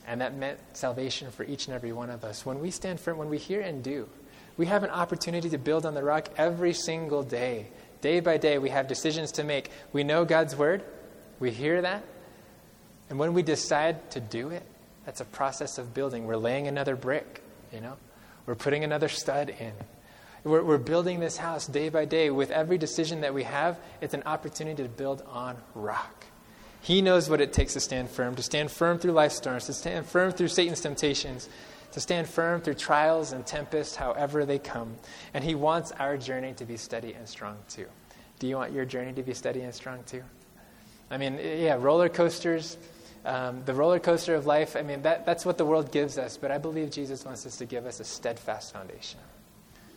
And 0.07 0.21
that 0.21 0.35
meant 0.35 0.59
salvation 0.73 1.31
for 1.31 1.43
each 1.43 1.67
and 1.67 1.75
every 1.75 1.91
one 1.91 2.09
of 2.09 2.23
us. 2.23 2.45
When 2.45 2.59
we 2.59 2.71
stand 2.71 2.99
firm, 2.99 3.17
when 3.17 3.29
we 3.29 3.37
hear 3.37 3.61
and 3.61 3.83
do, 3.83 4.07
we 4.55 4.65
have 4.67 4.83
an 4.83 4.89
opportunity 4.89 5.49
to 5.49 5.57
build 5.57 5.85
on 5.85 5.93
the 5.93 6.03
rock 6.03 6.29
every 6.37 6.73
single 6.73 7.23
day. 7.23 7.67
Day 8.01 8.19
by 8.19 8.37
day, 8.37 8.57
we 8.57 8.69
have 8.69 8.87
decisions 8.87 9.33
to 9.33 9.43
make. 9.43 9.69
We 9.91 10.03
know 10.03 10.23
God's 10.23 10.55
word, 10.55 10.83
we 11.39 11.51
hear 11.51 11.81
that, 11.81 12.03
and 13.09 13.19
when 13.19 13.33
we 13.33 13.43
decide 13.43 14.11
to 14.11 14.19
do 14.19 14.49
it, 14.49 14.63
that's 15.05 15.21
a 15.21 15.25
process 15.25 15.77
of 15.77 15.93
building. 15.93 16.25
We're 16.25 16.37
laying 16.37 16.67
another 16.67 16.95
brick, 16.95 17.41
you 17.71 17.79
know? 17.79 17.95
We're 18.45 18.55
putting 18.55 18.83
another 18.83 19.09
stud 19.09 19.49
in. 19.49 19.73
We're, 20.43 20.63
we're 20.63 20.77
building 20.77 21.19
this 21.19 21.37
house 21.37 21.67
day 21.67 21.89
by 21.89 22.05
day. 22.05 22.29
With 22.29 22.51
every 22.51 22.77
decision 22.77 23.21
that 23.21 23.33
we 23.33 23.43
have, 23.43 23.77
it's 24.01 24.13
an 24.13 24.23
opportunity 24.25 24.83
to 24.83 24.89
build 24.89 25.23
on 25.27 25.57
rock. 25.75 26.26
He 26.81 27.01
knows 27.01 27.29
what 27.29 27.41
it 27.41 27.53
takes 27.53 27.73
to 27.73 27.79
stand 27.79 28.09
firm, 28.09 28.35
to 28.35 28.43
stand 28.43 28.71
firm 28.71 28.97
through 28.97 29.11
life's 29.11 29.35
storms, 29.35 29.65
to 29.65 29.73
stand 29.73 30.05
firm 30.05 30.31
through 30.31 30.47
Satan's 30.47 30.81
temptations, 30.81 31.49
to 31.91 31.99
stand 31.99 32.27
firm 32.27 32.61
through 32.61 32.75
trials 32.75 33.31
and 33.31 33.45
tempests, 33.45 33.95
however 33.95 34.45
they 34.45 34.59
come. 34.59 34.95
And 35.33 35.43
He 35.43 35.55
wants 35.55 35.91
our 35.93 36.17
journey 36.17 36.53
to 36.53 36.65
be 36.65 36.77
steady 36.77 37.13
and 37.13 37.27
strong 37.27 37.57
too. 37.69 37.87
Do 38.39 38.47
you 38.47 38.55
want 38.55 38.71
your 38.71 38.85
journey 38.85 39.13
to 39.13 39.23
be 39.23 39.33
steady 39.33 39.61
and 39.61 39.73
strong 39.73 40.03
too? 40.05 40.23
I 41.09 41.17
mean, 41.17 41.39
yeah, 41.41 41.75
roller 41.79 42.09
coasters, 42.09 42.77
um, 43.25 43.63
the 43.65 43.73
roller 43.73 43.99
coaster 43.99 44.35
of 44.35 44.45
life, 44.45 44.75
I 44.75 44.81
mean, 44.81 45.01
that, 45.01 45.25
that's 45.25 45.45
what 45.45 45.57
the 45.57 45.65
world 45.65 45.91
gives 45.91 46.17
us, 46.17 46.37
but 46.37 46.51
I 46.51 46.57
believe 46.57 46.91
Jesus 46.91 47.25
wants 47.25 47.45
us 47.45 47.57
to 47.57 47.65
give 47.65 47.85
us 47.85 47.99
a 47.99 48.03
steadfast 48.03 48.73
foundation. 48.73 49.19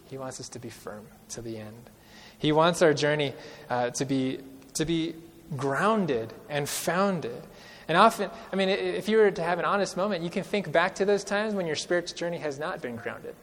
He 0.09 0.19
wants 0.19 0.41
us 0.41 0.49
to 0.51 0.59
be 0.59 0.71
firm 0.71 1.07
to 1.31 1.43
the 1.43 1.59
end. 1.59 1.91
He 2.39 2.53
wants 2.53 2.83
our 2.83 2.95
journey 2.95 3.35
uh, 3.69 3.91
to, 3.91 4.05
be, 4.05 4.41
to 4.75 4.85
be 4.85 5.15
grounded 5.57 6.33
and 6.49 6.69
founded. 6.69 7.43
And 7.89 7.97
often, 7.97 8.31
I 8.53 8.57
mean, 8.57 8.69
if 8.69 9.09
you 9.09 9.19
were 9.19 9.31
to 9.31 9.43
have 9.43 9.59
an 9.59 9.65
honest 9.65 9.97
moment, 9.97 10.23
you 10.23 10.31
can 10.31 10.45
think 10.45 10.71
back 10.71 10.95
to 10.97 11.05
those 11.05 11.25
times 11.25 11.55
when 11.55 11.67
your 11.67 11.77
spiritual 11.77 12.17
journey 12.17 12.39
has 12.39 12.59
not 12.59 12.81
been 12.81 12.97
grounded. 12.97 13.35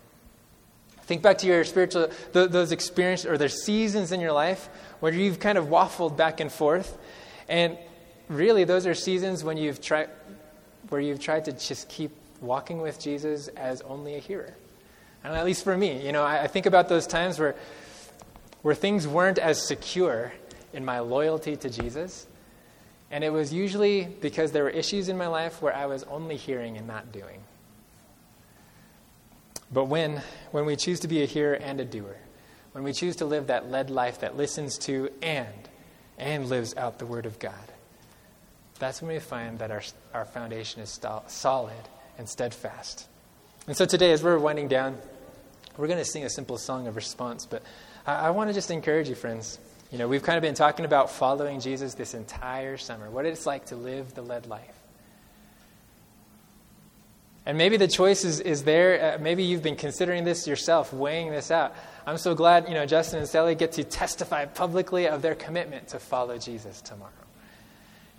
Think 1.01 1.21
back 1.21 1.37
to 1.39 1.47
your 1.47 1.63
spiritual, 1.63 2.09
those 2.33 2.71
experiences 2.71 3.25
or 3.25 3.37
there's 3.37 3.63
seasons 3.63 4.11
in 4.11 4.19
your 4.19 4.31
life 4.31 4.69
where 4.99 5.13
you've 5.13 5.39
kind 5.39 5.57
of 5.57 5.67
waffled 5.67 6.17
back 6.17 6.39
and 6.39 6.51
forth. 6.51 6.97
And 7.47 7.77
really, 8.27 8.63
those 8.63 8.85
are 8.85 8.93
seasons 8.93 9.43
when 9.43 9.57
you've 9.57 9.81
tried, 9.81 10.09
where 10.89 10.99
you've 11.01 11.19
tried 11.19 11.45
to 11.45 11.53
just 11.53 11.87
keep 11.89 12.11
walking 12.41 12.81
with 12.81 12.99
Jesus 12.99 13.47
as 13.49 13.81
only 13.81 14.15
a 14.15 14.19
hearer. 14.19 14.53
And 15.23 15.33
at 15.33 15.45
least 15.45 15.63
for 15.63 15.77
me, 15.77 16.05
you 16.05 16.11
know, 16.11 16.23
I 16.23 16.47
think 16.47 16.65
about 16.65 16.89
those 16.89 17.07
times 17.07 17.39
where, 17.39 17.55
where 18.61 18.75
things 18.75 19.07
weren't 19.07 19.39
as 19.39 19.65
secure 19.65 20.31
in 20.77 20.85
my 20.85 20.99
loyalty 20.99 21.55
to 21.57 21.69
Jesus. 21.71 22.27
And 23.09 23.23
it 23.23 23.33
was 23.33 23.51
usually 23.51 24.05
because 24.05 24.51
there 24.51 24.63
were 24.63 24.69
issues 24.69 25.09
in 25.09 25.17
my 25.17 25.27
life 25.27 25.59
where 25.59 25.75
I 25.75 25.87
was 25.87 26.03
only 26.03 26.37
hearing 26.37 26.77
and 26.77 26.85
not 26.85 27.11
doing. 27.11 27.41
But 29.73 29.85
when, 29.85 30.21
when 30.51 30.65
we 30.65 30.75
choose 30.75 30.99
to 30.99 31.07
be 31.07 31.23
a 31.23 31.25
hearer 31.25 31.55
and 31.55 31.81
a 31.81 31.85
doer, 31.85 32.15
when 32.73 32.83
we 32.83 32.93
choose 32.93 33.15
to 33.17 33.25
live 33.25 33.47
that 33.47 33.71
led 33.71 33.89
life 33.89 34.19
that 34.19 34.37
listens 34.37 34.77
to 34.79 35.09
and, 35.23 35.47
and 36.19 36.47
lives 36.47 36.75
out 36.77 36.99
the 36.99 37.07
Word 37.07 37.25
of 37.25 37.39
God, 37.39 37.53
that's 38.77 39.01
when 39.01 39.11
we 39.11 39.19
find 39.19 39.57
that 39.59 39.71
our, 39.71 39.81
our 40.13 40.25
foundation 40.25 40.81
is 40.81 40.99
solid 41.25 41.73
and 42.19 42.29
steadfast. 42.29 43.07
And 43.65 43.75
so 43.75 43.85
today, 43.85 44.11
as 44.11 44.21
we're 44.21 44.37
winding 44.37 44.67
down, 44.67 44.99
we're 45.75 45.87
going 45.87 45.99
to 45.99 46.05
sing 46.05 46.23
a 46.23 46.29
simple 46.29 46.59
song 46.59 46.85
of 46.85 46.95
response. 46.95 47.47
But 47.47 47.63
I, 48.05 48.27
I 48.27 48.29
want 48.29 48.51
to 48.51 48.53
just 48.53 48.69
encourage 48.69 49.09
you, 49.09 49.15
friends. 49.15 49.57
You 49.91 49.97
know, 49.97 50.07
we've 50.07 50.23
kind 50.23 50.37
of 50.37 50.41
been 50.41 50.53
talking 50.53 50.85
about 50.85 51.11
following 51.11 51.59
Jesus 51.59 51.93
this 51.93 52.13
entire 52.13 52.77
summer, 52.77 53.09
what 53.09 53.25
it's 53.25 53.45
like 53.45 53.67
to 53.67 53.75
live 53.75 54.13
the 54.13 54.21
led 54.21 54.45
life. 54.45 54.77
And 57.45 57.57
maybe 57.57 57.77
the 57.77 57.87
choice 57.87 58.25
is, 58.25 58.41
is 58.41 58.65
there. 58.65 59.15
Uh, 59.15 59.21
maybe 59.21 59.43
you've 59.43 59.63
been 59.63 59.77
considering 59.77 60.25
this 60.25 60.45
yourself, 60.45 60.91
weighing 60.91 61.31
this 61.31 61.49
out. 61.49 61.73
I'm 62.05 62.17
so 62.17 62.35
glad, 62.35 62.67
you 62.67 62.73
know, 62.73 62.85
Justin 62.85 63.19
and 63.19 63.27
Sally 63.27 63.55
get 63.55 63.71
to 63.73 63.85
testify 63.85 64.43
publicly 64.43 65.07
of 65.07 65.21
their 65.21 65.35
commitment 65.35 65.87
to 65.89 65.99
follow 65.99 66.37
Jesus 66.37 66.81
tomorrow. 66.81 67.11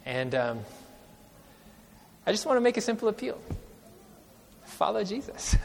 And 0.07 0.35
um, 0.35 0.61
I 2.27 2.33
just 2.33 2.47
want 2.47 2.57
to 2.57 2.63
make 2.63 2.79
a 2.79 2.81
simple 2.81 3.09
appeal 3.09 3.39
follow 4.65 5.05
Jesus. 5.05 5.57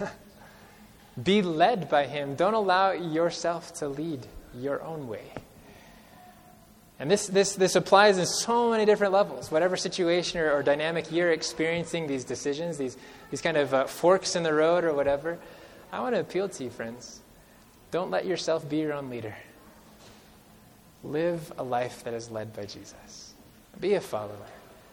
Be 1.24 1.42
led 1.42 1.88
by 1.88 2.08
him. 2.08 2.36
Don't 2.36 2.56
allow 2.56 2.92
yourself 2.92 3.74
to 3.76 3.88
lead 3.88 4.26
your 4.56 4.82
own 4.82 5.08
way. 5.08 5.32
And 7.04 7.12
this, 7.12 7.28
this, 7.28 7.56
this 7.56 7.76
applies 7.76 8.18
in 8.18 8.26
so 8.26 8.72
many 8.72 8.86
different 8.86 9.12
levels. 9.12 9.52
Whatever 9.52 9.76
situation 9.76 10.40
or, 10.40 10.54
or 10.54 10.64
dynamic 10.64 11.12
you're 11.12 11.34
experiencing, 11.34 12.08
these 12.08 12.24
decisions, 12.24 12.78
these, 12.78 12.96
these 13.30 13.42
kind 13.42 13.58
of 13.58 13.74
uh, 13.74 13.84
forks 13.88 14.38
in 14.38 14.44
the 14.44 14.54
road 14.54 14.86
or 14.86 14.94
whatever, 14.94 15.38
I 15.92 16.00
want 16.00 16.16
to 16.16 16.22
appeal 16.22 16.48
to 16.48 16.64
you, 16.64 16.70
friends. 16.70 17.20
Don't 17.92 18.10
let 18.10 18.26
yourself 18.26 18.70
be 18.70 18.78
your 18.78 18.94
own 18.94 19.10
leader. 19.10 19.36
Live 21.04 21.52
a 21.58 21.64
life 21.64 22.06
that 22.06 22.14
is 22.14 22.32
led 22.32 22.56
by 22.56 22.64
Jesus. 22.64 23.34
Be 23.82 23.96
a 23.96 24.00
follower. 24.00 24.48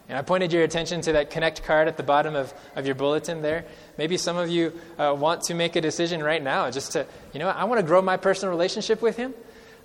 And 0.08 0.18
I 0.18 0.22
pointed 0.22 0.52
your 0.52 0.64
attention 0.64 1.02
to 1.02 1.12
that 1.12 1.30
connect 1.30 1.62
card 1.62 1.86
at 1.86 1.96
the 1.96 2.02
bottom 2.02 2.34
of, 2.34 2.52
of 2.74 2.86
your 2.86 2.96
bulletin 2.96 3.40
there. 3.40 3.66
Maybe 3.98 4.16
some 4.16 4.36
of 4.36 4.48
you 4.48 4.72
uh, 4.98 5.14
want 5.16 5.42
to 5.42 5.54
make 5.54 5.76
a 5.76 5.80
decision 5.80 6.24
right 6.24 6.42
now 6.42 6.72
just 6.72 6.90
to, 6.90 7.06
you 7.32 7.38
know, 7.38 7.46
I 7.46 7.62
want 7.62 7.78
to 7.78 7.86
grow 7.86 8.02
my 8.02 8.16
personal 8.16 8.50
relationship 8.50 9.00
with 9.00 9.16
Him. 9.16 9.32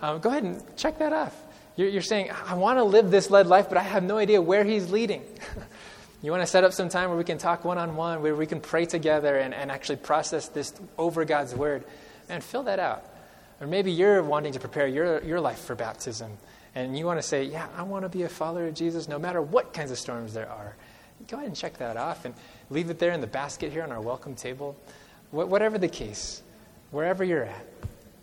Um, 0.02 0.22
go 0.22 0.32
ahead 0.32 0.42
and 0.42 0.64
check 0.76 0.98
that 0.98 1.14
off. 1.14 1.45
You're, 1.76 1.90
you're 1.90 2.02
saying, 2.02 2.32
I 2.46 2.56
want 2.56 2.80
to 2.80 2.84
live 2.84 3.12
this 3.12 3.30
led 3.30 3.48
life, 3.48 3.70
but 3.70 3.78
I 3.78 3.84
have 3.84 4.04
no 4.04 4.18
idea 4.18 4.42
where 4.42 4.64
He's 4.64 4.90
leading. 4.90 5.24
you 6.22 6.32
want 6.32 6.44
to 6.44 6.48
set 6.48 6.64
up 6.64 6.74
some 6.74 6.90
time 6.90 7.10
where 7.10 7.18
we 7.18 7.24
can 7.24 7.38
talk 7.38 7.66
one 7.66 7.78
on 7.78 7.96
one, 7.96 8.22
where 8.22 8.36
we 8.36 8.46
can 8.46 8.62
pray 8.62 8.86
together 8.86 9.38
and, 9.38 9.54
and 9.54 9.72
actually 9.72 9.98
process 9.98 10.48
this 10.48 10.74
over 10.98 11.26
God's 11.26 11.54
Word. 11.54 11.84
And 12.30 12.44
fill 12.44 12.64
that 12.64 12.80
out. 12.80 13.06
Or 13.62 13.68
maybe 13.68 13.92
you're 13.92 14.24
wanting 14.24 14.54
to 14.54 14.60
prepare 14.60 14.88
your, 14.88 15.24
your 15.24 15.40
life 15.40 15.60
for 15.60 15.76
baptism 15.76 16.38
and 16.76 16.98
you 16.98 17.06
want 17.06 17.18
to 17.20 17.24
say, 17.24 17.44
Yeah, 17.44 17.68
I 17.76 17.84
want 17.84 18.04
to 18.04 18.10
be 18.10 18.24
a 18.24 18.30
follower 18.30 18.68
of 18.68 18.76
Jesus 18.76 19.08
no 19.08 19.18
matter 19.18 19.42
what 19.42 19.74
kinds 19.74 19.92
of 19.92 19.98
storms 19.98 20.34
there 20.34 20.50
are, 20.50 20.76
go 21.28 21.38
ahead 21.38 21.48
and 21.48 21.56
check 21.56 21.78
that 21.78 21.98
off 21.98 22.26
and 22.26 22.36
leave 22.70 22.90
it 22.90 23.00
there 23.00 23.12
in 23.12 23.22
the 23.22 23.28
basket 23.28 23.72
here 23.72 23.82
on 23.82 23.92
our 23.92 24.02
welcome 24.02 24.36
table. 24.36 24.76
Wh- 25.32 25.50
whatever 25.50 25.78
the 25.78 25.88
case, 25.88 26.44
wherever 26.92 27.24
you're 27.24 27.46
at, 27.46 27.66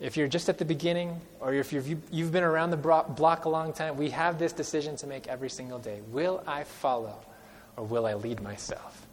if 0.03 0.17
you're 0.17 0.27
just 0.27 0.49
at 0.49 0.59
the 0.59 0.65
beginning 0.65 1.21
or 1.39 1.55
if 1.55 1.73
you've, 1.73 1.87
you've 2.11 2.33
been 2.33 2.43
around 2.43 2.71
the 2.71 2.77
block 2.77 3.45
a 3.45 3.49
long 3.49 3.73
time, 3.73 3.97
we 3.97 4.11
have 4.11 4.37
this 4.37 4.53
decision 4.53 4.97
to 4.97 5.07
make 5.07 5.29
every 5.29 5.49
single 5.49 5.79
day. 5.79 6.01
Will 6.11 6.43
I 6.45 6.65
follow 6.65 7.21
or 7.77 7.85
will 7.85 8.05
I 8.05 8.15
lead 8.15 8.43
myself? 8.43 9.07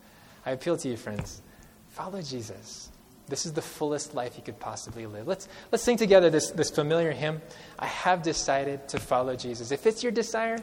I 0.47 0.51
appeal 0.51 0.77
to 0.77 0.89
you, 0.89 0.97
friends. 0.97 1.43
Follow 1.89 2.23
Jesus. 2.23 2.89
This 3.27 3.45
is 3.45 3.53
the 3.53 3.61
fullest 3.61 4.15
life 4.15 4.35
you 4.35 4.41
could 4.41 4.59
possibly 4.59 5.05
live. 5.05 5.27
Let's, 5.27 5.47
let's 5.71 5.83
sing 5.83 5.97
together 5.97 6.31
this, 6.31 6.49
this 6.49 6.71
familiar 6.71 7.11
hymn. 7.11 7.39
I 7.77 7.85
have 7.85 8.23
decided 8.23 8.89
to 8.89 8.99
follow 8.99 9.35
Jesus. 9.35 9.71
If 9.71 9.85
it's 9.85 10.01
your 10.01 10.11
desire, 10.11 10.57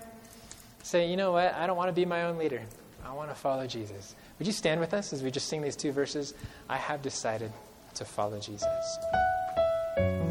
say, 0.83 1.09
you 1.09 1.16
know 1.16 1.31
what? 1.31 1.55
I 1.55 1.68
don't 1.68 1.77
want 1.77 1.89
to 1.89 1.95
be 1.95 2.05
my 2.05 2.24
own 2.24 2.37
leader. 2.37 2.62
I 3.05 3.12
want 3.12 3.31
to 3.31 3.37
follow 3.37 3.68
Jesus. 3.68 4.16
Would 4.41 4.49
you 4.49 4.53
stand 4.53 4.81
with 4.81 4.93
us 4.93 5.12
as 5.12 5.22
we 5.22 5.31
just 5.31 5.47
sing 5.47 5.62
these 5.62 5.77
two 5.77 5.93
verses? 5.93 6.35
I 6.68 6.79
have 6.79 7.01
decided 7.01 7.53
to 7.95 8.05
follow 8.05 8.41
Jesus. 8.41 8.66
Bye. 9.97 10.26